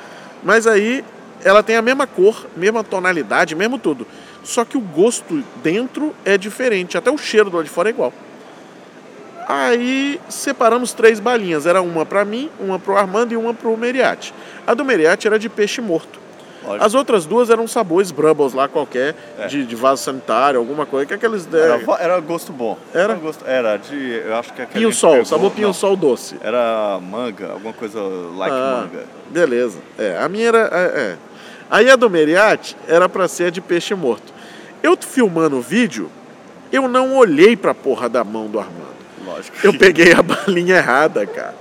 Mas 0.43 0.67
aí 0.67 1.05
ela 1.43 1.63
tem 1.63 1.77
a 1.77 1.83
mesma 1.83 2.07
cor, 2.07 2.47
mesma 2.57 2.83
tonalidade, 2.83 3.55
mesmo 3.55 3.79
tudo. 3.79 4.07
Só 4.43 4.65
que 4.65 4.77
o 4.77 4.81
gosto 4.81 5.43
dentro 5.63 6.15
é 6.25 6.37
diferente, 6.37 6.99
até 6.99 7.11
o 7.11 7.19
cheiro 7.19 7.49
do 7.49 7.57
lado 7.57 7.65
de 7.65 7.71
fora 7.71 7.89
é 7.89 7.93
igual. 7.93 8.13
Aí 9.47 10.21
separamos 10.29 10.93
três 10.93 11.21
balinhas, 11.21 11.67
era 11.67 11.83
uma 11.83 12.05
para 12.07 12.25
mim, 12.25 12.51
uma 12.59 12.79
pro 12.79 12.97
Armando 12.97 13.33
e 13.33 13.37
uma 13.37 13.53
pro 13.55 13.77
Meriate. 13.77 14.33
A 14.67 14.75
do 14.75 14.85
Meriate 14.85 15.27
era 15.27 15.39
de 15.39 15.49
peixe 15.49 15.81
morto. 15.81 16.23
Lógico. 16.65 16.83
As 16.83 16.95
outras 16.95 17.27
duas 17.27 17.51
eram 17.51 17.69
sabores 17.69 18.11
Brubbles 18.11 18.55
lá 18.55 18.67
qualquer, 18.67 19.15
É. 19.39 19.47
de, 19.49 19.67
de 19.67 19.77
vaso 19.77 20.03
sanitário, 20.03 20.59
alguma 20.59 20.87
coisa, 20.87 21.05
que 21.05 21.13
aqueles... 21.13 21.47
é, 21.53 21.59
Era, 21.59 21.83
era 22.01 22.21
gosto 22.21 22.55
bom. 22.55 22.79
Era? 22.95 23.13
gosto, 23.17 23.45
era 23.47 23.77
de. 23.77 24.23
Eu 24.25 24.35
acho 24.37 24.51
que 24.55 24.63
aquele. 24.63 24.79
Pinho 24.79 24.89
a 24.89 24.91
gente 24.91 24.99
Sol, 24.99 25.11
pegou- 25.11 25.25
sabor 25.27 25.51
Pinho 25.51 25.75
Sol 25.75 25.95
doce. 25.95 26.37
Era 26.43 26.99
manga, 27.03 27.51
alguma 27.53 27.75
coisa 27.75 28.01
like 28.35 28.55
Ah, 28.57 28.81
manga. 28.91 29.05
Beleza. 29.29 29.79
É, 29.99 30.17
a 30.19 30.27
minha 30.27 30.49
era. 30.49 30.71
É, 30.73 31.01
é. 31.01 31.17
Aí 31.71 31.91
a 31.91 31.97
do 31.97 32.09
Meriate 32.09 32.75
era 32.89 33.11
pra 33.11 33.29
ser 33.29 33.49
a 33.49 33.51
de 33.51 33.61
peixe 33.61 33.95
morto. 33.95 34.33
Eu 34.83 34.97
filmando 34.99 35.57
o 35.59 35.61
vídeo, 35.61 36.11
eu 36.73 36.89
não 36.89 37.15
olhei 37.17 37.57
pra 37.57 37.75
porra 37.75 38.09
da 38.09 38.25
mão 38.25 38.47
do 38.47 38.59
Armando. 38.59 38.94
Lógico. 39.35 39.57
Eu 39.63 39.75
peguei 39.75 40.13
a 40.13 40.23
balinha 40.23 40.77
errada, 40.77 41.27
cara. 41.27 41.57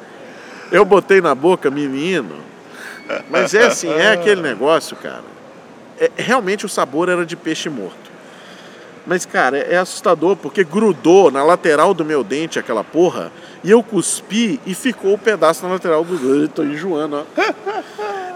Eu 0.71 0.85
botei 0.85 1.21
na 1.21 1.33
boca, 1.33 1.71
menino. 1.71 2.35
Mas 3.29 3.53
é 3.53 3.65
assim, 3.65 3.91
é 3.91 4.11
aquele 4.11 4.41
negócio, 4.41 4.95
cara. 4.95 5.23
É, 5.99 6.09
realmente 6.15 6.65
o 6.65 6.69
sabor 6.69 7.09
era 7.09 7.25
de 7.25 7.35
peixe 7.35 7.69
morto. 7.69 8.11
Mas, 9.05 9.25
cara, 9.25 9.57
é, 9.57 9.73
é 9.73 9.77
assustador 9.77 10.35
porque 10.35 10.63
grudou 10.63 11.29
na 11.29 11.43
lateral 11.43 11.93
do 11.93 12.05
meu 12.05 12.23
dente 12.23 12.57
aquela 12.57 12.83
porra 12.83 13.31
e 13.63 13.71
eu 13.71 13.83
cuspi 13.83 14.59
e 14.65 14.73
ficou 14.73 15.13
o 15.13 15.17
pedaço 15.17 15.65
na 15.65 15.73
lateral 15.73 16.03
do. 16.03 16.43
Eu 16.43 16.47
tô 16.47 16.63
enjoando, 16.63 17.17
ó. 17.17 17.23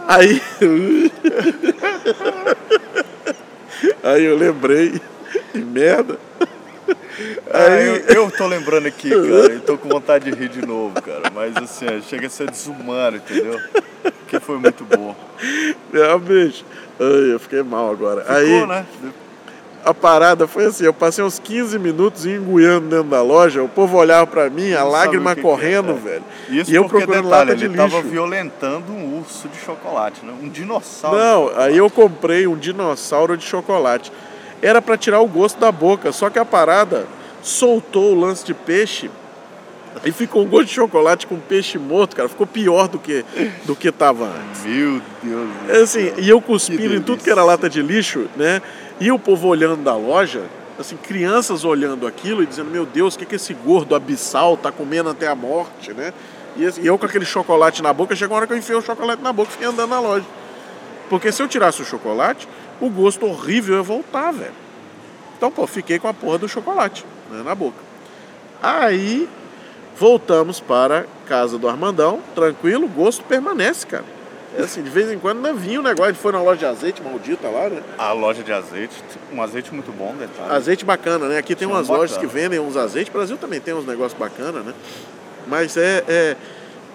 Aí. 0.08 0.42
Aí 4.04 4.26
eu 4.26 4.38
lembrei. 4.38 5.02
Que 5.52 5.60
merda. 5.60 6.20
Ah, 7.52 7.70
eu, 7.70 7.96
eu 8.24 8.32
tô 8.32 8.46
lembrando 8.48 8.88
aqui, 8.88 9.10
cara, 9.10 9.54
e 9.54 9.60
tô 9.60 9.78
com 9.78 9.90
vontade 9.90 10.30
de 10.30 10.38
rir 10.38 10.50
de 10.50 10.66
novo, 10.66 11.02
cara. 11.02 11.32
Mas 11.34 11.56
assim, 11.58 11.86
chega 12.08 12.28
a 12.28 12.30
ser 12.30 12.50
desumano, 12.50 13.18
entendeu? 13.18 13.60
Porque 14.02 14.40
foi 14.40 14.58
muito 14.58 14.84
bom. 14.84 15.16
Realmente. 15.92 16.66
Ai, 17.00 17.34
eu 17.34 17.40
fiquei 17.40 17.64
mal 17.64 17.90
agora. 17.92 18.22
Ficou, 18.22 18.36
Aí 18.36 18.66
né? 18.68 18.86
a 19.86 19.94
parada 19.94 20.48
foi 20.48 20.66
assim, 20.66 20.84
eu 20.84 20.94
passei 20.94 21.24
uns 21.24 21.40
15 21.40 21.80
minutos 21.80 22.26
enguiando 22.26 22.90
dentro 22.90 23.06
da 23.10 23.22
loja, 23.22 23.64
o 23.64 23.70
povo 23.70 23.98
olhava 23.98 24.28
pra 24.28 24.50
mim, 24.50 24.74
a 24.74 24.82
Não 24.82 24.90
lágrima 24.90 25.30
que 25.30 25.38
que 25.38 25.42
correndo, 25.42 25.92
é, 25.92 25.96
é. 25.96 25.96
velho. 25.96 26.24
Isso 26.50 26.72
e 26.72 26.76
eu 26.76 26.86
procurando 26.86 27.24
detalhe, 27.24 27.30
lata 27.52 27.56
de 27.56 27.66
ele 27.66 27.78
lixo. 27.78 27.90
tava 27.90 28.02
violentando 28.02 28.92
um 28.92 29.20
urso 29.20 29.48
de 29.48 29.58
chocolate, 29.58 30.26
né? 30.26 30.34
Um 30.42 30.50
dinossauro. 30.50 31.18
Não, 31.18 31.52
aí 31.56 31.78
eu 31.78 31.90
comprei 31.90 32.48
um 32.48 32.58
dinossauro 32.58 33.38
de 33.38 33.46
chocolate. 33.46 34.12
Era 34.62 34.82
pra 34.82 34.98
tirar 34.98 35.20
o 35.20 35.28
gosto 35.28 35.60
da 35.60 35.72
boca, 35.72 36.12
só 36.12 36.30
que 36.30 36.40
a 36.40 36.46
parada 36.46 37.06
soltou 37.42 38.14
o 38.14 38.20
lance 38.20 38.46
de 38.46 38.54
peixe 38.54 39.10
e 40.04 40.12
ficou 40.12 40.44
um 40.44 40.48
gosto 40.48 40.68
de 40.68 40.74
chocolate 40.74 41.26
com 41.26 41.38
peixe 41.40 41.78
morto, 41.78 42.16
cara. 42.16 42.30
Ficou 42.30 42.46
pior 42.46 42.88
do 42.88 43.00
que 43.00 43.26
do 43.66 43.76
que 43.76 43.92
tava 43.92 44.26
antes. 44.26 44.66
Meu 44.66 45.02
Deus 45.24 45.50
do 45.50 45.72
É 45.72 45.82
assim, 45.82 46.14
e 46.18 46.30
eu 46.30 46.42
cuspindo 46.42 46.96
em 46.96 47.02
tudo 47.02 47.24
que 47.24 47.30
era 47.30 47.44
lata 47.44 47.70
de 47.70 47.82
lixo, 47.82 48.28
né? 48.36 48.62
E 49.00 49.12
o 49.12 49.20
povo 49.20 49.48
olhando 49.48 49.84
da 49.84 49.96
loja, 49.96 50.44
assim, 50.80 50.96
crianças 50.98 51.64
olhando 51.64 52.06
aquilo 52.06 52.44
e 52.44 52.46
dizendo, 52.46 52.70
meu 52.70 52.86
Deus, 52.86 53.16
o 53.16 53.20
que, 53.20 53.26
que 53.26 53.36
esse 53.36 53.54
gordo 53.54 53.96
abissal 53.96 54.58
tá 54.58 54.72
comendo 54.72 55.10
até 55.10 55.28
a 55.28 55.36
morte, 55.36 55.94
né? 55.94 56.14
E, 56.56 56.66
assim, 56.66 56.82
e 56.82 56.88
eu 56.88 56.98
com 56.98 57.06
aquele 57.06 57.26
chocolate 57.26 57.82
na 57.84 57.94
boca, 57.94 58.16
chegou 58.16 58.34
uma 58.34 58.40
hora 58.40 58.48
que 58.48 58.54
eu 58.54 58.58
enfiei 58.58 58.78
o 58.78 58.82
chocolate 58.82 59.22
na 59.22 59.32
boca 59.32 59.50
e 59.50 59.54
fiquei 59.54 59.68
andando 59.68 59.90
na 59.90 60.00
loja. 60.00 60.26
Porque 61.10 61.32
se 61.32 61.42
eu 61.42 61.48
tirasse 61.48 61.82
o 61.82 61.86
chocolate, 61.86 62.48
o 62.80 62.90
gosto 62.90 63.26
horrível 63.26 63.78
ia 63.78 63.84
voltar, 63.84 64.32
velho. 64.32 64.54
Então, 65.38 65.52
pô, 65.52 65.68
fiquei 65.68 66.00
com 66.00 66.08
a 66.08 66.14
porra 66.14 66.38
do 66.40 66.48
chocolate 66.48 67.06
né, 67.32 67.44
na 67.44 67.54
boca. 67.54 67.78
Aí 68.62 69.28
voltamos 69.98 70.60
para 70.60 71.06
casa 71.28 71.58
do 71.58 71.68
Armandão, 71.68 72.20
tranquilo, 72.34 72.86
o 72.86 72.90
gosto 72.90 73.24
permanece, 73.24 73.86
cara. 73.86 74.06
É 74.58 74.62
assim, 74.64 74.82
de 74.82 74.90
vez 74.90 75.12
em 75.12 75.20
quando 75.20 75.38
ainda 75.46 75.54
vinha 75.54 75.80
o 75.80 75.84
negócio, 75.84 76.06
a 76.06 76.12
gente 76.12 76.22
foi 76.22 76.32
na 76.32 76.42
loja 76.42 76.58
de 76.60 76.66
azeite 76.66 77.02
maldita 77.04 77.48
lá, 77.48 77.70
né? 77.70 77.84
A 77.98 78.12
loja 78.14 78.42
de 78.44 78.52
azeite, 78.52 78.96
um 79.32 79.42
azeite 79.42 79.72
muito 79.74 79.92
bom, 79.92 80.16
detalhe. 80.18 80.52
Azeite 80.52 80.84
bacana, 80.86 81.28
né? 81.28 81.38
Aqui 81.38 81.56
tem 81.56 81.68
Sim, 81.68 81.74
umas 81.74 81.86
bacana. 81.88 82.00
lojas 82.00 82.18
que 82.18 82.26
vendem 82.26 82.60
uns 82.60 82.76
azeites, 82.76 83.14
o 83.14 83.18
Brasil 83.18 83.38
também 83.38 83.60
tem 83.60 83.74
uns 83.76 83.86
negócios 83.86 84.18
bacanas, 84.18 84.66
né? 84.66 84.74
Mas 85.46 85.78
é, 85.78 86.04
é- 86.08 86.36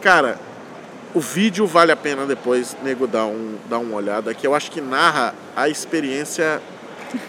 Cara, 0.00 0.36
o 1.14 1.20
vídeo 1.20 1.66
vale 1.66 1.92
a 1.92 1.96
pena 1.96 2.26
depois, 2.26 2.76
nego, 2.82 3.06
dar, 3.06 3.26
um, 3.26 3.56
dar 3.68 3.78
uma 3.78 3.96
olhada, 3.96 4.32
que 4.34 4.46
eu 4.46 4.54
acho 4.54 4.70
que 4.70 4.80
narra 4.80 5.34
a 5.54 5.68
experiência 5.68 6.60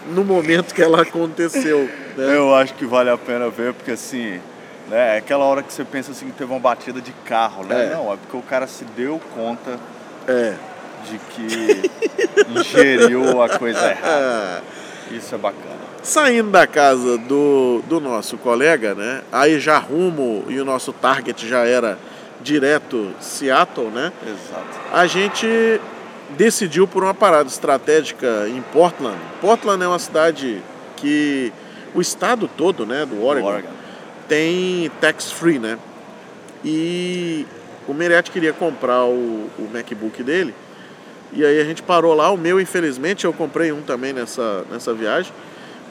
no 0.08 0.24
momento 0.24 0.74
que 0.74 0.82
ela 0.82 1.02
aconteceu. 1.02 1.88
Né? 2.16 2.36
Eu 2.36 2.54
acho 2.54 2.74
que 2.74 2.86
vale 2.86 3.10
a 3.10 3.18
pena 3.18 3.50
ver, 3.50 3.74
porque 3.74 3.90
assim, 3.90 4.40
né, 4.88 5.16
é 5.16 5.18
aquela 5.18 5.44
hora 5.44 5.62
que 5.62 5.72
você 5.72 5.84
pensa 5.84 6.12
assim 6.12 6.26
que 6.26 6.32
teve 6.32 6.50
uma 6.50 6.60
batida 6.60 7.00
de 7.00 7.12
carro, 7.24 7.64
né? 7.64 7.86
É. 7.86 7.94
Não, 7.94 8.12
é 8.12 8.16
porque 8.16 8.36
o 8.36 8.42
cara 8.42 8.66
se 8.66 8.84
deu 8.96 9.20
conta 9.34 9.78
É. 10.26 10.54
de 11.10 11.18
que 11.18 11.90
ingeriu 12.58 13.42
a 13.42 13.48
coisa 13.58 13.90
errada. 13.90 14.62
Isso 15.10 15.34
é 15.34 15.38
bacana. 15.38 15.84
Saindo 16.02 16.50
da 16.50 16.66
casa 16.66 17.18
do, 17.18 17.82
do 17.86 18.00
nosso 18.00 18.38
colega, 18.38 18.94
né? 18.94 19.22
Aí 19.30 19.58
já 19.58 19.78
rumo 19.78 20.44
e 20.48 20.58
o 20.58 20.64
nosso 20.64 20.92
target 20.92 21.46
já 21.46 21.66
era 21.66 21.98
direto 22.44 23.12
Seattle, 23.20 23.88
né? 23.88 24.12
Exato. 24.22 24.80
A 24.92 25.06
gente 25.06 25.80
decidiu 26.36 26.86
por 26.86 27.02
uma 27.02 27.14
parada 27.14 27.48
estratégica 27.48 28.46
em 28.48 28.60
Portland. 28.60 29.18
Portland 29.40 29.82
é 29.82 29.88
uma 29.88 29.98
cidade 29.98 30.62
que 30.96 31.52
o 31.94 32.00
estado 32.00 32.48
todo, 32.48 32.84
né, 32.84 33.06
do 33.06 33.24
Oregon, 33.24 33.48
Oregon. 33.48 33.68
tem 34.28 34.90
tax 35.00 35.32
free, 35.32 35.58
né? 35.58 35.78
E 36.64 37.46
o 37.88 37.94
Meriette 37.94 38.30
queria 38.30 38.52
comprar 38.52 39.04
o, 39.04 39.50
o 39.58 39.70
MacBook 39.72 40.22
dele. 40.22 40.54
E 41.32 41.44
aí 41.44 41.60
a 41.60 41.64
gente 41.64 41.82
parou 41.82 42.14
lá. 42.14 42.30
O 42.30 42.36
meu, 42.36 42.60
infelizmente, 42.60 43.24
eu 43.24 43.32
comprei 43.32 43.72
um 43.72 43.82
também 43.82 44.12
nessa, 44.12 44.64
nessa 44.70 44.92
viagem. 44.92 45.32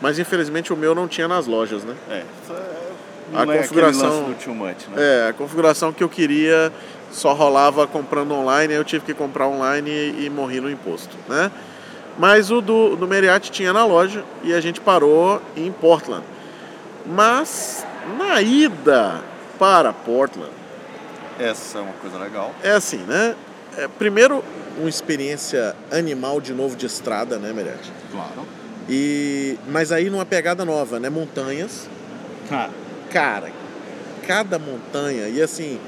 Mas 0.01 0.19
infelizmente 0.19 0.73
o 0.73 0.75
meu 0.77 0.93
não 0.93 1.07
tinha 1.07 1.27
nas 1.27 1.47
lojas, 1.47 1.83
né? 1.83 1.95
É, 2.09 2.23
é, 3.31 3.38
A 3.38 3.45
não 3.45 3.53
é 3.53 3.57
configuração- 3.59 4.23
do 4.23 4.36
too 4.36 4.53
much, 4.55 4.88
né? 4.89 4.95
É, 4.97 5.29
a 5.29 5.33
configuração 5.33 5.93
que 5.93 6.03
eu 6.03 6.09
queria 6.09 6.71
só 7.12 7.33
rolava 7.33 7.86
comprando 7.88 8.33
online, 8.33 8.73
aí 8.73 8.79
eu 8.79 8.83
tive 8.83 9.05
que 9.05 9.13
comprar 9.13 9.47
online 9.47 9.89
e, 9.89 10.25
e 10.25 10.29
morri 10.29 10.59
no 10.59 10.69
imposto, 10.69 11.15
né? 11.29 11.51
Mas 12.17 12.51
o 12.51 12.62
do, 12.62 12.95
do 12.95 13.07
Meriat 13.07 13.51
tinha 13.51 13.71
na 13.73 13.86
loja 13.86 14.23
e 14.43 14.53
a 14.53 14.59
gente 14.62 14.79
parou 14.81 15.41
em 15.55 15.71
Portland. 15.71 16.23
Mas 17.05 17.86
na 18.17 18.41
ida 18.41 19.21
para 19.59 19.91
Portland, 19.93 20.51
Essa 21.39 21.79
é 21.79 21.81
uma 21.81 21.93
coisa 21.93 22.17
legal. 22.17 22.53
é 22.63 22.71
assim, 22.71 22.97
né? 22.97 23.36
É, 23.77 23.88
primeiro, 23.88 24.43
uma 24.77 24.89
experiência 24.89 25.75
animal 25.91 26.39
de 26.39 26.53
novo 26.53 26.76
de 26.76 26.86
estrada, 26.86 27.38
né, 27.38 27.51
Meriat? 27.51 27.91
Claro. 28.11 28.47
E, 28.89 29.57
mas 29.67 29.91
aí 29.91 30.09
numa 30.09 30.26
pegada 30.26 30.63
nova, 30.63 30.99
né? 30.99 31.09
Montanhas, 31.09 31.88
cara, 32.49 32.69
cada 34.28 34.57
montanha, 34.57 35.28
e 35.28 35.41
assim, 35.41 35.80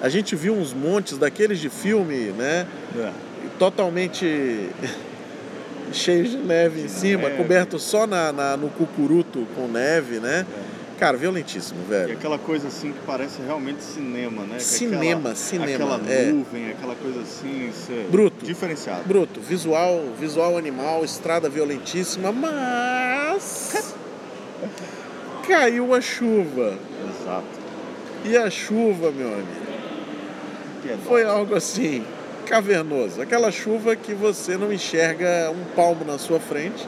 a 0.00 0.08
gente 0.08 0.34
viu 0.34 0.54
uns 0.54 0.72
montes 0.72 1.16
daqueles 1.18 1.58
de 1.60 1.68
filme, 1.68 2.32
né? 2.36 2.66
É. 2.98 3.10
Totalmente 3.58 4.68
cheios 5.92 6.30
de 6.30 6.38
neve 6.38 6.80
em 6.82 6.88
cima, 6.88 7.24
neve. 7.24 7.36
coberto 7.36 7.78
só 7.78 8.06
na, 8.06 8.32
na- 8.32 8.56
no 8.56 8.68
cucuruto 8.70 9.46
com 9.54 9.68
neve, 9.68 10.18
né? 10.18 10.46
Cara, 10.98 11.16
violentíssimo, 11.16 11.80
E 11.86 11.90
velho. 11.90 12.12
aquela 12.12 12.38
coisa 12.38 12.68
assim 12.68 12.92
que 12.92 13.00
parece 13.04 13.42
realmente 13.42 13.82
cinema, 13.82 14.42
né? 14.42 14.54
Com 14.54 14.60
Cinema, 14.60 15.18
aquela, 15.30 15.34
cinema, 15.34 15.96
Aquela 15.96 16.00
é. 16.12 16.26
nuvem, 16.26 16.70
aquela 16.70 16.94
coisa 16.94 17.20
assim. 17.20 17.68
Isso 17.68 17.90
é 17.90 18.06
Bruto. 18.08 18.44
Diferenciado. 18.46 19.02
Bruto, 19.04 19.40
visual, 19.40 20.00
visual 20.18 20.56
animal, 20.56 21.04
estrada 21.04 21.48
violentíssima, 21.48 22.30
mas 22.30 23.94
caiu 25.46 25.94
a 25.94 26.00
chuva. 26.00 26.78
Exato. 27.20 27.62
E 28.24 28.36
a 28.36 28.48
chuva, 28.50 29.10
meu 29.10 29.28
amigo, 29.28 29.48
é 30.88 30.96
foi 31.06 31.24
algo 31.24 31.54
assim, 31.54 32.04
cavernoso. 32.46 33.20
Aquela 33.20 33.50
chuva 33.50 33.96
que 33.96 34.14
você 34.14 34.56
não 34.56 34.72
enxerga 34.72 35.50
um 35.50 35.64
palmo 35.74 36.04
na 36.04 36.18
sua 36.18 36.38
frente, 36.38 36.86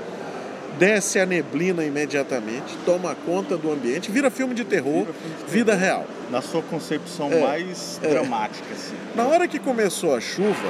desce 0.78 1.18
a 1.18 1.26
neblina 1.26 1.84
imediatamente, 1.84 2.76
toma 2.84 3.16
conta 3.26 3.56
do 3.56 3.72
ambiente, 3.72 4.10
vira 4.10 4.30
filme 4.30 4.54
de 4.54 4.64
terror, 4.64 5.06
filme 5.06 5.44
de 5.46 5.52
vida 5.52 5.74
real. 5.74 6.04
Na 6.30 6.40
sua 6.42 6.62
concepção 6.62 7.32
É, 7.32 7.40
mais 7.40 8.00
é. 8.02 8.08
dramática, 8.08 8.66
assim. 8.72 8.94
Na 9.14 9.24
hora 9.26 9.46
que 9.46 9.58
começou 9.58 10.14
a 10.14 10.20
chuva, 10.20 10.68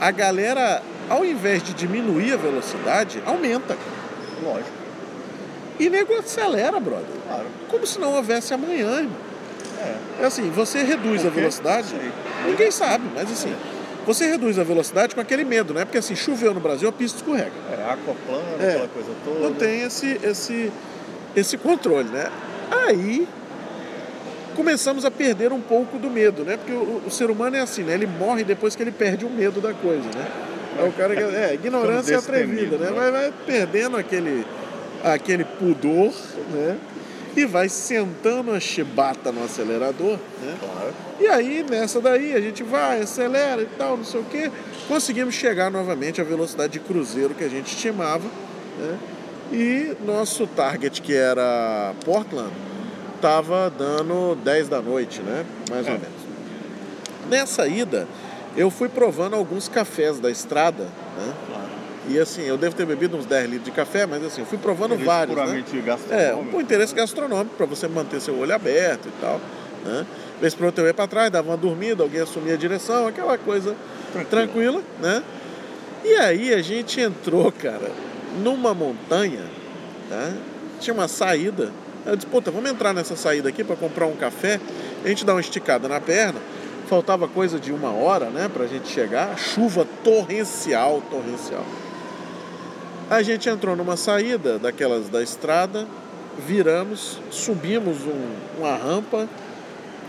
a 0.00 0.10
galera, 0.10 0.82
ao 1.08 1.24
invés 1.24 1.62
de 1.62 1.74
diminuir 1.74 2.32
a 2.32 2.36
velocidade, 2.36 3.22
aumenta. 3.26 3.76
Lógico. 4.42 4.79
E 5.80 5.88
nego 5.88 6.14
acelera, 6.14 6.78
brother. 6.78 7.06
Claro. 7.26 7.46
Como 7.68 7.86
se 7.86 7.98
não 7.98 8.14
houvesse 8.14 8.52
amanhã, 8.52 8.98
irmão. 8.98 9.16
É. 9.80 10.22
É 10.22 10.26
assim, 10.26 10.50
você 10.50 10.82
reduz 10.82 11.24
a 11.24 11.30
velocidade. 11.30 11.94
Ninguém 12.44 12.70
sabe, 12.70 13.04
mas 13.14 13.32
assim, 13.32 13.54
você 14.06 14.26
reduz 14.26 14.58
a 14.58 14.62
velocidade 14.62 15.14
com 15.14 15.20
aquele 15.20 15.44
medo, 15.44 15.72
né? 15.72 15.84
Porque 15.84 15.98
assim, 15.98 16.14
choveu 16.14 16.52
no 16.52 16.60
Brasil, 16.60 16.88
a 16.88 16.92
pista 16.92 17.18
escorrega. 17.18 17.52
É, 17.70 17.90
aquaplana, 17.90 18.62
É. 18.62 18.70
aquela 18.72 18.88
coisa 18.88 19.08
toda. 19.24 19.40
Não 19.40 19.54
tem 19.54 19.82
esse, 19.82 20.20
esse, 20.22 20.70
esse 21.34 21.56
controle, 21.56 22.08
né? 22.10 22.30
Aí 22.70 23.26
começamos 24.54 25.04
a 25.06 25.10
perder 25.10 25.52
um 25.52 25.60
pouco 25.60 25.98
do 25.98 26.10
medo, 26.10 26.44
né? 26.44 26.58
Porque 26.58 26.72
o, 26.72 27.02
o 27.06 27.10
ser 27.10 27.30
humano 27.30 27.56
é 27.56 27.60
assim, 27.60 27.82
né? 27.82 27.94
Ele 27.94 28.06
morre 28.06 28.44
depois 28.44 28.76
que 28.76 28.82
ele 28.82 28.92
perde 28.92 29.24
o 29.24 29.30
medo 29.30 29.60
da 29.60 29.72
coisa, 29.72 30.04
né? 30.14 30.26
É 30.78 30.84
o 30.84 30.92
cara 30.92 31.16
que 31.16 31.22
é 31.22 31.54
ignorância 31.54 32.20
Ficamos 32.20 32.28
atrevida, 32.28 32.76
né? 32.76 32.90
né? 32.90 32.92
Vai, 32.92 33.10
vai 33.10 33.32
perdendo 33.46 33.96
aquele, 33.96 34.44
aquele 35.04 35.44
pudor, 35.44 36.12
né? 36.52 36.78
E 37.36 37.46
vai 37.46 37.68
sentando 37.68 38.50
a 38.50 38.58
chibata 38.58 39.30
no 39.30 39.44
acelerador, 39.44 40.18
né? 40.42 40.56
Claro. 40.58 40.92
E 41.20 41.26
aí, 41.28 41.64
nessa 41.68 42.00
daí, 42.00 42.34
a 42.34 42.40
gente 42.40 42.62
vai, 42.64 43.00
acelera 43.02 43.62
e 43.62 43.66
tal, 43.78 43.96
não 43.96 44.04
sei 44.04 44.20
o 44.20 44.24
quê. 44.24 44.50
Conseguimos 44.88 45.34
chegar 45.34 45.70
novamente 45.70 46.20
à 46.20 46.24
velocidade 46.24 46.72
de 46.72 46.80
cruzeiro 46.80 47.32
que 47.34 47.44
a 47.44 47.48
gente 47.48 47.68
estimava. 47.68 48.24
Né? 48.78 48.98
E 49.52 49.96
nosso 50.04 50.46
target, 50.46 51.00
que 51.02 51.14
era 51.14 51.94
Portland, 52.04 52.50
estava 53.16 53.70
dando 53.70 54.34
10 54.42 54.68
da 54.68 54.80
noite, 54.82 55.20
né? 55.22 55.44
Mais 55.70 55.86
ou 55.86 55.92
É. 55.94 55.98
menos. 55.98 56.20
Nessa 57.28 57.68
ida, 57.68 58.08
eu 58.56 58.70
fui 58.70 58.88
provando 58.88 59.36
alguns 59.36 59.68
cafés 59.68 60.18
da 60.18 60.30
estrada, 60.30 60.84
né? 61.16 61.32
claro. 61.46 61.79
E 62.08 62.18
assim, 62.18 62.42
eu 62.42 62.56
devo 62.56 62.74
ter 62.74 62.86
bebido 62.86 63.16
uns 63.16 63.26
10 63.26 63.44
litros 63.44 63.64
de 63.64 63.70
café, 63.70 64.06
mas 64.06 64.24
assim, 64.24 64.40
eu 64.40 64.46
fui 64.46 64.58
provando 64.58 64.94
Interesse 64.94 65.06
vários. 65.06 65.36
né? 65.36 65.42
puramente 65.42 65.78
É, 65.78 65.82
gastronômico. 65.82 66.56
um 66.56 66.60
interesse 66.60 66.94
gastronômico 66.94 67.56
para 67.56 67.66
você 67.66 67.86
manter 67.88 68.20
seu 68.20 68.38
olho 68.38 68.54
aberto 68.54 69.06
e 69.08 69.20
tal. 69.20 69.40
Né? 69.84 70.06
Vez 70.40 70.54
por 70.54 70.66
outra 70.66 70.82
eu 70.82 70.88
ia 70.88 70.94
para 70.94 71.06
trás, 71.06 71.30
dava 71.30 71.48
uma 71.50 71.56
dormida, 71.56 72.02
alguém 72.02 72.20
assumia 72.20 72.54
a 72.54 72.56
direção, 72.56 73.06
aquela 73.06 73.36
coisa 73.36 73.74
tranquila, 74.30 74.82
né? 75.00 75.22
E 76.02 76.14
aí 76.14 76.54
a 76.54 76.62
gente 76.62 76.98
entrou, 77.00 77.52
cara, 77.52 77.90
numa 78.42 78.72
montanha, 78.72 79.44
tá? 80.08 80.32
tinha 80.80 80.94
uma 80.94 81.06
saída. 81.08 81.70
Eu 82.06 82.16
disse, 82.16 82.26
puta, 82.26 82.50
vamos 82.50 82.70
entrar 82.70 82.94
nessa 82.94 83.14
saída 83.14 83.50
aqui 83.50 83.62
para 83.62 83.76
comprar 83.76 84.06
um 84.06 84.16
café. 84.16 84.58
A 85.04 85.08
gente 85.08 85.24
dá 85.26 85.34
uma 85.34 85.40
esticada 85.40 85.86
na 85.86 86.00
perna. 86.00 86.40
Faltava 86.88 87.28
coisa 87.28 87.60
de 87.60 87.70
uma 87.70 87.92
hora, 87.92 88.30
né, 88.30 88.48
pra 88.52 88.66
gente 88.66 88.88
chegar. 88.88 89.38
Chuva 89.38 89.86
torrencial, 90.02 91.02
torrencial. 91.10 91.64
A 93.10 93.22
gente 93.22 93.48
entrou 93.48 93.74
numa 93.74 93.96
saída 93.96 94.58
daquelas 94.58 95.08
da 95.08 95.20
estrada, 95.22 95.84
viramos, 96.46 97.18
subimos 97.30 97.98
um- 98.06 98.60
uma 98.60 98.76
rampa, 98.76 99.28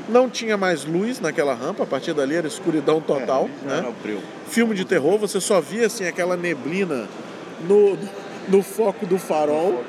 não 0.08 0.30
tinha 0.30 0.56
mais 0.56 0.86
luz 0.86 1.20
naquela 1.20 1.54
rampa, 1.56 1.84
a 1.84 1.86
partir 1.86 2.14
dali 2.14 2.36
era 2.36 2.48
escuridão 2.48 3.02
total, 3.02 3.50
É, 3.64 3.68
né? 3.68 3.78
era 3.80 3.90
o 3.90 3.94
breu. 3.94 4.20
Filme 4.48 4.76
de 4.76 4.86
terror, 4.86 5.18
você 5.18 5.42
só 5.42 5.60
via 5.60 5.88
assim 5.88 6.06
aquela 6.06 6.38
neblina 6.38 7.08
no, 7.68 7.98
no 8.48 8.62
foco 8.62 9.06
do 9.06 9.18
farol 9.18 9.84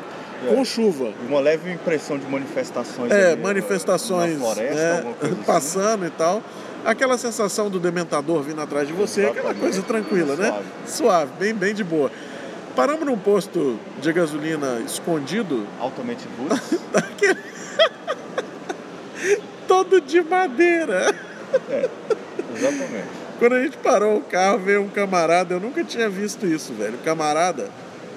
É. 0.44 0.54
com 0.54 0.64
chuva. 0.64 1.12
Uma 1.28 1.38
leve 1.40 1.70
impressão 1.70 2.16
de 2.18 2.26
manifestações. 2.26 3.12
É, 3.12 3.32
ali, 3.32 3.42
manifestações 3.42 4.38
Na 4.38 4.44
floresta, 4.46 5.02
coisa 5.20 5.34
assim. 5.34 5.44
passando 5.44 6.06
e 6.06 6.10
tal. 6.10 6.42
Aquela 6.84 7.16
sensação 7.16 7.70
do 7.70 7.78
dementador 7.78 8.42
vindo 8.42 8.60
atrás 8.60 8.88
de 8.88 8.92
você, 8.94 9.20
aquela 9.26 9.50
Exatamente. 9.50 9.60
coisa 9.60 9.82
tranquila, 9.82 10.34
né? 10.34 10.48
Suave. 10.48 10.64
Suave, 10.86 11.30
bem, 11.38 11.54
bem 11.54 11.74
de 11.74 11.84
boa. 11.84 12.10
Paramos 12.74 13.04
num 13.06 13.18
posto 13.18 13.78
de 14.00 14.12
gasolina 14.12 14.80
escondido, 14.86 15.66
Altamente 15.78 16.26
roots. 16.38 16.80
daquele... 16.92 17.38
todo 19.68 20.00
de 20.00 20.20
madeira. 20.22 21.14
é, 21.70 21.88
exatamente. 22.56 23.22
Quando 23.38 23.54
a 23.54 23.62
gente 23.62 23.76
parou 23.78 24.18
o 24.18 24.22
carro, 24.22 24.58
veio 24.60 24.82
um 24.82 24.88
camarada, 24.88 25.54
eu 25.54 25.60
nunca 25.60 25.82
tinha 25.84 26.08
visto 26.08 26.46
isso, 26.46 26.72
velho. 26.74 26.96
Camarada, 27.04 27.68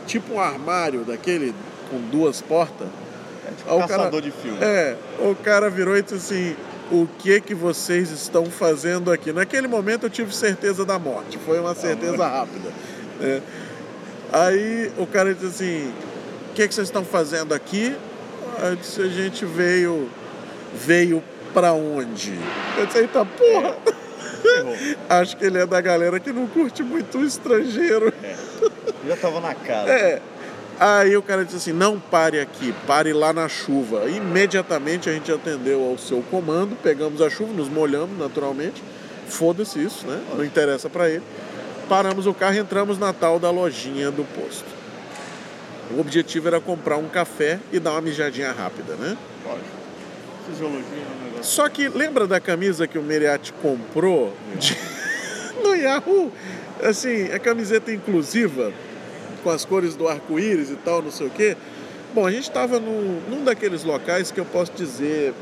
tipo 0.06 0.36
um 0.36 0.39
armário 0.39 1.01
daquele 1.03 1.53
com 1.89 1.99
duas 2.12 2.41
portas. 2.41 2.88
É 3.47 3.51
tipo 3.58 3.74
o 3.76 3.80
caçador 3.80 4.10
cara- 4.12 4.22
de 4.22 4.32
filme. 4.32 4.58
É, 4.62 4.95
o 5.20 5.36
cara 5.36 5.70
virou 5.70 5.97
e 5.97 6.01
disse 6.03 6.16
assim: 6.16 6.56
O 6.91 7.08
que 7.20 7.41
que 7.41 7.56
vocês 7.56 8.12
estão 8.12 8.45
fazendo 8.45 9.12
aqui? 9.12 9.32
Naquele 9.34 9.68
momento 9.68 10.06
eu 10.06 10.10
tive 10.10 10.34
certeza 10.36 10.86
da 10.86 10.99
morte, 10.99 11.39
foi 11.45 11.60
uma 11.60 11.74
certeza 11.76 12.26
rápida. 12.28 12.70
né? 13.20 13.41
Aí 14.32 14.92
o 14.98 15.06
cara 15.08 15.34
disse 15.34 15.46
assim: 15.46 15.94
O 16.52 16.54
que 16.54 16.68
que 16.68 16.74
vocês 16.74 16.88
estão 16.88 17.04
fazendo 17.04 17.54
aqui? 17.54 17.96
Eu 18.62 18.76
disse: 18.76 19.02
A 19.02 19.08
gente 19.08 19.46
veio. 19.46 20.10
Veio 20.74 21.24
pra 21.54 21.74
onde? 21.74 22.38
Eu 22.78 22.86
disse: 22.86 23.00
Eita 23.00 23.26
porra! 23.26 23.76
Ferrou. 24.42 24.76
Acho 25.10 25.38
que 25.38 25.46
ele 25.46 25.58
é 25.58 25.66
da 25.66 25.82
galera 25.82 26.20
que 26.20 26.32
não 26.32 26.48
curte 26.48 26.84
muito 26.84 27.18
o 27.18 27.26
estrangeiro. 27.26 28.14
É. 28.24 28.36
Já 29.08 29.18
tava 29.18 29.40
na 29.40 29.54
cara. 29.54 29.92
É. 29.92 30.22
Aí 30.80 31.16
o 31.16 31.22
cara 31.22 31.46
disse 31.46 31.58
assim: 31.58 31.74
não 31.74 32.00
pare 32.00 32.40
aqui, 32.40 32.74
pare 32.86 33.14
lá 33.14 33.32
na 33.32 33.48
chuva. 33.48 34.10
Imediatamente 34.10 35.10
a 35.10 35.14
gente 35.14 35.32
atendeu 35.32 35.84
ao 35.90 35.98
seu 35.98 36.22
comando, 36.30 36.76
pegamos 36.82 37.22
a 37.22 37.30
chuva, 37.30 37.54
nos 37.54 37.70
molhamos 37.70 38.18
naturalmente. 38.18 38.84
Foda-se 39.28 39.84
isso, 39.84 40.06
né? 40.06 40.22
Não 40.36 40.44
interessa 40.44 40.90
pra 40.90 41.10
ele. 41.10 41.24
Paramos 41.90 42.26
o 42.26 42.34
carro 42.34 42.56
e 42.56 42.60
entramos 42.60 42.98
na 42.98 43.14
tal 43.14 43.40
da 43.40 43.52
lojinha 43.52 44.10
do 44.12 44.24
posto. 44.24 44.66
O 45.96 46.00
objetivo 46.00 46.48
era 46.48 46.60
comprar 46.60 46.98
um 46.98 47.08
café 47.08 47.60
e 47.72 47.80
dar 47.80 47.92
uma 47.92 48.02
mijadinha 48.02 48.52
rápida, 48.52 48.96
né? 48.96 49.16
Lógico. 49.46 49.66
Fisiologia 50.48 50.82
é 50.82 51.22
um 51.22 51.26
negócio. 51.26 51.44
Só 51.44 51.70
que 51.70 51.88
lembra 51.90 52.26
da 52.26 52.40
camisa 52.40 52.88
que 52.88 52.98
o 52.98 53.04
Meriati 53.04 53.54
comprou 53.54 54.36
de- 54.56 54.76
no 55.64 55.76
Yahoo? 55.76 56.32
Assim, 56.84 57.32
a 57.32 57.38
camiseta 57.40 57.92
inclusiva, 57.92 58.74
com 59.44 59.50
as 59.52 59.64
cores 59.64 59.96
do 59.96 60.08
arco-íris 60.08 60.72
e 60.72 60.76
tal, 60.76 61.02
não 61.04 61.12
sei 61.12 61.28
o 61.28 61.30
quê. 61.30 61.56
Bom, 62.16 62.26
a 62.26 62.32
gente 62.32 62.44
estava 62.44 62.80
num, 62.80 63.22
num 63.30 63.44
daqueles 63.44 63.84
locais 63.84 64.32
que 64.32 64.40
eu 64.40 64.46
posso 64.46 64.72
dizer 64.74 65.34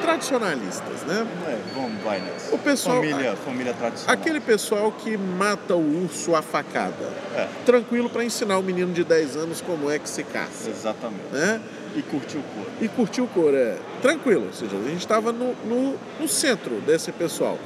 tradicionalistas, 0.00 1.02
né? 1.06 1.26
É, 1.48 1.58
vamos, 1.74 2.02
vai 2.02 2.20
nessa. 2.20 2.54
O 2.54 2.58
pessoal- 2.58 2.96
Família, 2.96 3.36
família 3.36 3.74
tradicional. 3.74 4.14
Aquele 4.14 4.40
pessoal 4.40 4.90
que 4.92 5.16
mata 5.16 5.74
o 5.74 6.02
urso 6.04 6.34
à 6.34 6.42
facada. 6.42 7.08
É, 7.36 7.48
Tranquilo 7.64 8.08
para 8.10 8.24
ensinar 8.24 8.58
o 8.58 8.62
menino 8.62 8.92
de 8.92 9.04
10 9.04 9.36
anos 9.36 9.60
como 9.60 9.90
é 9.90 9.98
que 9.98 10.08
se 10.08 10.22
caça, 10.24 10.70
exatamente. 10.70 11.22
né? 11.32 11.60
E 11.94 12.02
curtiu 12.02 12.40
o 12.40 12.42
couro. 12.54 12.70
e 12.80 12.88
curtir 12.88 13.20
o 13.20 13.26
couro. 13.26 13.56
É 13.56 13.76
tranquilo, 14.00 14.46
ou 14.46 14.52
seja, 14.52 14.76
a 14.76 14.88
gente 14.88 14.98
estava 15.00 15.32
no, 15.32 15.54
no, 15.64 15.96
no 16.20 16.28
centro 16.28 16.80
desse 16.80 17.10
pessoal. 17.12 17.58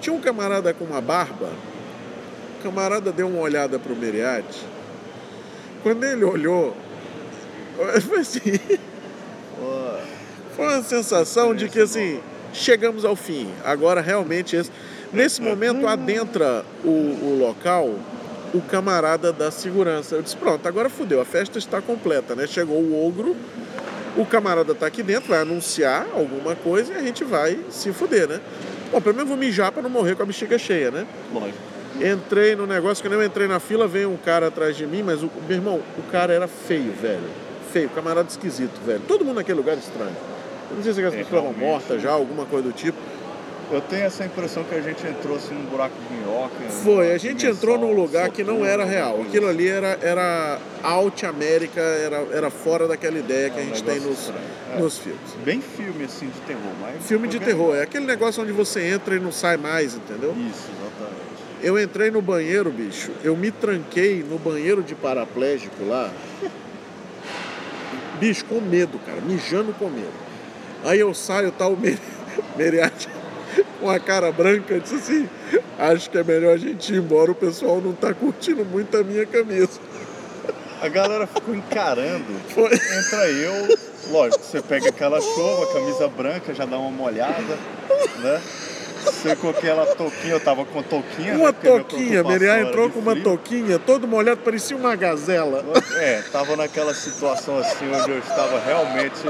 Tinha 0.00 0.14
um 0.14 0.20
camarada 0.20 0.72
com 0.74 0.84
uma 0.84 1.00
barba, 1.00 1.50
o 2.58 2.62
camarada 2.62 3.12
deu 3.12 3.28
uma 3.28 3.40
olhada 3.40 3.78
pro 3.78 3.94
Meriade. 3.96 4.56
Quando 5.82 6.04
ele 6.04 6.24
olhou, 6.24 6.74
foi 8.08 8.20
assim, 8.20 8.40
foi 10.56 10.66
uma 10.66 10.82
sensação 10.82 11.54
de 11.54 11.68
que 11.68 11.80
assim, 11.80 12.20
chegamos 12.52 13.04
ao 13.04 13.14
fim. 13.14 13.50
Agora 13.64 14.00
realmente 14.00 14.56
esse. 14.56 14.70
Nesse 15.12 15.40
momento 15.40 15.86
adentra 15.86 16.64
o, 16.84 16.88
o 16.88 17.38
local 17.38 17.94
o 18.54 18.60
camarada 18.60 19.32
da 19.32 19.50
segurança. 19.50 20.16
Eu 20.16 20.22
disse, 20.22 20.36
pronto, 20.36 20.66
agora 20.66 20.88
fudeu, 20.88 21.20
a 21.20 21.24
festa 21.24 21.58
está 21.58 21.80
completa, 21.80 22.34
né? 22.34 22.46
Chegou 22.46 22.78
o 22.78 23.06
ogro, 23.06 23.36
o 24.16 24.24
camarada 24.24 24.74
tá 24.74 24.86
aqui 24.86 25.02
dentro, 25.02 25.28
vai 25.28 25.40
anunciar 25.40 26.06
alguma 26.14 26.54
coisa 26.54 26.94
e 26.94 26.96
a 26.96 27.02
gente 27.02 27.24
vai 27.24 27.58
se 27.70 27.92
fuder, 27.92 28.28
né? 28.28 28.40
Bom, 28.90 29.00
pelo 29.00 29.14
menos 29.14 29.28
vou 29.28 29.36
mijar 29.36 29.72
para 29.72 29.82
não 29.82 29.90
morrer 29.90 30.14
com 30.14 30.22
a 30.22 30.26
bexiga 30.26 30.58
cheia, 30.58 30.90
né? 30.90 31.06
lógico. 31.32 31.58
Entrei 32.00 32.54
no 32.54 32.66
negócio, 32.66 33.02
quando 33.02 33.14
eu 33.14 33.24
entrei 33.24 33.48
na 33.48 33.58
fila, 33.58 33.88
veio 33.88 34.10
um 34.10 34.18
cara 34.18 34.48
atrás 34.48 34.76
de 34.76 34.86
mim, 34.86 35.02
mas 35.02 35.22
o 35.22 35.30
meu 35.48 35.56
irmão, 35.56 35.80
o 35.98 36.02
cara 36.10 36.32
era 36.32 36.46
feio, 36.46 36.92
velho. 36.92 37.28
Feio, 37.72 37.88
camarada 37.88 38.28
esquisito, 38.28 38.78
velho. 38.84 39.00
Todo 39.08 39.24
mundo 39.24 39.36
naquele 39.36 39.56
lugar 39.56 39.78
estranho. 39.78 40.14
Eu 40.70 40.76
não 40.76 40.82
sei 40.82 40.92
se 40.92 41.04
as 41.04 41.14
É, 41.14 41.18
pessoas 41.18 41.44
estavam 41.44 41.52
mortas 41.52 42.02
já, 42.02 42.10
alguma 42.10 42.44
coisa 42.46 42.68
do 42.68 42.72
tipo. 42.72 42.98
Eu 43.68 43.80
tenho 43.80 44.04
essa 44.04 44.24
impressão 44.24 44.62
que 44.62 44.76
a 44.76 44.80
gente 44.80 45.04
entrou 45.04 45.36
assim 45.36 45.52
num 45.52 45.64
buraco 45.64 45.94
de 46.08 46.14
minhoca. 46.14 46.54
Foi, 46.84 47.12
a 47.12 47.18
gente 47.18 47.44
entrou 47.44 47.76
num 47.76 47.92
lugar 47.92 48.30
que 48.30 48.44
não 48.44 48.64
era 48.64 48.84
real. 48.84 49.14
coisa 49.14 49.28
Aquilo 49.28 49.48
ali 49.48 49.68
era, 49.68 49.98
era 50.00 50.60
Out 50.84 51.26
América, 51.26 51.80
era, 51.80 52.24
era 52.32 52.48
fora 52.48 52.86
daquela 52.86 53.18
ideia 53.18 53.50
que 53.50 53.58
É 53.58 53.62
a 53.62 53.64
gente 53.64 53.82
tem 53.82 53.98
nos. 53.98 54.32
É. 54.72 54.78
nos 54.78 54.98
filmes. 54.98 55.20
Bem 55.44 55.60
filme 55.60 56.04
assim 56.04 56.26
de 56.28 56.40
terror, 56.42 56.72
mas. 56.80 57.04
Filme 57.04 57.26
de 57.26 57.40
terror, 57.40 57.74
é 57.74 57.82
aquele 57.82 58.06
negócio 58.06 58.40
onde 58.40 58.52
você 58.52 58.86
entra 58.86 59.16
e 59.16 59.18
não 59.18 59.32
sai 59.32 59.56
mais, 59.56 59.96
entendeu? 59.96 60.30
Isso, 60.30 60.68
exatamente. 60.70 61.26
Eu 61.60 61.82
entrei 61.82 62.10
no 62.12 62.22
banheiro, 62.22 62.70
bicho. 62.70 63.10
Eu 63.24 63.36
me 63.36 63.50
tranquei 63.50 64.22
no 64.22 64.38
banheiro 64.38 64.80
de 64.82 64.94
paraplégico 64.94 65.84
lá. 65.84 66.12
Bicho, 68.20 68.44
com 68.46 68.60
medo, 68.60 68.98
cara. 69.04 69.20
Mijando 69.20 69.72
com 69.74 69.88
medo. 69.88 70.12
Aí 70.84 71.00
eu 71.00 71.12
saio, 71.14 71.50
tá 71.52 71.66
o 71.66 71.76
Meriati 72.56 73.08
com 73.80 73.90
a 73.90 73.98
cara 73.98 74.30
branca. 74.32 74.78
Disse 74.80 74.94
assim: 74.96 75.28
Acho 75.78 76.10
que 76.10 76.18
é 76.18 76.24
melhor 76.24 76.54
a 76.54 76.58
gente 76.58 76.92
ir 76.92 76.98
embora. 76.98 77.30
O 77.30 77.34
pessoal 77.34 77.80
não 77.80 77.92
tá 77.92 78.12
curtindo 78.12 78.64
muito 78.64 78.96
a 78.96 79.02
minha 79.02 79.26
camisa. 79.26 79.80
A 80.80 80.88
galera 80.88 81.26
ficou 81.26 81.54
encarando. 81.54 82.24
Foi. 82.50 82.66
Entra 82.66 83.30
eu, 83.30 83.78
lógico, 84.10 84.44
você 84.44 84.60
pega 84.60 84.90
aquela 84.90 85.18
chuva, 85.22 85.72
camisa 85.72 86.06
branca, 86.06 86.52
já 86.52 86.66
dá 86.66 86.78
uma 86.78 86.90
molhada, 86.90 87.58
né? 88.18 88.42
Você 89.02 89.34
com 89.36 89.48
aquela 89.48 89.86
touquinha, 89.86 90.34
eu 90.34 90.40
tava 90.40 90.66
com 90.66 90.82
touquinha. 90.82 91.34
Uma 91.34 91.50
né? 91.50 91.56
Minha 91.62 91.78
toquinha, 91.78 92.08
preocupação 92.08 92.30
Meriá 92.30 92.60
entrou 92.60 92.90
com 92.90 92.98
uma 92.98 93.12
frio. 93.12 93.24
toquinha, 93.24 93.78
todo 93.78 94.06
molhado, 94.06 94.42
parecia 94.42 94.76
uma 94.76 94.94
gazela. 94.94 95.64
É, 95.96 96.22
tava 96.30 96.54
naquela 96.56 96.92
situação 96.92 97.56
assim 97.56 97.90
onde 97.90 98.10
eu 98.10 98.18
estava 98.18 98.60
realmente, 98.60 99.26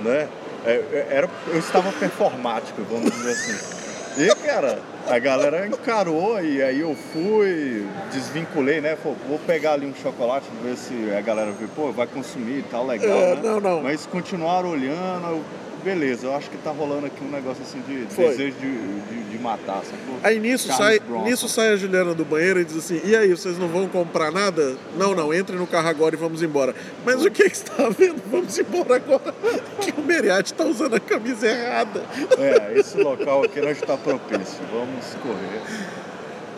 né? 0.00 0.28
É, 0.64 0.70
é, 0.70 1.06
Era, 1.10 1.28
eu 1.48 1.58
estava 1.58 1.90
performático, 1.92 2.82
vamos 2.90 3.10
dizer 3.10 3.30
assim. 3.32 3.84
E, 4.16 4.34
cara, 4.46 4.78
a 5.08 5.18
galera 5.18 5.66
encarou 5.66 6.40
e 6.40 6.62
aí 6.62 6.80
eu 6.80 6.94
fui, 6.94 7.84
desvinculei, 8.12 8.80
né? 8.80 8.96
Falei, 8.96 9.18
vou 9.28 9.38
pegar 9.40 9.72
ali 9.72 9.86
um 9.86 9.94
chocolate, 9.94 10.46
ver 10.62 10.76
se 10.76 10.94
a 11.16 11.20
galera 11.20 11.50
vê, 11.50 11.66
pô, 11.74 11.90
vai 11.90 12.06
consumir 12.06 12.58
e 12.60 12.62
tal, 12.70 12.86
legal, 12.86 13.10
É, 13.10 13.34
né? 13.34 13.40
não, 13.42 13.60
não. 13.60 13.82
Mas 13.82 14.06
continuaram 14.06 14.70
olhando, 14.70 15.26
eu, 15.28 15.42
beleza, 15.84 16.26
eu 16.26 16.34
acho 16.34 16.48
que 16.50 16.56
tá 16.58 16.70
rolando 16.70 17.06
aqui 17.06 17.22
um 17.22 17.30
negócio 17.30 17.62
assim 17.62 17.80
de 17.86 18.06
Foi. 18.14 18.28
desejo 18.28 18.56
de, 18.58 18.72
de, 18.72 19.30
de 19.30 19.38
matar, 19.38 19.82
sacou? 19.84 20.16
Aí 20.22 20.40
nisso 20.40 20.68
Charles 20.68 20.98
sai, 20.98 21.00
Bronson. 21.00 21.24
nisso 21.24 21.48
sai 21.48 21.68
a 21.72 21.76
Juliana 21.76 22.14
do 22.14 22.24
banheiro 22.24 22.60
e 22.60 22.64
diz 22.64 22.76
assim: 22.78 23.00
E 23.04 23.14
aí, 23.14 23.28
vocês 23.30 23.58
não 23.58 23.68
vão 23.68 23.86
comprar 23.88 24.32
nada? 24.32 24.76
Não, 24.96 25.14
não, 25.14 25.32
entre 25.34 25.56
no 25.56 25.66
carro 25.66 25.88
agora 25.88 26.14
e 26.14 26.18
vamos 26.18 26.42
embora. 26.42 26.74
Mas 27.04 27.22
o 27.24 27.30
que, 27.30 27.48
que 27.50 27.56
você 27.56 27.64
está 27.64 27.88
vendo? 27.90 28.22
Vamos 28.30 28.58
embora 28.58 28.96
agora. 28.96 29.34
Que 29.80 29.92
o 30.00 30.02
Meriate 30.02 30.52
está 30.52 30.64
usando 30.64 30.94
a 30.96 31.00
camisa 31.00 31.46
errada. 31.46 32.02
É, 32.38 32.78
esse 32.78 32.96
local 32.96 33.44
aqui 33.44 33.60
não 33.60 33.70
está 33.70 33.96
propício, 33.98 34.58
vamos 34.72 35.14
correr. 35.22 35.60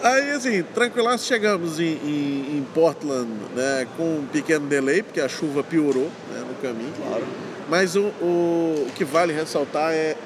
Aí, 0.02 0.30
assim, 0.30 0.62
tranquilaço, 0.62 1.24
chegamos 1.26 1.80
em, 1.80 1.94
em- 2.04 2.58
em 2.58 2.66
Portland 2.72 3.28
né, 3.54 3.86
com 3.96 4.18
um 4.18 4.26
pequeno 4.30 4.66
delay, 4.68 5.02
porque 5.02 5.20
a 5.20 5.28
chuva 5.28 5.64
piorou 5.64 6.08
né, 6.32 6.44
no 6.46 6.54
caminho. 6.62 6.92
Claro. 7.08 7.24
Mas 7.68 7.96
o, 7.96 8.04
o, 8.20 8.86
o 8.88 8.92
que 8.94 9.04
vale 9.04 9.32
ressaltar 9.32 9.92
é, 9.92 10.16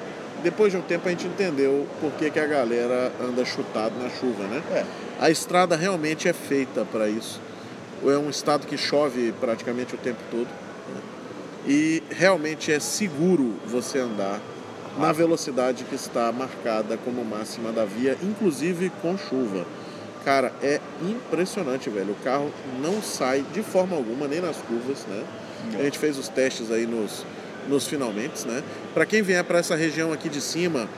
depois 0.43 0.72
de 0.72 0.78
um 0.78 0.82
tempo 0.82 1.09
a 1.09 1.11
gente 1.11 1.26
entendeu 1.26 1.86
por 2.01 2.12
que, 2.12 2.30
que 2.30 2.38
a 2.38 2.47
galera 2.47 3.12
anda 3.20 3.45
chutado 3.45 3.95
na 3.99 4.11
chuva, 4.11 4.45
né? 4.45 4.62
É. 4.72 4.84
A 5.18 5.30
estrada 5.30 5.76
realmente 5.76 6.28
é 6.28 6.32
feita 6.32 6.84
para 6.84 7.09
isso. 7.09 7.41
É 8.05 8.16
um 8.16 8.30
estado 8.30 8.66
que 8.66 8.76
chove 8.78 9.32
praticamente 9.41 9.95
o 9.95 9.99
tempo 9.99 10.20
todo. 10.30 10.47
né? 10.49 11.01
E 11.66 12.03
realmente 12.11 12.72
é 12.72 12.80
seguro 12.80 13.55
você 13.66 13.99
andar 13.99 14.41
na 14.99 15.12
velocidade 15.12 15.84
que 15.84 15.95
está 15.95 16.32
marcada 16.32 16.97
como 16.97 17.24
máxima 17.24 17.70
da 17.72 17.84
via, 17.84 18.16
inclusive 18.22 18.91
com 19.03 19.16
chuva. 19.16 19.66
Cara, 20.24 20.53
é 20.62 20.80
impressionante, 21.03 21.88
velho. 21.88 22.12
O 22.12 22.24
carro 22.24 22.51
não 22.82 23.01
sai 23.03 23.45
de 23.53 23.62
forma 23.62 23.97
alguma, 23.97 24.26
nem 24.26 24.41
nas 24.41 24.57
curvas, 24.59 25.07
né? 25.07 25.24
A 25.79 25.83
gente 25.83 25.99
fez 25.99 26.19
os 26.19 26.29
testes 26.29 26.71
aí 26.71 26.87
nos, 26.87 27.25
nos 27.69 27.87
finalmente, 27.87 28.47
né? 28.47 28.63
Para 28.95 29.05
quem 29.07 29.23
vier 29.23 29.43
para 29.45 29.59
essa 29.59 29.75
região 29.77 30.13
aqui 30.13 30.29
de 30.29 30.41
cima, 30.41 30.89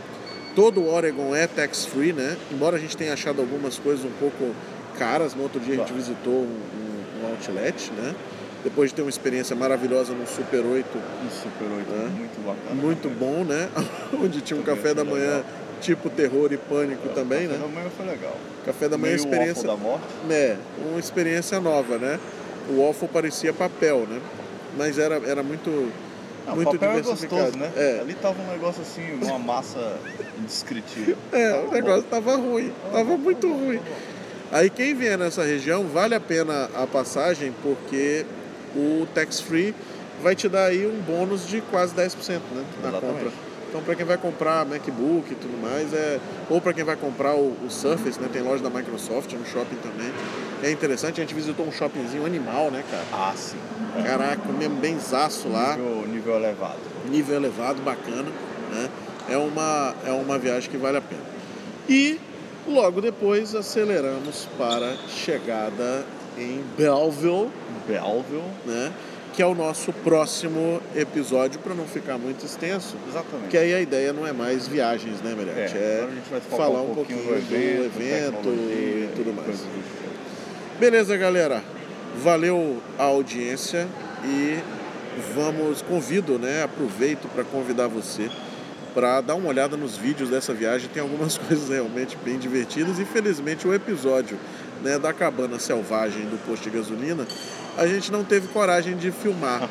todo 0.54 0.80
o 0.80 0.92
Oregon 0.92 1.34
é 1.34 1.46
tax 1.46 1.84
free, 1.84 2.12
né? 2.12 2.36
Embora 2.50 2.76
a 2.76 2.78
gente 2.80 2.96
tenha 2.96 3.12
achado 3.12 3.40
algumas 3.40 3.78
coisas 3.78 4.04
um 4.04 4.12
pouco 4.18 4.54
caras, 4.98 5.34
no 5.34 5.42
outro 5.42 5.60
dia 5.60 5.74
a 5.74 5.76
gente 5.78 5.92
visitou 5.92 6.32
um, 6.32 6.46
um- 6.46 7.24
um 7.26 7.30
outlet, 7.30 7.90
né? 7.92 8.14
Depois 8.64 8.90
de 8.90 8.94
ter 8.96 9.02
uma 9.02 9.10
experiência 9.10 9.56
maravilhosa 9.56 10.12
no 10.12 10.24
Super 10.26 10.64
8, 10.64 10.86
Um 10.96 11.30
Super 11.30 11.64
8, 11.64 11.92
É. 11.92 12.08
muito 12.10 12.46
bacana. 12.46 12.80
muito 12.80 13.08
bom, 13.08 13.44
né? 13.44 13.68
Onde 14.14 14.40
tinha 14.40 14.58
um 14.58 14.62
café 14.62 14.94
da 14.94 15.02
manhã 15.04 15.38
legal. 15.38 15.44
tipo 15.80 16.08
terror 16.08 16.52
e 16.52 16.56
pânico 16.56 17.08
também, 17.08 17.48
Café 17.48 17.58
né? 17.58 17.66
da 17.66 17.68
manhã 17.68 17.90
foi 17.96 18.06
legal. 18.06 18.36
Café 18.64 18.88
da 18.88 18.96
manhã 18.96 19.16
Meio 19.16 19.24
experiência, 19.24 19.66
da 19.66 19.76
morte. 19.76 20.04
né? 20.28 20.56
Uma 20.88 21.00
experiência 21.00 21.58
nova, 21.60 21.98
né? 21.98 22.20
O 22.70 22.86
waffle 22.86 23.08
parecia 23.08 23.52
papel, 23.52 24.06
né? 24.08 24.20
Mas 24.76 24.98
era, 24.98 25.16
era 25.26 25.42
muito 25.42 25.92
Não, 26.46 26.56
muito 26.56 26.72
papel 26.72 26.92
é 26.98 27.00
gostoso, 27.02 27.58
né? 27.58 27.70
É. 27.76 28.00
Ali 28.00 28.14
tava 28.14 28.40
um 28.42 28.46
negócio 28.50 28.82
assim, 28.82 29.02
uma 29.22 29.38
massa 29.38 29.96
indescritível. 30.38 31.16
É, 31.32 31.50
Tava 31.50 31.62
o 31.62 31.66
bom. 31.66 31.72
negócio 31.74 32.02
tava 32.04 32.36
ruim, 32.36 32.72
tava 32.92 33.16
muito 33.16 33.48
ruim. 33.52 33.80
Aí 34.50 34.68
quem 34.68 34.94
vier 34.94 35.16
nessa 35.16 35.42
região, 35.44 35.86
vale 35.86 36.14
a 36.14 36.20
pena 36.20 36.68
a 36.74 36.86
passagem, 36.86 37.54
porque 37.62 38.26
o 38.76 39.06
tax 39.14 39.40
free 39.40 39.74
vai 40.22 40.34
te 40.36 40.48
dar 40.48 40.66
aí 40.66 40.86
um 40.86 41.00
bônus 41.00 41.46
de 41.48 41.60
quase 41.62 41.94
10% 41.94 42.30
né, 42.30 42.40
na 42.82 42.88
Exatamente. 42.88 43.24
compra. 43.24 43.30
Então 43.72 43.80
para 43.82 43.94
quem 43.94 44.04
vai 44.04 44.18
comprar 44.18 44.66
MacBook 44.66 45.32
e 45.32 45.34
tudo 45.34 45.56
mais, 45.62 45.94
é, 45.94 46.20
ou 46.50 46.60
para 46.60 46.74
quem 46.74 46.84
vai 46.84 46.94
comprar 46.94 47.34
o, 47.34 47.56
o 47.64 47.70
Surface, 47.70 48.20
né, 48.20 48.28
tem 48.30 48.42
loja 48.42 48.62
da 48.62 48.68
Microsoft 48.68 49.32
no 49.32 49.46
shopping 49.46 49.76
também. 49.76 50.12
É 50.62 50.70
interessante, 50.70 51.22
a 51.22 51.24
gente 51.24 51.34
visitou 51.34 51.64
um 51.66 51.72
shoppingzinho 51.72 52.26
animal, 52.26 52.70
né, 52.70 52.84
cara? 52.90 53.02
Ah, 53.10 53.32
sim. 53.34 53.56
Caraca, 54.04 54.42
mesmo 54.52 54.76
benzaço 54.76 55.48
lá 55.48 55.74
Nível, 55.78 56.06
nível 56.06 56.34
elevado. 56.36 56.76
nível 57.08 57.34
elevado, 57.36 57.80
bacana, 57.80 58.28
né? 58.70 58.90
É 59.30 59.38
uma, 59.38 59.94
é 60.06 60.10
uma 60.10 60.38
viagem 60.38 60.70
que 60.70 60.76
vale 60.76 60.98
a 60.98 61.00
pena. 61.00 61.22
E 61.88 62.20
logo 62.68 63.00
depois 63.00 63.54
aceleramos 63.54 64.46
para 64.58 64.96
chegada 65.08 66.04
em 66.36 66.62
Belleville, 66.76 67.48
Belleville. 67.88 68.42
né? 68.66 68.92
Que 69.32 69.42
é 69.42 69.46
o 69.46 69.54
nosso 69.54 69.92
próximo 69.92 70.80
episódio, 70.94 71.58
para 71.60 71.74
não 71.74 71.86
ficar 71.86 72.18
muito 72.18 72.44
extenso. 72.44 72.96
Exatamente. 73.08 73.42
Porque 73.42 73.56
aí 73.56 73.72
a 73.72 73.80
ideia 73.80 74.12
não 74.12 74.26
é 74.26 74.32
mais 74.32 74.68
viagens, 74.68 75.20
né, 75.22 75.32
é, 75.32 75.34
Meriante? 75.34 75.76
agora 75.76 76.06
a 76.06 76.14
gente 76.14 76.30
vai 76.30 76.40
focar 76.40 76.58
falar 76.58 76.82
um 76.82 76.90
um 76.90 76.94
pouquinho, 76.94 77.18
pouquinho 77.22 77.40
do 77.40 77.54
evento, 77.54 78.42
do 78.42 78.48
evento 78.48 78.48
e 78.48 79.10
tudo 79.16 79.32
mais. 79.32 79.58
tipo. 79.58 80.78
Beleza, 80.78 81.16
galera. 81.16 81.62
Valeu 82.22 82.82
a 82.98 83.04
audiência 83.04 83.88
e 84.22 84.58
vamos 85.34 85.80
convido, 85.80 86.38
né? 86.38 86.62
Aproveito 86.62 87.26
para 87.32 87.42
convidar 87.42 87.88
você 87.88 88.30
para 88.94 89.20
dar 89.20 89.34
uma 89.34 89.48
olhada 89.48 89.76
nos 89.76 89.96
vídeos 89.96 90.28
dessa 90.28 90.52
viagem. 90.52 90.88
Tem 90.92 91.02
algumas 91.02 91.36
coisas 91.38 91.68
realmente 91.68 92.16
bem 92.24 92.38
divertidas. 92.38 92.98
Infelizmente, 92.98 93.66
o 93.66 93.74
episódio 93.74 94.38
né, 94.82 94.98
da 94.98 95.12
cabana 95.12 95.58
selvagem 95.58 96.22
do 96.26 96.38
posto 96.46 96.64
de 96.68 96.76
gasolina, 96.76 97.26
a 97.76 97.86
gente 97.86 98.10
não 98.12 98.22
teve 98.24 98.48
coragem 98.48 98.96
de 98.96 99.10
filmar, 99.10 99.68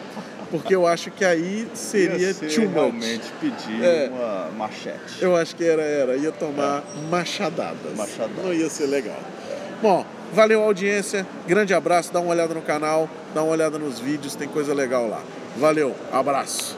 porque 0.50 0.74
eu 0.74 0.88
acho 0.88 1.12
que 1.12 1.24
aí 1.24 1.68
seria 1.74 2.18
Ia 2.28 2.34
ser 2.34 2.54
too 2.54 2.64
much. 2.66 2.74
realmente 2.74 3.32
pedir 3.40 3.84
É. 3.84 4.10
uma 4.12 4.50
machete. 4.58 5.22
Eu 5.22 5.36
acho 5.36 5.56
que 5.56 5.64
era, 5.64 5.82
era. 5.82 6.16
Ia 6.18 6.32
tomar 6.32 6.84
machadadas. 7.10 7.96
Machadadas. 7.96 8.44
Não 8.44 8.54
ia 8.54 8.70
ser 8.70 8.88
legal. 8.88 9.20
Bom, 9.82 10.06
valeu 10.34 10.62
a 10.62 10.66
audiência. 10.66 11.26
Grande 11.48 11.74
abraço. 11.74 12.12
Dá 12.14 12.20
uma 12.20 12.32
olhada 12.32 12.54
no 12.54 12.62
canal. 12.62 13.10
Dá 13.34 13.42
uma 13.44 13.52
olhada 13.52 13.80
nos 13.80 14.00
vídeos. 14.00 14.36
Tem 14.36 14.48
coisa 14.48 14.74
legal 14.74 15.08
lá. 15.08 15.22
Valeu. 15.58 15.96
Abraço. 16.12 16.78